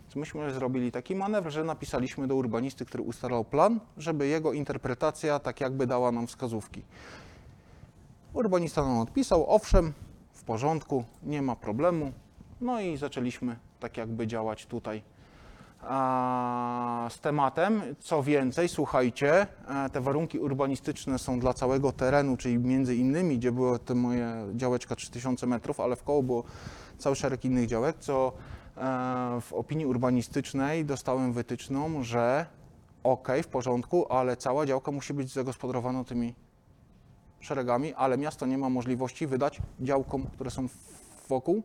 Więc 0.03 0.17
myśmy 0.17 0.55
zrobili 0.55 0.93
taki 0.93 1.17
manewr, 1.17 1.51
że 1.51 1.65
napisaliśmy 1.65 2.27
do 2.27 2.35
urbanisty, 2.35 2.85
który 2.85 3.03
ustalał 3.03 3.45
plan, 3.45 3.81
żeby 3.97 4.27
jego 4.27 4.53
interpretacja 4.53 5.39
tak 5.39 5.61
jakby 5.61 5.87
dała 5.87 6.13
nam 6.13 6.27
wskazówki. 6.27 6.83
Urbanista 8.33 8.83
nam 8.83 8.99
odpisał, 8.99 9.51
owszem, 9.51 9.93
w 10.43 10.45
porządku, 10.45 11.05
nie 11.23 11.43
ma 11.43 11.57
problemu. 11.57 12.13
No 12.61 12.81
i 12.81 12.97
zaczęliśmy 12.97 13.57
tak 13.81 13.97
jakby 13.97 14.27
działać 14.27 14.67
tutaj 14.67 15.03
z 17.09 17.21
tematem. 17.21 17.83
Co 18.01 18.23
więcej, 18.23 18.69
słuchajcie, 18.69 19.47
e, 19.69 19.91
te 19.91 20.01
warunki 20.01 20.39
urbanistyczne 20.39 21.19
są 21.19 21.41
dla 21.41 21.55
całego 21.55 21.93
terenu, 21.93 22.37
czyli 22.37 22.59
między 22.59 22.97
innymi, 22.97 23.39
gdzie 23.39 23.53
było 23.53 23.79
to 23.79 23.95
moje 23.95 24.47
działeczka 24.55 24.97
3000 24.97 25.47
metrów, 25.47 25.81
ale 25.81 25.97
w 25.97 26.03
koło 26.03 26.23
było 26.23 26.45
cały 26.99 27.17
szereg 27.17 27.45
innych 27.45 27.67
działek, 27.67 27.97
co 27.99 28.33
e, 28.77 28.81
w 29.41 29.53
opinii 29.53 29.87
urbanistycznej 29.87 30.85
dostałem 30.85 31.33
wytyczną, 31.33 32.03
że 32.03 32.47
ok, 33.05 33.29
w 33.43 33.47
porządku, 33.47 34.13
ale 34.13 34.37
cała 34.37 34.67
działka 34.67 34.93
musi 34.93 35.15
być 35.15 35.33
zagospodarowana 35.33 36.05
tymi 36.05 36.35
szeregami, 37.43 37.95
ale 37.95 38.19
miasto 38.19 38.47
nie 38.47 38.59
ma 38.59 38.69
możliwości 38.69 39.27
wydać 39.27 39.59
działkom, 39.81 40.27
które 40.27 40.51
są 40.51 40.69
wokół, 41.29 41.63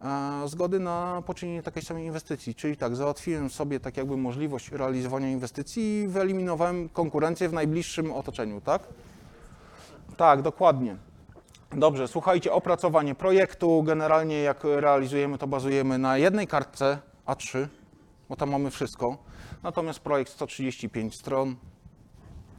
e, 0.00 0.48
zgody 0.48 0.78
na 0.78 1.22
poczynienie 1.26 1.62
takiej 1.62 1.82
samej 1.82 2.04
inwestycji. 2.04 2.54
Czyli 2.54 2.76
tak, 2.76 2.96
załatwiłem 2.96 3.50
sobie 3.50 3.80
tak 3.80 3.96
jakby 3.96 4.16
możliwość 4.16 4.72
realizowania 4.72 5.30
inwestycji 5.30 6.00
i 6.02 6.08
wyeliminowałem 6.08 6.88
konkurencję 6.88 7.48
w 7.48 7.52
najbliższym 7.52 8.12
otoczeniu, 8.12 8.60
tak? 8.60 8.82
Tak, 10.16 10.42
dokładnie. 10.42 10.96
Dobrze, 11.72 12.08
słuchajcie, 12.08 12.52
opracowanie 12.52 13.14
projektu. 13.14 13.82
Generalnie 13.82 14.42
jak 14.42 14.64
realizujemy, 14.64 15.38
to 15.38 15.46
bazujemy 15.46 15.98
na 15.98 16.18
jednej 16.18 16.46
kartce 16.46 16.98
A3, 17.26 17.66
bo 18.28 18.36
tam 18.36 18.50
mamy 18.50 18.70
wszystko. 18.70 19.18
Natomiast 19.62 20.00
projekt 20.00 20.32
135 20.32 21.14
stron, 21.14 21.56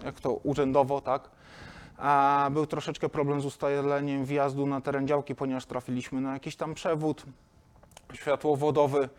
jak 0.04 0.20
to 0.20 0.34
urzędowo, 0.34 1.02
tak? 1.02 1.35
A 1.98 2.50
był 2.52 2.66
troszeczkę 2.66 3.10
problem 3.10 3.42
z 3.42 3.46
ustaleniem 3.46 4.26
wjazdu 4.26 4.68
na 4.68 4.82
teren 4.82 5.08
działki, 5.08 5.36
ponieważ 5.36 5.66
trafiliśmy 5.66 6.22
na 6.22 6.34
jakiś 6.34 6.56
tam 6.56 6.74
przewód 6.74 7.26
światłowodowy, 8.14 9.10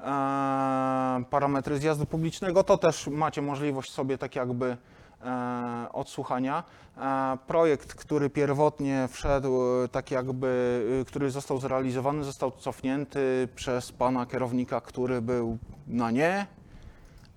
e, 0.00 1.24
parametry 1.30 1.78
zjazdu 1.78 2.06
publicznego. 2.06 2.64
To 2.64 2.78
też 2.78 3.06
macie 3.06 3.42
możliwość 3.42 3.92
sobie 3.92 4.18
tak 4.18 4.36
jakby 4.36 4.76
e, 5.24 5.88
odsłuchania. 5.92 6.64
E, 6.96 7.38
projekt, 7.46 7.94
który 7.94 8.30
pierwotnie 8.30 9.08
wszedł, 9.10 9.58
tak 9.92 10.10
jakby, 10.10 11.04
który 11.06 11.30
został 11.30 11.58
zrealizowany, 11.58 12.24
został 12.24 12.50
cofnięty 12.50 13.48
przez 13.54 13.92
pana 13.92 14.26
kierownika, 14.26 14.80
który 14.80 15.22
był 15.22 15.58
na 15.86 16.10
nie, 16.10 16.46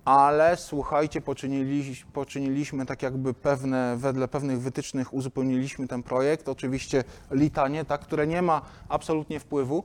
ale 0.06 0.58
słuchajcie, 0.58 1.22
poczynili, 1.22 1.96
poczyniliśmy 2.14 2.86
tak 2.86 3.04
jakby 3.04 3.34
pewne, 3.34 3.98
wedle 3.98 4.28
pewnych 4.28 4.62
wytycznych 4.62 5.14
uzupełniliśmy 5.14 5.88
ten 5.88 6.04
projekt, 6.04 6.50
oczywiście 6.50 7.04
litanie, 7.32 7.86
tak, 7.86 8.02
które 8.02 8.28
nie 8.28 8.42
ma 8.42 8.62
absolutnie 8.90 9.40
wpływu. 9.40 9.84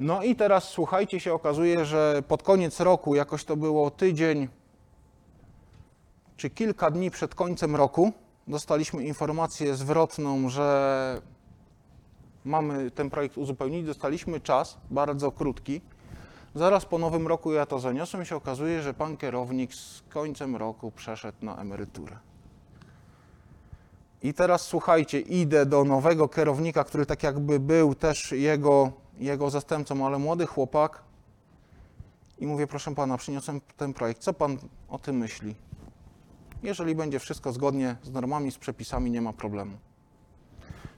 No 0.00 0.22
i 0.22 0.36
teraz 0.36 0.64
słuchajcie, 0.64 1.20
się 1.20 1.34
okazuje, 1.34 1.84
że 1.84 2.22
pod 2.28 2.42
koniec 2.42 2.80
roku, 2.80 3.14
jakoś 3.14 3.44
to 3.44 3.56
było 3.56 3.90
tydzień 3.90 4.48
czy 6.36 6.50
kilka 6.50 6.90
dni 6.90 7.10
przed 7.10 7.34
końcem 7.34 7.76
roku, 7.76 8.12
dostaliśmy 8.48 9.04
informację 9.04 9.74
zwrotną, 9.74 10.48
że 10.48 11.20
mamy 12.44 12.90
ten 12.90 13.10
projekt 13.10 13.38
uzupełnić. 13.38 13.86
Dostaliśmy 13.86 14.40
czas, 14.40 14.78
bardzo 14.90 15.32
krótki, 15.32 15.80
Zaraz 16.56 16.84
po 16.84 16.98
nowym 16.98 17.26
roku 17.26 17.52
ja 17.52 17.66
to 17.66 17.78
zaniosłem 17.78 18.22
i 18.22 18.26
się 18.26 18.36
okazuje, 18.36 18.82
że 18.82 18.94
pan 18.94 19.16
kierownik 19.16 19.74
z 19.74 20.02
końcem 20.08 20.56
roku 20.56 20.90
przeszedł 20.90 21.38
na 21.42 21.56
emeryturę. 21.56 22.18
I 24.22 24.34
teraz 24.34 24.62
słuchajcie, 24.62 25.20
idę 25.20 25.66
do 25.66 25.84
nowego 25.84 26.28
kierownika, 26.28 26.84
który 26.84 27.06
tak 27.06 27.22
jakby 27.22 27.60
był 27.60 27.94
też 27.94 28.32
jego, 28.32 28.92
jego 29.18 29.50
zastępcą, 29.50 30.06
ale 30.06 30.18
młody 30.18 30.46
chłopak. 30.46 31.02
I 32.38 32.46
mówię, 32.46 32.66
proszę 32.66 32.94
pana, 32.94 33.18
przyniosłem 33.18 33.60
ten 33.76 33.92
projekt. 33.92 34.22
Co 34.22 34.32
pan 34.32 34.58
o 34.88 34.98
tym 34.98 35.16
myśli? 35.16 35.54
Jeżeli 36.62 36.94
będzie 36.94 37.18
wszystko 37.18 37.52
zgodnie 37.52 37.96
z 38.02 38.10
normami, 38.10 38.52
z 38.52 38.58
przepisami, 38.58 39.10
nie 39.10 39.20
ma 39.20 39.32
problemu. 39.32 39.76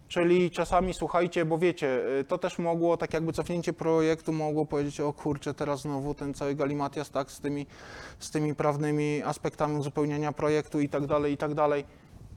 Czyli 0.09 0.51
czasami 0.51 0.95
słuchajcie, 0.95 1.45
bo 1.45 1.59
wiecie, 1.59 2.19
y, 2.21 2.25
to 2.25 2.39
też 2.39 2.59
mogło, 2.59 2.97
tak 2.97 3.15
jakby 3.15 3.33
cofnięcie 3.33 3.73
projektu 3.73 4.33
mogło 4.33 4.67
powiedzieć, 4.67 5.01
o 5.01 5.13
kurczę, 5.13 5.55
teraz 5.55 5.81
znowu 5.81 6.15
ten 6.15 6.35
cały 6.35 6.55
galimatias, 6.55 7.11
tak, 7.11 7.31
z 7.31 7.41
tymi, 7.41 7.67
z 8.19 8.31
tymi 8.31 8.55
prawnymi 8.55 9.23
aspektami 9.23 9.77
uzupełnienia 9.77 10.33
projektu 10.33 10.81
i 10.81 10.89
tak 10.89 11.07
dalej, 11.07 11.33
i 11.33 11.37
tak 11.37 11.55
dalej. 11.55 11.85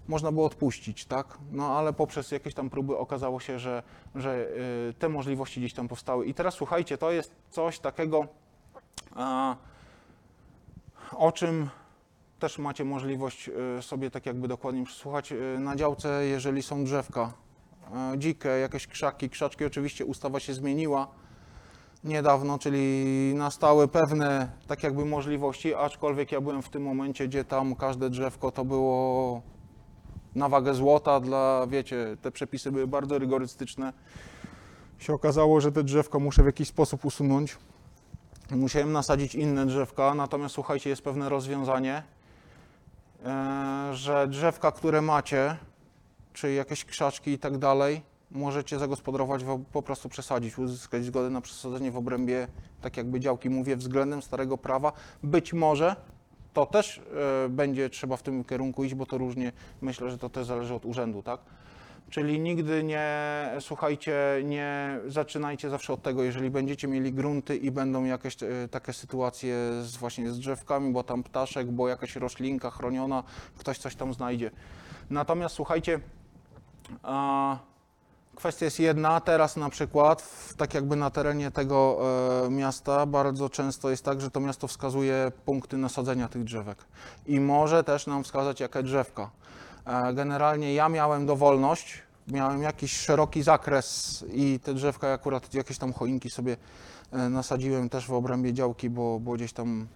Można 0.08 0.32
było 0.32 0.46
odpuścić, 0.46 1.06
tak? 1.06 1.38
No 1.52 1.78
ale 1.78 1.94
poprzez 1.94 2.32
jakieś 2.32 2.54
tam 2.54 2.70
próby 2.70 2.98
okazało 2.98 3.40
się, 3.40 3.60
że, 3.60 3.84
że 4.16 4.48
y, 4.90 4.94
te 5.00 5.10
możliwości 5.10 5.60
gdzieś 5.60 5.74
tam 5.74 5.88
powstały. 5.88 6.26
I 6.26 6.34
teraz 6.34 6.54
słuchajcie, 6.54 6.98
to 6.98 7.12
jest 7.12 7.32
coś 7.50 7.80
takiego, 7.80 8.28
a, 9.16 9.56
o 11.16 11.32
czym 11.32 11.70
też 12.40 12.58
macie 12.58 12.86
możliwość 12.86 13.50
y, 13.80 13.82
sobie 13.82 14.12
tak 14.12 14.26
jakby 14.26 14.48
dokładnie 14.48 14.86
przesłuchać. 14.86 15.34
Na 15.60 15.76
działce, 15.76 16.26
jeżeli 16.26 16.64
są 16.64 16.84
drzewka 16.84 17.34
dzikie, 18.18 18.50
jakieś 18.50 18.88
krzaki, 18.88 19.30
krzaczki, 19.30 19.66
oczywiście 19.66 20.06
ustawa 20.06 20.40
się 20.40 20.54
zmieniła 20.54 21.08
niedawno, 22.04 22.60
czyli 22.60 23.34
nastały 23.36 23.88
pewne 23.88 24.52
tak 24.68 24.84
jakby 24.84 25.06
możliwości, 25.06 25.76
aczkolwiek 25.76 26.32
ja 26.32 26.42
byłem 26.42 26.62
w 26.62 26.70
tym 26.70 26.84
momencie, 26.84 27.28
gdzie 27.28 27.46
tam 27.46 27.76
każde 27.76 28.10
drzewko 28.10 28.52
to 28.52 28.66
było 28.66 29.42
na 30.36 30.50
wagę 30.50 30.74
złota 30.74 31.20
dla, 31.20 31.68
wiecie, 31.68 32.18
te 32.22 32.32
przepisy 32.32 32.72
były 32.72 32.88
bardzo 32.88 33.20
rygorystyczne. 33.20 33.94
Się 35.00 35.14
okazało, 35.14 35.62
że 35.62 35.72
te 35.72 35.84
drzewko 35.84 36.20
muszę 36.20 36.44
w 36.44 36.46
jakiś 36.46 36.68
sposób 36.68 37.06
usunąć. 37.06 37.58
Musiałem 38.52 38.92
nasadzić 38.92 39.36
inne 39.36 39.66
drzewka, 39.66 40.14
natomiast 40.16 40.56
słuchajcie, 40.56 40.90
jest 40.90 41.02
pewne 41.02 41.30
rozwiązanie, 41.30 42.04
e, 43.26 43.90
że 43.94 44.28
drzewka, 44.28 44.72
które 44.72 45.02
macie, 45.02 45.58
czy 46.34 46.54
jakieś 46.54 46.86
krzaczki 46.86 47.32
i 47.32 47.40
tak 47.40 47.58
dalej, 47.58 48.02
możecie 48.32 48.80
zagospodarować, 48.80 49.42
po 49.72 49.82
prostu 49.82 50.10
przesadzić, 50.10 50.58
uzyskać 50.58 51.06
zgodę 51.06 51.30
na 51.30 51.42
przesadzenie 51.42 51.92
w 51.92 51.98
obrębie, 51.98 52.48
tak 52.82 52.98
jakby 52.98 53.20
działki, 53.20 53.50
mówię, 53.50 53.76
względem 53.76 54.22
starego 54.22 54.58
prawa. 54.58 54.92
Być 55.24 55.54
może 55.54 55.96
to 56.54 56.66
też 56.66 57.02
e, 57.46 57.50
będzie 57.50 57.90
trzeba 57.90 58.18
w 58.18 58.24
tym 58.24 58.44
kierunku 58.44 58.84
iść, 58.84 58.96
bo 58.96 59.06
to 59.06 59.18
różnie, 59.18 59.52
myślę, 59.82 60.12
że 60.12 60.18
to 60.18 60.30
też 60.30 60.46
zależy 60.48 60.74
od 60.74 60.86
urzędu, 60.86 61.24
tak? 61.24 61.40
Czyli 62.10 62.40
nigdy 62.40 62.84
nie, 62.84 63.10
słuchajcie, 63.60 64.16
nie 64.44 65.00
zaczynajcie 65.08 65.70
zawsze 65.70 65.94
od 65.94 66.02
tego, 66.02 66.24
jeżeli 66.24 66.50
będziecie 66.50 66.88
mieli 66.88 67.14
grunty 67.14 67.58
i 67.58 67.72
będą 67.72 68.04
jakieś 68.04 68.44
e, 68.44 68.48
takie 68.72 68.94
sytuacje 68.94 69.56
z, 69.82 69.98
właśnie 69.98 70.32
z 70.32 70.40
drzewkami, 70.40 70.94
bo 70.94 71.04
tam 71.04 71.24
ptaszek, 71.24 71.72
bo 71.72 71.88
jakaś 71.88 72.16
roślinka 72.16 72.70
chroniona, 72.70 73.24
ktoś 73.58 73.78
coś 73.78 73.96
tam 73.96 74.14
znajdzie. 74.14 74.52
Natomiast 75.10 75.56
słuchajcie, 75.56 76.00
kwestia 78.36 78.66
jest 78.66 78.80
jedna, 78.80 79.20
teraz 79.20 79.58
na 79.58 79.70
przykład, 79.70 80.30
tak 80.58 80.74
jakby 80.74 80.96
na 80.96 81.10
terenie 81.10 81.52
tego 81.52 82.00
e, 82.46 82.50
miasta, 82.50 83.06
bardzo 83.06 83.50
często 83.50 83.90
jest 83.90 84.06
tak, 84.06 84.22
że 84.22 84.32
to 84.32 84.40
miasto 84.40 84.68
wskazuje 84.68 85.32
punkty 85.46 85.78
nasadzenia 85.78 86.28
tych 86.28 86.44
drzewek 86.44 86.78
i 87.26 87.40
może 87.40 87.84
też 87.84 88.08
nam 88.08 88.24
wskazać, 88.24 88.60
jakie 88.60 88.84
drzewka. 88.84 89.30
E, 89.86 90.14
Generalnie 90.14 90.74
ja 90.74 90.90
miałem 90.90 91.26
dowolność 91.26 92.04
miałem 92.28 92.62
jakiś 92.62 92.98
szeroki 92.98 93.44
zakres 93.44 94.26
i 94.34 94.60
te 94.60 94.74
drzewka 94.74 95.14
akurat 95.14 95.54
jakieś 95.54 95.78
tam 95.78 95.94
choinki 95.94 96.30
sobie 96.30 96.58
e, 97.12 97.30
nasadziłem 97.30 97.90
też 97.90 98.08
w 98.08 98.14
obrębie 98.14 98.54
działki, 98.54 98.90
bo, 98.90 99.20
bo 99.20 99.34
gdzieś 99.34 99.54
tam. 99.54 99.88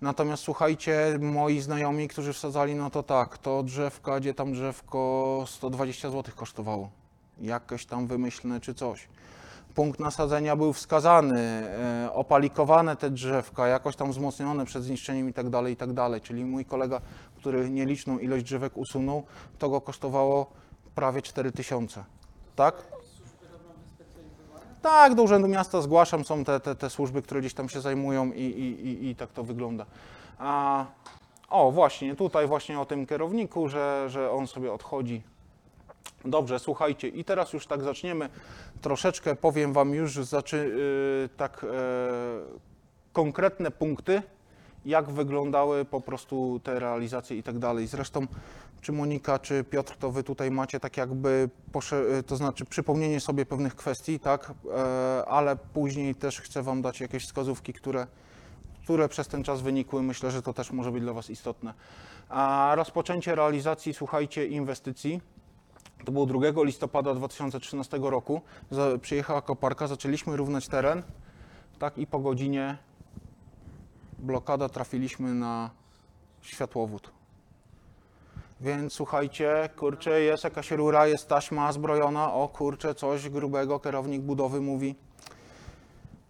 Natomiast 0.00 0.42
słuchajcie, 0.42 1.18
moi 1.20 1.60
znajomi, 1.60 2.08
którzy 2.08 2.32
wsadzali, 2.32 2.74
no 2.74 2.90
to 2.90 3.02
tak, 3.02 3.38
to 3.38 3.62
drzewka, 3.62 4.20
gdzie 4.20 4.34
tam 4.34 4.52
drzewko 4.52 5.44
120 5.46 6.10
zł 6.10 6.34
kosztowało. 6.36 6.90
Jakieś 7.40 7.86
tam 7.86 8.06
wymyślne 8.06 8.60
czy 8.60 8.74
coś. 8.74 9.08
Punkt 9.74 10.00
nasadzenia 10.00 10.56
był 10.56 10.72
wskazany, 10.72 11.40
e, 11.40 12.12
opalikowane 12.12 12.96
te 12.96 13.10
drzewka, 13.10 13.68
jakoś 13.68 13.96
tam 13.96 14.10
wzmocnione 14.10 14.64
przed 14.64 14.84
zniszczeniem 14.84 15.28
i 15.28 15.32
tak 15.32 15.50
dalej, 15.50 15.72
i 15.72 15.76
tak. 15.76 15.90
Czyli 16.22 16.44
mój 16.44 16.64
kolega, 16.64 17.00
który 17.36 17.70
nieliczną 17.70 18.18
ilość 18.18 18.44
drzewek 18.44 18.76
usunął, 18.76 19.22
to 19.58 19.68
go 19.68 19.80
kosztowało 19.80 20.50
prawie 20.94 21.22
4000. 21.22 22.04
Tak? 22.56 22.74
Tak, 24.82 25.14
do 25.14 25.22
Urzędu 25.22 25.48
Miasta 25.48 25.80
zgłaszam, 25.80 26.24
są 26.24 26.44
te, 26.44 26.60
te, 26.60 26.74
te 26.74 26.90
służby, 26.90 27.22
które 27.22 27.40
gdzieś 27.40 27.54
tam 27.54 27.68
się 27.68 27.80
zajmują 27.80 28.32
i, 28.32 28.42
i, 28.42 28.86
i, 28.86 29.08
i 29.08 29.16
tak 29.16 29.32
to 29.32 29.44
wygląda. 29.44 29.86
A, 30.38 30.84
o, 31.50 31.70
właśnie, 31.70 32.16
tutaj 32.16 32.46
właśnie 32.46 32.80
o 32.80 32.86
tym 32.86 33.06
kierowniku, 33.06 33.68
że, 33.68 34.04
że 34.08 34.30
on 34.30 34.46
sobie 34.46 34.72
odchodzi. 34.72 35.22
Dobrze, 36.24 36.58
słuchajcie, 36.58 37.08
i 37.08 37.24
teraz 37.24 37.52
już 37.52 37.66
tak 37.66 37.82
zaczniemy. 37.82 38.28
Troszeczkę 38.80 39.36
powiem 39.36 39.72
Wam 39.72 39.94
już 39.94 40.14
zaczy, 40.14 40.56
yy, 41.22 41.36
tak 41.36 41.64
e, 41.64 41.68
konkretne 43.12 43.70
punkty, 43.70 44.22
jak 44.84 45.10
wyglądały 45.10 45.84
po 45.84 46.00
prostu 46.00 46.60
te 46.64 46.78
realizacje 46.80 47.36
i 47.36 47.42
tak 47.42 47.58
dalej. 47.58 47.86
Zresztą, 47.86 48.26
czy 48.80 48.92
Monika, 48.92 49.38
czy 49.38 49.64
Piotr, 49.64 49.96
to 49.96 50.10
Wy 50.10 50.22
tutaj 50.22 50.50
macie 50.50 50.80
tak 50.80 50.96
jakby, 50.96 51.50
posze- 51.72 52.22
to 52.26 52.36
znaczy 52.36 52.64
przypomnienie 52.64 53.20
sobie 53.20 53.46
pewnych 53.46 53.76
kwestii, 53.76 54.20
tak, 54.20 54.52
e, 54.76 55.24
ale 55.28 55.56
później 55.56 56.14
też 56.14 56.40
chcę 56.40 56.62
Wam 56.62 56.82
dać 56.82 57.00
jakieś 57.00 57.24
wskazówki, 57.24 57.72
które, 57.72 58.06
które 58.82 59.08
przez 59.08 59.28
ten 59.28 59.44
czas 59.44 59.60
wynikły. 59.60 60.02
Myślę, 60.02 60.30
że 60.30 60.42
to 60.42 60.52
też 60.52 60.72
może 60.72 60.92
być 60.92 61.02
dla 61.02 61.12
Was 61.12 61.30
istotne. 61.30 61.74
A 62.28 62.72
rozpoczęcie 62.76 63.34
realizacji, 63.34 63.94
słuchajcie, 63.94 64.46
inwestycji. 64.46 65.20
To 66.04 66.12
było 66.12 66.26
2 66.26 66.64
listopada 66.64 67.14
2013 67.14 67.98
roku. 68.10 68.40
Przyjechała 69.00 69.42
koparka, 69.42 69.86
zaczęliśmy 69.86 70.36
równać 70.36 70.68
teren, 70.68 71.02
tak 71.78 71.98
i 71.98 72.06
po 72.06 72.18
godzinie 72.18 72.78
blokada 74.18 74.68
trafiliśmy 74.68 75.34
na 75.34 75.70
światłowód. 76.42 77.10
Więc 78.60 78.92
słuchajcie, 78.92 79.68
kurczę, 79.76 80.20
jest 80.20 80.44
jakaś 80.44 80.70
rura, 80.70 81.06
jest 81.06 81.28
taśma 81.28 81.72
zbrojona, 81.72 82.32
o 82.32 82.48
kurczę, 82.48 82.94
coś 82.94 83.28
grubego, 83.28 83.80
kierownik 83.80 84.22
budowy 84.22 84.60
mówi. 84.60 84.94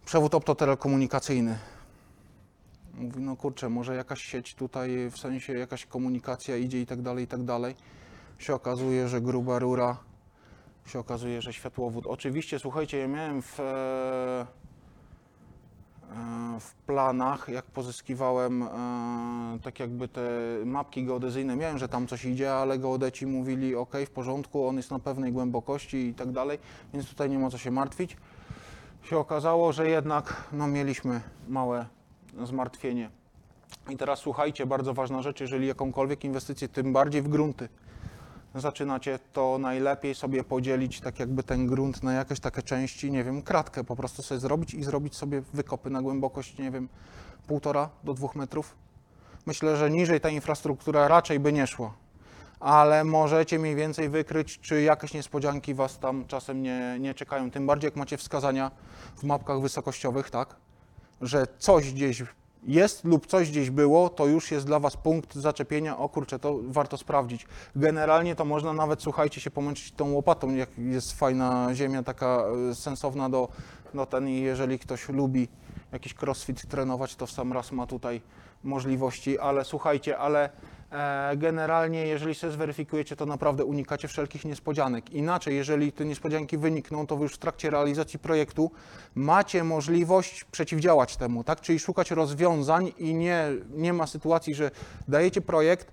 Przewód 0.05 0.35
optotelekomunikacyjny. 0.35 1.59
Mówi, 2.93 3.21
no 3.21 3.35
kurczę, 3.35 3.69
może 3.69 3.95
jakaś 3.95 4.21
sieć 4.21 4.55
tutaj, 4.55 5.09
w 5.11 5.17
sensie 5.17 5.53
jakaś 5.53 5.85
komunikacja 5.85 6.57
idzie 6.57 6.81
i 6.81 6.85
tak 6.85 7.01
dalej, 7.01 7.23
i 7.23 7.27
tak 7.27 7.43
dalej. 7.43 7.75
Się 8.37 8.55
okazuje, 8.55 9.07
że 9.07 9.21
gruba 9.21 9.59
rura, 9.59 9.97
się 10.85 10.99
okazuje, 10.99 11.41
że 11.41 11.53
światłowód. 11.53 12.07
Oczywiście, 12.07 12.59
słuchajcie, 12.59 12.97
ja 12.97 13.07
miałem 13.07 13.41
w, 13.41 13.59
e, 13.59 14.45
w 16.59 16.73
planach, 16.73 17.49
jak 17.49 17.65
pozyskiwałem 17.65 18.63
e, 18.63 18.67
tak 19.63 19.79
jakby 19.79 20.07
te 20.07 20.21
mapki 20.65 21.05
geodezyjne, 21.05 21.55
miałem, 21.55 21.77
że 21.77 21.89
tam 21.89 22.07
coś 22.07 22.25
idzie, 22.25 22.53
ale 22.53 22.79
geodeci 22.79 23.25
mówili, 23.25 23.75
ok, 23.75 23.93
w 24.05 24.09
porządku, 24.09 24.67
on 24.67 24.77
jest 24.77 24.91
na 24.91 24.99
pewnej 24.99 25.31
głębokości 25.31 25.97
i 25.97 26.13
tak 26.13 26.31
dalej, 26.31 26.59
więc 26.93 27.09
tutaj 27.09 27.29
nie 27.29 27.39
ma 27.39 27.49
co 27.49 27.57
się 27.57 27.71
martwić. 27.71 28.17
Się 29.03 29.17
okazało, 29.17 29.73
że 29.73 29.89
jednak 29.89 30.43
no, 30.51 30.67
mieliśmy 30.67 31.21
małe 31.47 31.85
zmartwienie. 32.43 33.09
I 33.89 33.97
teraz 33.97 34.19
słuchajcie, 34.19 34.65
bardzo 34.65 34.93
ważna 34.93 35.21
rzecz, 35.21 35.41
jeżeli 35.41 35.67
jakąkolwiek 35.67 36.23
inwestycję, 36.23 36.67
tym 36.67 36.93
bardziej 36.93 37.21
w 37.21 37.27
grunty, 37.27 37.69
zaczynacie, 38.55 39.19
to 39.33 39.57
najlepiej 39.57 40.15
sobie 40.15 40.43
podzielić 40.43 41.01
tak 41.01 41.19
jakby 41.19 41.43
ten 41.43 41.67
grunt 41.67 42.03
na 42.03 42.13
jakieś 42.13 42.39
takie 42.39 42.61
części, 42.61 43.11
nie 43.11 43.23
wiem, 43.23 43.41
kratkę 43.41 43.83
po 43.83 43.95
prostu 43.95 44.23
sobie 44.23 44.39
zrobić 44.39 44.73
i 44.73 44.83
zrobić 44.83 45.15
sobie 45.15 45.41
wykopy 45.53 45.89
na 45.89 46.01
głębokość, 46.01 46.57
nie 46.57 46.71
wiem, 46.71 46.89
półtora 47.47 47.89
do 48.03 48.13
dwóch 48.13 48.35
metrów. 48.35 48.75
Myślę, 49.45 49.77
że 49.77 49.89
niżej 49.89 50.21
ta 50.21 50.29
infrastruktura 50.29 51.07
raczej 51.07 51.39
by 51.39 51.53
nie 51.53 51.67
szła, 51.67 51.93
ale 52.59 53.03
możecie 53.03 53.59
mniej 53.59 53.75
więcej 53.75 54.09
wykryć, 54.09 54.59
czy 54.59 54.81
jakieś 54.81 55.13
niespodzianki 55.13 55.73
Was 55.73 55.99
tam 55.99 56.25
czasem 56.25 56.63
nie, 56.63 56.97
nie 56.99 57.13
czekają. 57.13 57.51
Tym 57.51 57.67
bardziej 57.67 57.87
jak 57.87 57.95
macie 57.95 58.17
wskazania 58.17 58.71
w 59.15 59.23
mapkach 59.23 59.61
wysokościowych, 59.61 60.29
tak, 60.29 60.55
że 61.21 61.47
coś 61.57 61.93
gdzieś 61.93 62.23
jest 62.63 63.05
lub 63.05 63.27
coś 63.27 63.49
gdzieś 63.49 63.69
było, 63.69 64.09
to 64.09 64.25
już 64.25 64.51
jest 64.51 64.65
dla 64.65 64.79
Was 64.79 64.97
punkt 64.97 65.35
zaczepienia, 65.35 65.97
o 65.97 66.09
kurczę, 66.09 66.39
to 66.39 66.59
warto 66.63 66.97
sprawdzić. 66.97 67.47
Generalnie 67.75 68.35
to 68.35 68.45
można 68.45 68.73
nawet, 68.73 69.01
słuchajcie, 69.01 69.41
się 69.41 69.51
pomęczyć 69.51 69.91
tą 69.91 70.11
łopatą, 70.11 70.55
jak 70.55 70.69
jest 70.77 71.13
fajna 71.13 71.69
ziemia, 71.73 72.03
taka 72.03 72.43
e, 72.71 72.75
sensowna 72.75 73.29
do, 73.29 73.47
do 73.93 74.05
ten 74.05 74.27
i 74.27 74.41
jeżeli 74.41 74.79
ktoś 74.79 75.09
lubi 75.09 75.47
jakiś 75.91 76.15
crossfit 76.21 76.67
trenować, 76.67 77.15
to 77.15 77.25
w 77.25 77.31
sam 77.31 77.53
raz 77.53 77.71
ma 77.71 77.87
tutaj 77.87 78.21
możliwości, 78.63 79.39
ale 79.39 79.65
słuchajcie, 79.65 80.17
ale 80.17 80.49
generalnie 81.37 82.07
jeżeli 82.07 82.35
sobie 82.35 82.53
zweryfikujecie, 82.53 83.15
to 83.15 83.25
naprawdę 83.25 83.65
unikacie 83.65 84.07
wszelkich 84.07 84.45
niespodzianek. 84.45 85.09
Inaczej, 85.09 85.55
jeżeli 85.55 85.91
te 85.91 86.05
niespodzianki 86.05 86.57
wynikną, 86.57 87.07
to 87.07 87.17
wy 87.17 87.23
już 87.23 87.33
w 87.33 87.37
trakcie 87.37 87.69
realizacji 87.69 88.19
projektu 88.19 88.71
macie 89.15 89.63
możliwość 89.63 90.43
przeciwdziałać 90.43 91.17
temu, 91.17 91.43
tak? 91.43 91.61
Czyli 91.61 91.79
szukać 91.79 92.11
rozwiązań 92.11 92.91
i 92.97 93.13
nie, 93.13 93.47
nie 93.69 93.93
ma 93.93 94.07
sytuacji, 94.07 94.55
że 94.55 94.71
dajecie 95.07 95.41
projekt, 95.41 95.91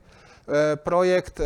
e, 0.48 0.76
projekt 0.76 1.40
e, 1.40 1.44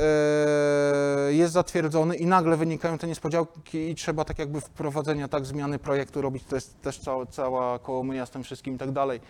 jest 1.30 1.52
zatwierdzony 1.52 2.16
i 2.16 2.26
nagle 2.26 2.56
wynikają 2.56 2.98
te 2.98 3.06
niespodzianki 3.06 3.90
i 3.90 3.94
trzeba 3.94 4.24
tak 4.24 4.38
jakby 4.38 4.60
wprowadzenia 4.60 5.28
tak 5.28 5.46
zmiany 5.46 5.78
projektu 5.78 6.22
robić, 6.22 6.44
to 6.44 6.54
jest 6.54 6.80
też 6.80 6.98
cała, 6.98 7.26
cała 7.26 7.78
kołomyja 7.78 8.26
z 8.26 8.30
tym 8.30 8.42
wszystkim 8.42 8.74
i 8.74 8.78
tak 8.78 8.90
dalej. 8.90 9.20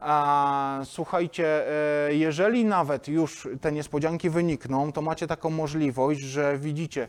A, 0.00 0.80
słuchajcie, 0.84 1.68
e, 2.08 2.14
jeżeli 2.14 2.64
nawet 2.64 3.08
już 3.08 3.48
te 3.60 3.72
niespodzianki 3.72 4.30
wynikną, 4.30 4.92
to 4.92 5.02
macie 5.02 5.26
taką 5.26 5.50
możliwość, 5.50 6.20
że 6.20 6.58
widzicie, 6.58 7.08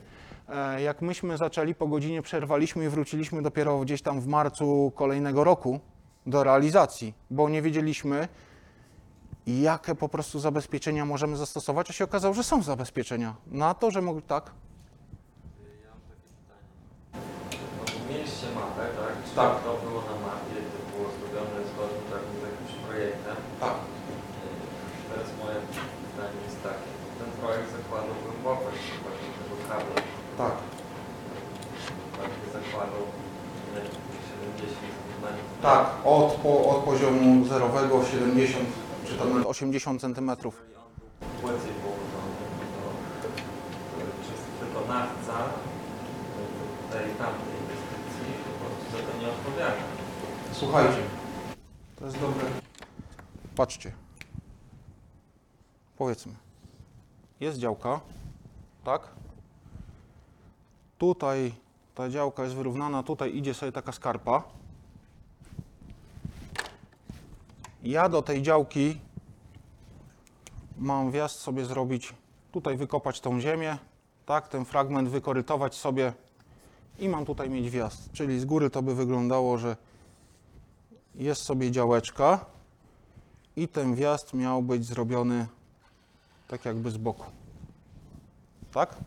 e, 0.50 0.82
jak 0.82 1.02
myśmy 1.02 1.38
zaczęli, 1.38 1.76
po 1.76 1.88
godzinie 1.88 2.22
przerwaliśmy 2.22 2.86
i 2.86 2.90
wróciliśmy 2.90 3.42
dopiero 3.42 3.80
gdzieś 3.80 4.02
tam 4.02 4.22
w 4.22 4.28
marcu 4.28 4.92
kolejnego 4.96 5.44
roku 5.44 5.80
do 6.26 6.44
realizacji, 6.44 7.14
bo 7.30 7.50
nie 7.50 7.62
wiedzieliśmy, 7.62 8.28
jakie 9.48 9.96
po 9.96 10.10
prostu 10.10 10.40
zabezpieczenia 10.40 11.06
możemy 11.06 11.38
zastosować, 11.38 11.90
a 11.90 11.94
się 11.94 12.04
okazało, 12.04 12.34
że 12.34 12.44
są 12.44 12.64
zabezpieczenia 12.64 13.36
na 13.48 13.74
to, 13.74 13.92
że 13.92 14.02
mogli 14.02 14.24
tak. 14.24 14.52
Ja 15.84 15.90
mam 15.90 16.02
takie 16.12 16.30
pytanie. 16.40 16.68
No 18.54 18.62
mapę, 18.62 18.84
tak? 19.00 19.16
Tak. 19.36 19.64
to 19.64 19.72
było 19.86 20.02
na 20.12 20.16
mapie, 20.28 20.58
to 20.74 20.80
było 20.92 21.08
zrobione 21.16 21.60
zgodnie 21.72 22.04
tak, 22.12 22.24
z 22.40 22.42
jakimś 22.50 22.74
projektem? 22.86 23.36
Tak. 23.60 23.76
Yy, 23.76 25.10
Teraz 25.10 25.28
moje 25.42 25.58
pytanie 26.06 26.40
jest 26.48 26.60
takie. 26.68 26.90
Ten 27.20 27.30
projekt 27.42 27.70
zakładał 27.78 28.16
głębokość 28.24 28.84
właśnie 29.70 29.86
tego 29.86 29.96
kabla. 29.96 30.02
Tak. 30.38 30.52
Tak, 32.18 32.32
zakładał 32.54 33.04
70. 33.76 35.62
Tak, 35.62 35.86
od, 36.06 36.34
po, 36.34 36.70
od 36.70 36.84
poziomu 36.84 37.46
zerowego 37.46 38.06
70 38.06 38.66
czy 39.08 39.18
tam 39.18 39.30
nawet 39.30 39.48
80 39.48 40.02
centymetrów. 40.02 40.62
Jeżeli 40.62 40.76
on 40.76 40.92
był 41.00 41.50
płycej 41.50 41.72
położony, 41.72 42.36
to, 42.82 42.90
czy 44.26 44.66
wykonawca 44.66 45.34
yy, 45.38 47.00
tej 47.00 47.16
tamtej 47.16 47.54
inwestycji 47.62 48.34
po 48.46 48.66
prostu 48.66 48.86
za 48.92 49.12
to 49.12 49.22
nie 49.22 49.28
odpowiada? 49.28 49.84
Słuchajcie, 50.52 51.04
to 52.00 52.06
jest 52.06 52.20
dobre. 52.20 52.46
Patrzcie. 53.56 53.92
Powiedzmy, 55.98 56.34
jest 57.40 57.58
działka, 57.58 58.00
tak? 58.84 59.02
Tutaj 61.00 61.54
ta 61.96 62.10
działka 62.10 62.44
jest 62.44 62.56
wyrównana, 62.56 63.04
tutaj 63.04 63.36
idzie 63.36 63.54
sobie 63.54 63.72
taka 63.72 63.92
skarpa. 63.92 64.44
Ja 67.84 68.10
do 68.10 68.22
tej 68.22 68.42
działki 68.42 69.00
mam 70.78 71.12
wjazd 71.12 71.40
sobie 71.40 71.66
zrobić, 71.66 72.14
tutaj 72.52 72.78
wykopać 72.78 73.22
tą 73.22 73.42
ziemię, 73.42 73.78
tak, 74.26 74.48
ten 74.48 74.66
fragment 74.66 75.10
wykorytować 75.10 75.76
sobie 75.76 76.14
i 77.00 77.10
mam 77.10 77.26
tutaj 77.26 77.50
mieć 77.50 77.70
wjazd. 77.70 78.12
Czyli 78.12 78.40
z 78.40 78.46
góry 78.46 78.70
to 78.70 78.82
by 78.82 78.96
wyglądało, 78.96 79.58
że 79.58 79.78
jest 81.16 81.42
sobie 81.42 81.72
działeczka 81.72 82.46
i 83.56 83.68
ten 83.68 83.96
wjazd 83.96 84.34
miał 84.34 84.62
być 84.62 84.86
zrobiony 84.86 85.48
tak 86.48 86.66
jakby 86.66 86.92
z 86.92 86.98
boku. 86.98 87.26
Tak? 88.72 88.98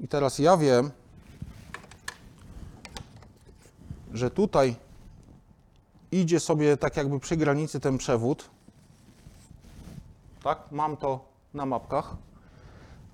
I 0.00 0.08
teraz 0.08 0.38
ja 0.38 0.56
wiem, 0.56 0.90
że 4.12 4.30
tutaj 4.30 4.74
idzie 6.12 6.40
sobie 6.40 6.76
tak 6.76 6.96
jakby 6.96 7.20
przy 7.20 7.36
granicy 7.36 7.80
ten 7.80 7.98
przewód. 7.98 8.50
Tak, 10.42 10.58
mam 10.70 10.96
to 10.96 11.24
na 11.54 11.66
mapkach, 11.66 12.16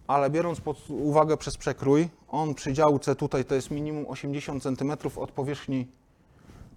ale 0.07 0.31
biorąc 0.31 0.61
pod 0.61 0.91
uwagę 0.91 1.37
przez 1.37 1.57
przekrój, 1.57 2.09
on 2.29 2.55
przy 2.55 2.73
działce 2.73 3.17
tutaj 3.17 3.45
to 3.45 3.55
jest 3.55 3.71
minimum 3.71 4.07
80 4.09 4.63
cm 4.63 4.93
od 5.17 5.33
powierzchni 5.33 5.89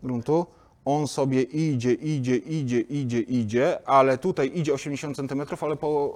gruntu. 0.03 0.45
On 0.85 1.07
sobie 1.07 1.41
idzie, 1.41 1.93
idzie, 1.93 2.37
idzie, 2.37 2.79
idzie, 2.79 3.19
idzie, 3.19 3.87
ale 3.89 4.17
tutaj 4.17 4.51
idzie 4.55 4.73
80 4.73 5.15
cm, 5.15 5.41
ale 5.61 5.75
po, 5.75 6.13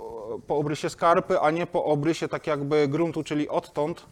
po 0.48 0.58
obrysie 0.58 0.90
skarpy, 0.90 1.40
a 1.40 1.52
nie 1.52 1.68
po 1.68 1.86
obrysie 1.86 2.28
tak 2.28 2.48
jakby 2.48 2.88
gruntu, 2.88 3.24
czyli 3.24 3.50
odtąd. 3.50 4.06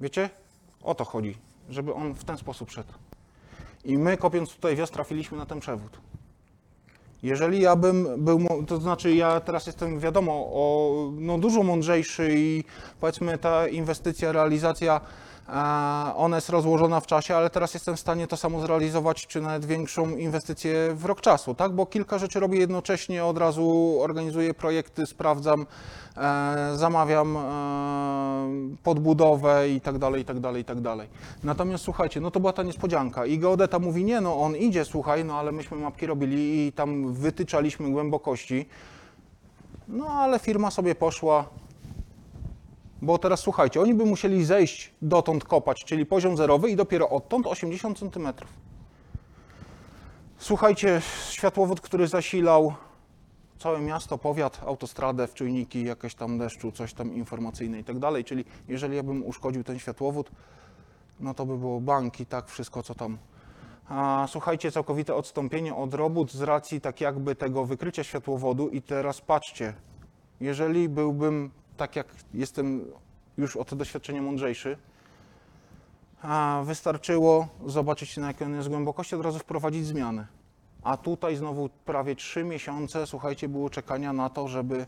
Wiecie? 0.00 0.30
O 0.82 0.94
to 0.94 1.04
chodzi, 1.04 1.38
żeby 1.70 1.94
on 1.94 2.14
w 2.14 2.24
ten 2.24 2.38
sposób 2.38 2.70
szedł. 2.70 2.92
I 3.84 3.98
my 3.98 4.16
kopiąc 4.16 4.54
tutaj 4.54 4.76
wjazd 4.76 4.92
trafiliśmy 4.92 5.38
na 5.38 5.46
ten 5.46 5.60
przewód. 5.60 6.00
Jeżeli 7.22 7.60
ja 7.60 7.76
bym 7.76 8.24
był, 8.24 8.64
to 8.66 8.80
znaczy 8.80 9.14
ja 9.14 9.40
teraz 9.40 9.66
jestem 9.66 10.00
wiadomo 10.00 10.32
o 10.32 10.92
no, 11.18 11.38
dużo 11.38 11.62
mądrzejszy 11.62 12.34
i 12.36 12.64
powiedzmy 13.00 13.38
ta 13.38 13.68
inwestycja, 13.68 14.32
realizacja, 14.32 15.00
ona 16.16 16.36
jest 16.36 16.48
rozłożona 16.48 17.00
w 17.00 17.06
czasie, 17.06 17.36
ale 17.36 17.50
teraz 17.50 17.74
jestem 17.74 17.96
w 17.96 18.00
stanie 18.00 18.26
to 18.26 18.36
samo 18.36 18.60
zrealizować, 18.60 19.26
czy 19.26 19.40
nawet 19.40 19.64
większą 19.64 20.16
inwestycję 20.16 20.94
w 20.94 21.04
rok 21.04 21.20
czasu, 21.20 21.54
tak? 21.54 21.72
Bo 21.72 21.86
kilka 21.86 22.18
rzeczy 22.18 22.40
robię 22.40 22.58
jednocześnie, 22.58 23.24
od 23.24 23.38
razu 23.38 23.96
organizuję 24.00 24.54
projekty, 24.54 25.06
sprawdzam, 25.06 25.66
e, 26.16 26.72
zamawiam 26.74 27.36
e, 27.36 27.40
podbudowę 28.82 29.68
i 29.68 29.80
tak 29.80 29.98
dalej, 29.98 30.22
i 30.22 30.24
tak 30.24 30.40
dalej, 30.40 30.62
i 30.62 30.64
tak 30.64 30.80
dalej. 30.80 31.08
Natomiast 31.44 31.84
słuchajcie, 31.84 32.20
no 32.20 32.30
to 32.30 32.40
była 32.40 32.52
ta 32.52 32.62
niespodzianka 32.62 33.26
i 33.26 33.38
geodeta 33.38 33.78
mówi, 33.78 34.04
nie 34.04 34.20
no, 34.20 34.40
on 34.40 34.56
idzie, 34.56 34.84
słuchaj, 34.84 35.24
no 35.24 35.38
ale 35.38 35.52
myśmy 35.52 35.76
mapki 35.76 36.06
robili 36.06 36.66
i 36.66 36.72
tam 36.72 37.12
wytyczaliśmy 37.12 37.90
głębokości, 37.90 38.66
no 39.88 40.06
ale 40.08 40.38
firma 40.38 40.70
sobie 40.70 40.94
poszła, 40.94 41.44
bo 43.02 43.18
teraz 43.18 43.40
słuchajcie, 43.40 43.80
oni 43.80 43.94
by 43.94 44.04
musieli 44.04 44.44
zejść 44.44 44.92
dotąd 45.02 45.44
kopać, 45.44 45.84
czyli 45.84 46.06
poziom 46.06 46.36
zerowy 46.36 46.70
i 46.70 46.76
dopiero 46.76 47.08
odtąd 47.08 47.46
80 47.46 47.98
cm. 47.98 48.28
Słuchajcie, 50.38 51.02
światłowód, 51.30 51.80
który 51.80 52.08
zasilał 52.08 52.74
całe 53.58 53.80
miasto, 53.80 54.18
powiat, 54.18 54.60
autostradę, 54.66 55.26
wczujniki, 55.26 55.84
jakieś 55.84 56.14
tam 56.14 56.38
deszczu, 56.38 56.72
coś 56.72 56.94
tam 56.94 57.14
informacyjne 57.14 57.78
i 57.78 57.84
tak 57.84 57.98
dalej, 57.98 58.24
czyli 58.24 58.44
jeżeli 58.68 58.96
ja 58.96 59.02
bym 59.02 59.24
uszkodził 59.24 59.64
ten 59.64 59.78
światłowód, 59.78 60.30
no 61.20 61.34
to 61.34 61.46
by 61.46 61.58
było 61.58 61.80
banki, 61.80 62.26
tak, 62.26 62.48
wszystko 62.48 62.82
co 62.82 62.94
tam. 62.94 63.18
A, 63.88 64.26
słuchajcie, 64.28 64.72
całkowite 64.72 65.14
odstąpienie 65.14 65.74
od 65.74 65.94
robót 65.94 66.32
z 66.32 66.42
racji 66.42 66.80
tak 66.80 67.00
jakby 67.00 67.34
tego 67.34 67.64
wykrycia 67.64 68.04
światłowodu 68.04 68.68
i 68.68 68.82
teraz 68.82 69.20
patrzcie, 69.20 69.74
jeżeli 70.40 70.88
byłbym 70.88 71.50
tak 71.76 71.96
jak 71.96 72.06
jestem 72.34 72.84
już 73.38 73.56
o 73.56 73.64
to 73.64 73.76
doświadczenie 73.76 74.22
mądrzejszy, 74.22 74.78
a 76.22 76.62
wystarczyło 76.64 77.48
zobaczyć 77.66 78.16
na 78.16 78.26
jakiej 78.26 78.46
on 78.46 78.54
jest 78.54 78.68
głębokości, 78.68 79.14
od 79.16 79.22
razu 79.22 79.38
wprowadzić 79.38 79.86
zmiany. 79.86 80.26
A 80.82 80.96
tutaj 80.96 81.36
znowu 81.36 81.68
prawie 81.84 82.16
trzy 82.16 82.44
miesiące, 82.44 83.06
słuchajcie, 83.06 83.48
było 83.48 83.70
czekania 83.70 84.12
na 84.12 84.30
to, 84.30 84.48
żeby 84.48 84.86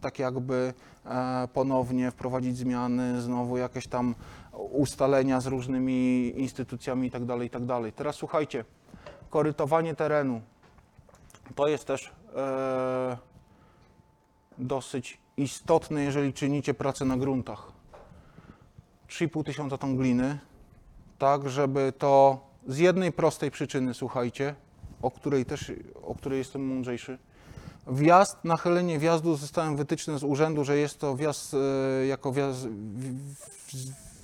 tak 0.00 0.18
jakby 0.18 0.74
e, 1.06 1.48
ponownie 1.52 2.10
wprowadzić 2.10 2.56
zmiany, 2.56 3.20
znowu 3.20 3.56
jakieś 3.56 3.86
tam 3.86 4.14
ustalenia 4.52 5.40
z 5.40 5.46
różnymi 5.46 6.32
instytucjami 6.36 7.06
itd., 7.06 7.38
itd. 7.42 7.92
Teraz 7.96 8.16
słuchajcie, 8.16 8.64
korytowanie 9.30 9.94
terenu 9.94 10.40
to 11.54 11.68
jest 11.68 11.84
też 11.84 12.12
e, 12.36 13.16
dosyć 14.58 15.18
istotne, 15.38 16.02
jeżeli 16.02 16.32
czynicie 16.32 16.74
pracę 16.74 17.04
na 17.04 17.16
gruntach. 17.16 17.72
3,5 19.08 19.44
tysiąca 19.44 19.78
ton 19.78 19.96
gliny, 19.96 20.38
tak 21.18 21.48
żeby 21.48 21.92
to 21.98 22.40
z 22.66 22.78
jednej 22.78 23.12
prostej 23.12 23.50
przyczyny, 23.50 23.94
słuchajcie, 23.94 24.54
o 25.02 25.10
której 25.10 25.44
też, 25.44 25.72
o 26.02 26.14
której 26.14 26.38
jestem 26.38 26.66
mądrzejszy. 26.66 27.18
Wjazd, 27.86 28.44
nachylenie 28.44 28.98
wjazdu 28.98 29.36
zostałem 29.36 29.76
wytyczne 29.76 30.18
z 30.18 30.24
urzędu, 30.24 30.64
że 30.64 30.76
jest 30.78 30.98
to 30.98 31.16
wjazd 31.16 31.54
e, 31.54 32.06
jako 32.06 32.32
wjazd, 32.32 32.68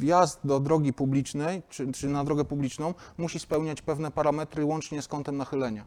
wjazd 0.00 0.40
do 0.44 0.60
drogi 0.60 0.92
publicznej, 0.92 1.62
czy, 1.68 1.92
czy 1.92 2.08
na 2.08 2.24
drogę 2.24 2.44
publiczną, 2.44 2.94
musi 3.18 3.38
spełniać 3.38 3.82
pewne 3.82 4.10
parametry 4.10 4.64
łącznie 4.64 5.02
z 5.02 5.08
kątem 5.08 5.36
nachylenia. 5.36 5.84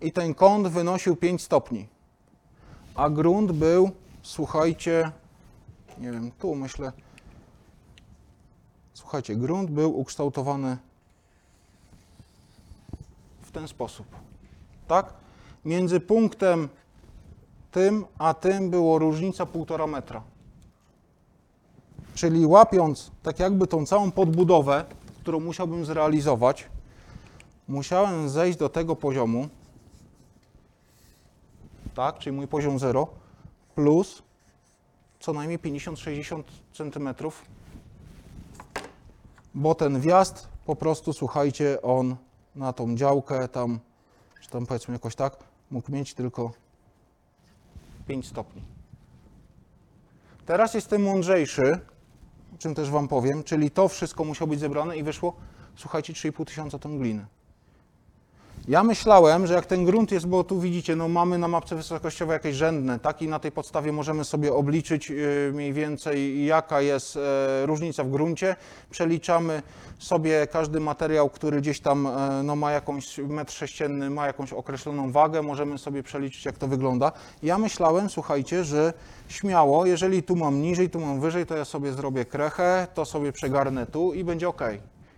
I 0.00 0.12
ten 0.12 0.34
kąt 0.34 0.68
wynosił 0.68 1.16
5 1.16 1.42
stopni, 1.42 1.88
a 2.94 3.10
grunt 3.10 3.52
był, 3.52 3.90
słuchajcie, 4.22 5.10
nie 5.98 6.12
wiem, 6.12 6.30
tu 6.38 6.54
myślę, 6.54 6.92
słuchajcie, 8.94 9.36
grunt 9.36 9.70
był 9.70 9.98
ukształtowany 9.98 10.76
w 13.42 13.50
ten 13.50 13.68
sposób. 13.68 14.06
Tak? 14.88 15.14
Między 15.64 16.00
punktem 16.00 16.68
tym 17.70 18.04
a 18.18 18.34
tym 18.34 18.70
było 18.70 18.98
różnica 18.98 19.44
1,5 19.44 19.88
metra. 19.88 20.22
Czyli 22.14 22.46
łapiąc 22.46 23.10
tak 23.22 23.38
jakby 23.38 23.66
tą 23.66 23.86
całą 23.86 24.10
podbudowę, 24.10 24.84
którą 25.20 25.40
musiałbym 25.40 25.84
zrealizować, 25.84 26.68
musiałem 27.68 28.28
zejść 28.28 28.58
do 28.58 28.68
tego 28.68 28.96
poziomu, 28.96 29.48
tak, 31.94 32.18
czyli 32.18 32.36
mój 32.36 32.48
poziom 32.48 32.78
0, 32.78 33.08
plus 33.74 34.22
co 35.20 35.32
najmniej 35.32 35.58
50-60 35.58 36.42
centymetrów, 36.72 37.44
bo 39.54 39.74
ten 39.74 40.00
wjazd 40.00 40.48
po 40.66 40.76
prostu, 40.76 41.12
słuchajcie, 41.12 41.82
on 41.82 42.16
na 42.54 42.72
tą 42.72 42.96
działkę 42.96 43.48
tam, 43.48 43.80
czy 44.40 44.50
tam 44.50 44.66
powiedzmy 44.66 44.94
jakoś 44.94 45.14
tak, 45.14 45.36
mógł 45.70 45.92
mieć 45.92 46.14
tylko 46.14 46.52
5 48.08 48.28
stopni. 48.28 48.62
Teraz 50.46 50.74
jestem 50.74 51.02
mądrzejszy, 51.02 51.80
o 52.54 52.58
czym 52.58 52.74
też 52.74 52.90
Wam 52.90 53.08
powiem, 53.08 53.44
czyli 53.44 53.70
to 53.70 53.88
wszystko 53.88 54.24
musiało 54.24 54.48
być 54.48 54.60
zebrane 54.60 54.96
i 54.96 55.02
wyszło, 55.02 55.36
słuchajcie, 55.76 56.12
3,5 56.12 56.44
tysiąca 56.44 56.78
ton 56.78 56.98
gliny. 56.98 57.26
Ja 58.68 58.84
myślałem, 58.84 59.46
że 59.46 59.54
jak 59.54 59.66
ten 59.66 59.84
grunt 59.84 60.12
jest, 60.12 60.26
bo 60.26 60.44
tu 60.44 60.60
widzicie, 60.60 60.96
no 60.96 61.08
mamy 61.08 61.38
na 61.38 61.48
mapce 61.48 61.76
wysokościowe 61.76 62.32
jakieś 62.32 62.56
rzędne, 62.56 62.98
tak? 62.98 63.22
I 63.22 63.28
na 63.28 63.38
tej 63.38 63.52
podstawie 63.52 63.92
możemy 63.92 64.24
sobie 64.24 64.52
obliczyć 64.54 65.10
yy, 65.10 65.50
mniej 65.54 65.72
więcej 65.72 66.44
jaka 66.46 66.80
jest 66.80 67.16
e, 67.16 67.66
różnica 67.66 68.04
w 68.04 68.10
gruncie. 68.10 68.56
Przeliczamy 68.90 69.62
sobie 69.98 70.46
każdy 70.46 70.80
materiał, 70.80 71.30
który 71.30 71.60
gdzieś 71.60 71.80
tam 71.80 72.06
e, 72.06 72.42
no, 72.44 72.56
ma 72.56 72.70
jakąś 72.70 73.18
metr 73.18 73.52
sześcienny, 73.52 74.10
ma 74.10 74.26
jakąś 74.26 74.52
określoną 74.52 75.12
wagę, 75.12 75.42
możemy 75.42 75.78
sobie 75.78 76.02
przeliczyć 76.02 76.44
jak 76.44 76.58
to 76.58 76.68
wygląda. 76.68 77.12
Ja 77.42 77.58
myślałem, 77.58 78.10
słuchajcie, 78.10 78.64
że 78.64 78.92
śmiało, 79.28 79.86
jeżeli 79.86 80.22
tu 80.22 80.36
mam 80.36 80.62
niżej, 80.62 80.90
tu 80.90 81.00
mam 81.00 81.20
wyżej, 81.20 81.46
to 81.46 81.56
ja 81.56 81.64
sobie 81.64 81.92
zrobię 81.92 82.24
krechę, 82.24 82.86
to 82.94 83.04
sobie 83.04 83.32
przegarnę 83.32 83.86
tu 83.86 84.12
i 84.12 84.24
będzie 84.24 84.48
ok. 84.48 84.62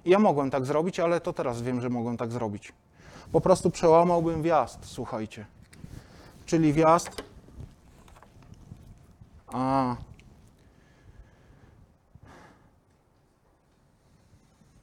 Ja 0.05 0.19
mogłem 0.19 0.51
tak 0.51 0.67
zrobić, 0.67 1.01
ale 1.01 1.21
to 1.21 1.33
teraz 1.33 1.63
wiem, 1.63 1.81
że 1.81 1.91
mogłem 1.91 2.17
tak 2.17 2.33
zrobić 2.33 2.73
po 3.33 3.41
prostu 3.41 3.71
przełamałbym 3.71 4.43
wjazd, 4.43 4.79
słuchajcie. 4.83 5.47
Czyli 6.47 6.73
wjazd. 6.73 7.23
A. 9.47 9.97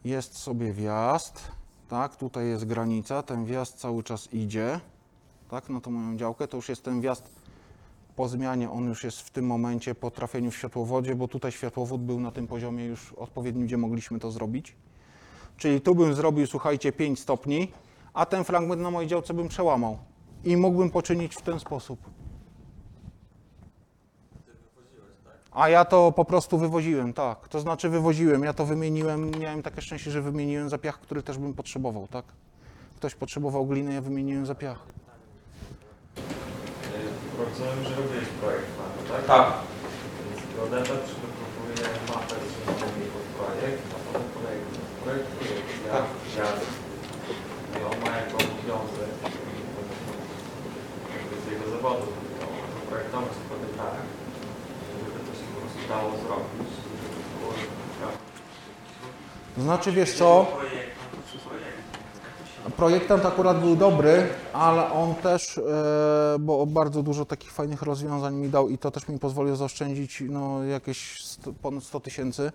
Jest 0.06 0.38
sobie 0.38 0.74
wjazd. 0.74 1.52
Tak, 1.90 2.16
tutaj 2.16 2.48
jest 2.48 2.66
granica. 2.66 3.24
Ten 3.24 3.46
wjazd 3.46 3.76
cały 3.76 4.04
czas 4.04 4.34
idzie. 4.34 4.80
Tak, 5.50 5.70
na 5.70 5.82
tą 5.82 5.92
moją 5.92 6.18
działkę. 6.18 6.48
To 6.48 6.58
już 6.58 6.70
jest 6.70 6.84
ten 6.84 7.02
wjazd 7.02 7.30
po 8.16 8.28
zmianie. 8.28 8.72
On 8.72 8.86
już 8.86 9.04
jest 9.04 9.22
w 9.22 9.30
tym 9.30 9.46
momencie 9.46 9.96
po 9.96 10.12
trafieniu 10.12 10.52
w 10.52 10.58
światłowodzie, 10.58 11.16
bo 11.16 11.28
tutaj 11.28 11.52
światłowód 11.52 12.02
był 12.02 12.20
na 12.20 12.32
tym 12.32 12.48
poziomie 12.48 12.86
już 12.86 13.14
odpowiednim, 13.14 13.66
gdzie 13.66 13.78
mogliśmy 13.78 14.20
to 14.20 14.32
zrobić. 14.32 14.76
Czyli 15.58 15.82
tu 15.82 15.96
bym 15.96 16.14
zrobił, 16.14 16.48
słuchajcie, 16.48 16.92
5 16.92 17.20
stopni, 17.20 17.72
a 18.20 18.26
ten 18.26 18.44
fragment 18.44 18.82
na 18.82 18.92
mojej 18.92 19.10
działce 19.10 19.34
bym 19.34 19.48
przełamał. 19.48 19.98
I 20.44 20.58
mógłbym 20.58 20.90
poczynić 20.90 21.36
w 21.36 21.42
ten 21.42 21.60
sposób. 21.60 22.00
A 25.52 25.70
ja 25.70 25.86
to 25.86 26.12
po 26.12 26.26
prostu 26.26 26.58
wywoziłem, 26.58 27.14
tak. 27.14 27.48
To 27.48 27.60
znaczy 27.60 27.90
wywoziłem, 27.90 28.44
ja 28.44 28.54
to 28.54 28.66
wymieniłem, 28.66 29.32
miałem 29.40 29.62
takie 29.64 29.82
szczęście, 29.82 30.12
że 30.12 30.22
wymieniłem 30.22 30.70
za 30.70 30.78
piach, 30.78 31.00
który 31.00 31.24
też 31.24 31.38
bym 31.38 31.54
potrzebował, 31.54 32.08
tak. 32.08 32.26
Ktoś 32.96 33.16
potrzebował 33.16 33.66
gliny, 33.66 33.94
ja 33.94 34.02
wymieniłem 34.02 34.46
za 34.46 34.56
piach. 34.56 34.80
Rozumiem, 37.40 37.84
że 37.84 37.96
robiłeś 37.96 38.28
projekt 38.42 38.68
to, 38.78 39.14
tak? 39.14 39.26
Tak. 39.26 39.54
Więc 40.30 40.56
Geodeta 40.56 40.94
przygotowuje 41.06 41.90
mapę 42.08 42.36
pod 43.14 43.26
projekt, 43.38 43.84
a 43.96 43.98
potem 44.14 44.30
projekt 44.30 44.78
projektuje 45.04 45.52
Tak. 45.92 46.04
zjazd. 46.34 46.66
I 47.76 47.84
on 47.84 48.00
ma 48.04 48.18
jako 48.18 48.38
obowiązek, 48.38 49.12
jakby 51.16 51.36
to 51.94 52.46
projektować 52.90 53.30
tak, 53.78 53.94
żeby 55.06 55.20
to 55.20 55.34
się 55.40 55.46
po 55.54 55.60
prostu 55.62 55.80
dało 55.90 56.10
zrobić, 56.10 56.74
żeby 56.76 57.40
było 57.40 57.54
To 59.56 59.62
znaczy, 59.62 59.92
wiesz 59.92 60.14
co, 60.14 60.48
Projektant 62.60 62.78
projektant 62.78 63.26
akurat 63.26 63.60
był 63.60 63.76
dobry, 63.76 64.28
ale 64.54 64.92
on 64.92 65.16
też, 65.16 65.58
e, 65.58 65.62
bo 66.40 66.66
bardzo 66.66 67.04
dużo 67.04 67.26
takich 67.26 67.52
fajnych 67.52 67.82
rozwiązań 67.82 68.36
mi 68.36 68.50
dał 68.50 68.70
i 68.70 68.78
to 68.78 68.92
też 68.92 69.08
mi 69.08 69.20
pozwoliło 69.20 69.56
zaoszczędzić 69.56 70.24
no, 70.30 70.64
jakieś 70.64 71.26
sto, 71.26 71.54
ponad 71.62 71.84
100 71.84 72.00
tysięcy. 72.00 72.52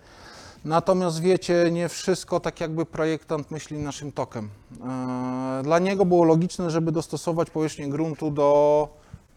Natomiast 0.65 1.21
wiecie, 1.21 1.69
nie 1.73 1.89
wszystko 1.89 2.41
tak 2.41 2.61
jakby 2.61 2.87
projektant 2.87 3.51
myśli 3.51 3.79
naszym 3.79 4.13
tokiem. 4.13 4.49
E, 4.81 5.63
Dla 5.63 5.79
niego 5.79 6.05
było 6.05 6.25
logiczne, 6.25 6.71
żeby 6.71 6.93
dostosować 6.93 7.51
powierzchnię 7.51 7.89
gruntu 7.89 8.31
do 8.31 8.89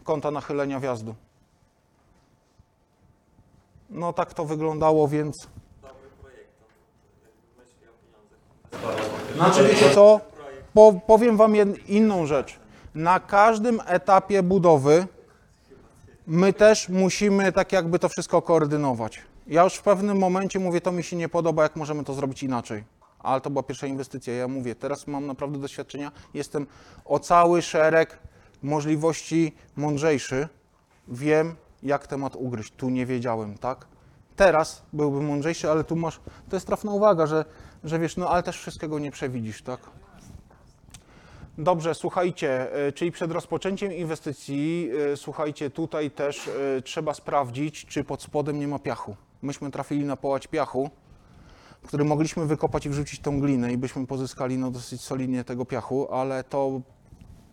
kąta 0.08 0.30
nachylenia 0.30 0.80
wjazdu. 0.80 1.14
No 3.90 4.12
tak 4.12 4.34
to 4.34 4.44
wyglądało, 4.44 5.08
więc 5.08 5.48
Dobry 5.82 6.08
projektant, 6.20 6.70
jakby 7.22 7.62
myśli 7.62 7.86
o 7.88 7.94
pieniądzach. 8.02 9.36
Znaczy 9.36 9.68
wiecie 9.68 9.94
co? 9.94 10.20
Po, 10.74 11.00
powiem 11.06 11.36
wam 11.36 11.54
jed, 11.54 11.88
inną 11.88 12.26
rzecz. 12.26 12.58
Na 12.94 13.20
każdym 13.20 13.80
etapie 13.86 14.42
budowy 14.42 15.06
my 16.26 16.52
też 16.52 16.88
musimy 16.88 17.52
tak 17.52 17.72
jakby 17.72 17.98
to 17.98 18.08
wszystko 18.08 18.42
koordynować. 18.42 19.22
Ja 19.46 19.64
już 19.64 19.74
w 19.74 19.82
pewnym 19.82 20.18
momencie 20.18 20.58
mówię, 20.58 20.80
to 20.80 20.92
mi 20.92 21.02
się 21.02 21.16
nie 21.16 21.28
podoba, 21.28 21.62
jak 21.62 21.76
możemy 21.76 22.04
to 22.04 22.14
zrobić 22.14 22.42
inaczej. 22.42 22.84
Ale 23.18 23.40
to 23.40 23.50
była 23.50 23.62
pierwsza 23.62 23.86
inwestycja. 23.86 24.34
Ja 24.34 24.48
mówię, 24.48 24.74
teraz 24.74 25.06
mam 25.06 25.26
naprawdę 25.26 25.58
doświadczenia. 25.58 26.12
Jestem 26.34 26.66
o 27.04 27.18
cały 27.18 27.62
szereg 27.62 28.18
możliwości 28.62 29.54
mądrzejszy. 29.76 30.48
Wiem, 31.08 31.56
jak 31.82 32.06
temat 32.06 32.36
ugryźć. 32.36 32.72
Tu 32.76 32.90
nie 32.90 33.06
wiedziałem, 33.06 33.58
tak? 33.58 33.86
Teraz 34.36 34.82
byłbym 34.92 35.26
mądrzejszy, 35.26 35.70
ale 35.70 35.84
tu 35.84 35.96
masz, 35.96 36.20
to 36.48 36.56
jest 36.56 36.66
trafna 36.66 36.92
uwaga, 36.92 37.26
że, 37.26 37.44
że 37.84 37.98
wiesz, 37.98 38.16
no 38.16 38.30
ale 38.30 38.42
też 38.42 38.58
wszystkiego 38.58 38.98
nie 38.98 39.10
przewidzisz, 39.10 39.62
tak? 39.62 39.80
Dobrze, 41.58 41.94
słuchajcie, 41.94 42.74
e, 42.74 42.92
czyli 42.92 43.12
przed 43.12 43.32
rozpoczęciem 43.32 43.92
inwestycji, 43.92 44.90
e, 45.12 45.16
słuchajcie, 45.16 45.70
tutaj 45.70 46.10
też 46.10 46.48
e, 46.48 46.82
trzeba 46.82 47.14
sprawdzić, 47.14 47.86
czy 47.86 48.04
pod 48.04 48.22
spodem 48.22 48.58
nie 48.58 48.68
ma 48.68 48.78
piachu. 48.78 49.16
Myśmy 49.42 49.70
trafili 49.70 50.04
na 50.04 50.16
połać 50.16 50.46
piachu, 50.46 50.90
który 51.82 52.04
mogliśmy 52.04 52.46
wykopać 52.46 52.86
i 52.86 52.90
wrzucić 52.90 53.20
tą 53.20 53.40
glinę 53.40 53.72
i 53.72 53.78
byśmy 53.78 54.06
pozyskali 54.06 54.58
no, 54.58 54.70
dosyć 54.70 55.00
solidnie 55.00 55.44
tego 55.44 55.64
piachu, 55.64 56.08
ale 56.12 56.44
to 56.44 56.80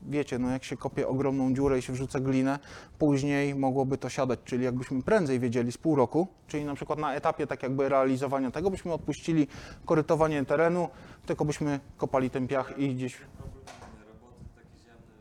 wiecie, 0.09 0.39
no 0.39 0.49
jak 0.49 0.63
się 0.63 0.77
kopie 0.77 1.07
ogromną 1.07 1.53
dziurę 1.53 1.79
i 1.79 1.81
się 1.81 1.93
wrzuca 1.93 2.19
glinę, 2.19 2.59
później 2.99 3.55
mogłoby 3.55 3.97
to 3.97 4.09
siadać, 4.09 4.39
czyli 4.45 4.65
jakbyśmy 4.65 5.03
prędzej 5.03 5.39
wiedzieli 5.39 5.71
z 5.71 5.77
pół 5.77 5.95
roku, 5.95 6.27
czyli 6.47 6.65
na 6.65 6.75
przykład 6.75 6.99
na 6.99 7.13
etapie 7.15 7.47
tak 7.47 7.63
jakby 7.63 7.89
realizowania 7.89 8.51
tego, 8.51 8.71
byśmy 8.71 8.93
odpuścili 8.93 9.47
korytowanie 9.85 10.45
terenu, 10.45 10.89
tylko 11.25 11.45
byśmy 11.45 11.79
kopali 11.97 12.29
ten 12.29 12.47
piach 12.47 12.77
i 12.77 12.95
gdzieś 12.95 13.17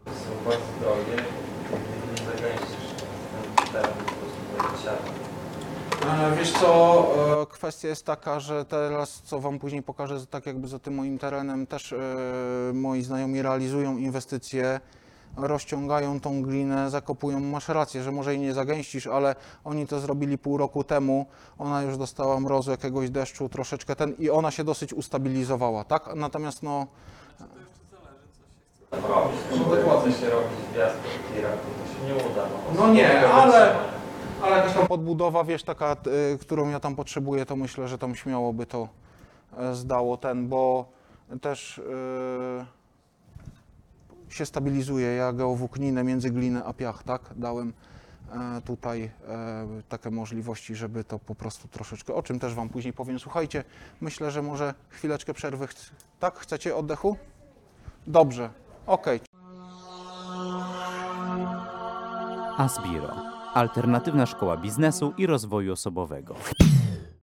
Są 0.07 0.45
bardzo 0.45 0.65
drogie, 0.81 1.25
zagęścisz 2.27 2.95
ten 3.57 3.73
teren 3.73 3.93
po 3.99 4.13
prostu 4.13 5.24
Wiesz 6.39 6.53
co, 6.53 7.07
e, 7.43 7.47
kwestia 7.47 7.89
jest 7.89 8.07
taka, 8.07 8.41
że 8.41 8.65
teraz, 8.65 9.23
co 9.25 9.41
Wam 9.41 9.59
później 9.59 9.83
pokażę, 9.83 10.27
tak 10.27 10.47
jakby 10.47 10.69
za 10.69 10.79
tym 10.79 10.95
moim 10.95 11.19
terenem 11.19 11.67
też 11.67 11.93
e, 11.93 11.97
moi 12.75 13.03
znajomi 13.03 13.43
realizują 13.43 13.97
inwestycje, 13.97 14.81
rozciągają 15.37 16.21
tą 16.21 16.43
glinę, 16.43 16.91
zakopują. 16.91 17.41
Masz 17.41 17.69
rację, 17.69 18.03
że 18.03 18.13
może 18.13 18.33
jej 18.35 18.41
nie 18.41 18.55
zagęścisz, 18.55 19.07
ale 19.07 19.35
oni 19.65 19.87
to 19.87 20.01
zrobili 20.01 20.39
pół 20.39 20.57
roku 20.57 20.85
temu. 20.85 21.27
Ona 21.59 21.83
już 21.83 21.97
dostała 21.97 22.41
mrozu, 22.41 22.71
jakiegoś 22.71 23.11
deszczu, 23.11 23.49
troszeczkę 23.49 23.97
ten 23.97 24.15
i 24.19 24.31
ona 24.31 24.51
się 24.51 24.65
dosyć 24.65 24.93
ustabilizowała, 24.93 25.85
tak? 25.85 26.15
Natomiast 26.15 26.63
no, 26.63 26.87
robić, 28.93 29.41
no 29.87 30.01
chce 30.01 30.13
się 30.13 30.31
robić 30.31 30.59
tira, 30.73 31.49
to 31.49 31.95
się 31.95 32.15
nie 32.15 32.15
uda. 32.15 32.47
No 32.77 32.93
nie, 32.93 33.09
Tego 33.09 33.35
ale-. 33.35 33.95
Ale 34.45 34.57
jakaś 34.57 34.75
tam 34.75 34.87
podbudowa, 34.87 35.45
wiesz, 35.45 35.63
taka, 35.63 35.97
y, 36.35 36.39
którą 36.39 36.69
ja 36.69 36.81
tam 36.81 36.97
potrzebuję, 36.97 37.47
to 37.47 37.57
myślę, 37.57 37.89
że 37.89 37.99
tam 37.99 38.15
śmiało 38.15 38.53
by 38.53 38.67
to 38.67 38.89
e, 39.59 39.75
zdało 39.75 40.17
ten, 40.17 40.49
bo 40.49 40.89
też 41.41 41.79
y, 41.79 41.85
się 44.29 44.47
stabilizuje. 44.47 45.15
Ja 45.15 45.33
geowłókninę 45.33 46.05
między 46.05 46.31
glinę 46.31 46.65
a 46.65 46.73
piach, 46.73 47.03
tak, 47.03 47.21
dałem 47.37 47.73
e, 48.33 48.61
tutaj 48.61 49.03
e, 49.03 49.11
takie 49.89 50.11
możliwości, 50.11 50.75
żeby 50.75 51.05
to 51.05 51.19
po 51.19 51.35
prostu 51.35 51.69
troszeczkę, 51.69 52.15
o 52.15 52.23
czym 52.23 52.39
też 52.39 52.55
Wam 52.55 52.69
później 52.69 52.93
powiem. 52.93 53.19
Słuchajcie, 53.19 53.65
myślę, 54.01 54.31
że 54.31 54.43
może 54.43 54.75
chwileczkę 54.89 55.35
przerwy, 55.35 55.67
chc- 55.67 55.91
tak? 56.21 56.39
Chcecie 56.39 56.77
oddechu? 56.77 57.17
Dobrze, 58.07 58.51
okej. 58.87 59.21
Asbiro. 62.59 63.24
Alternatywna 63.55 64.27
szkoła 64.27 64.57
biznesu 64.57 65.13
i 65.19 65.27
rozwoju 65.27 65.73
osobowego. 65.73 66.35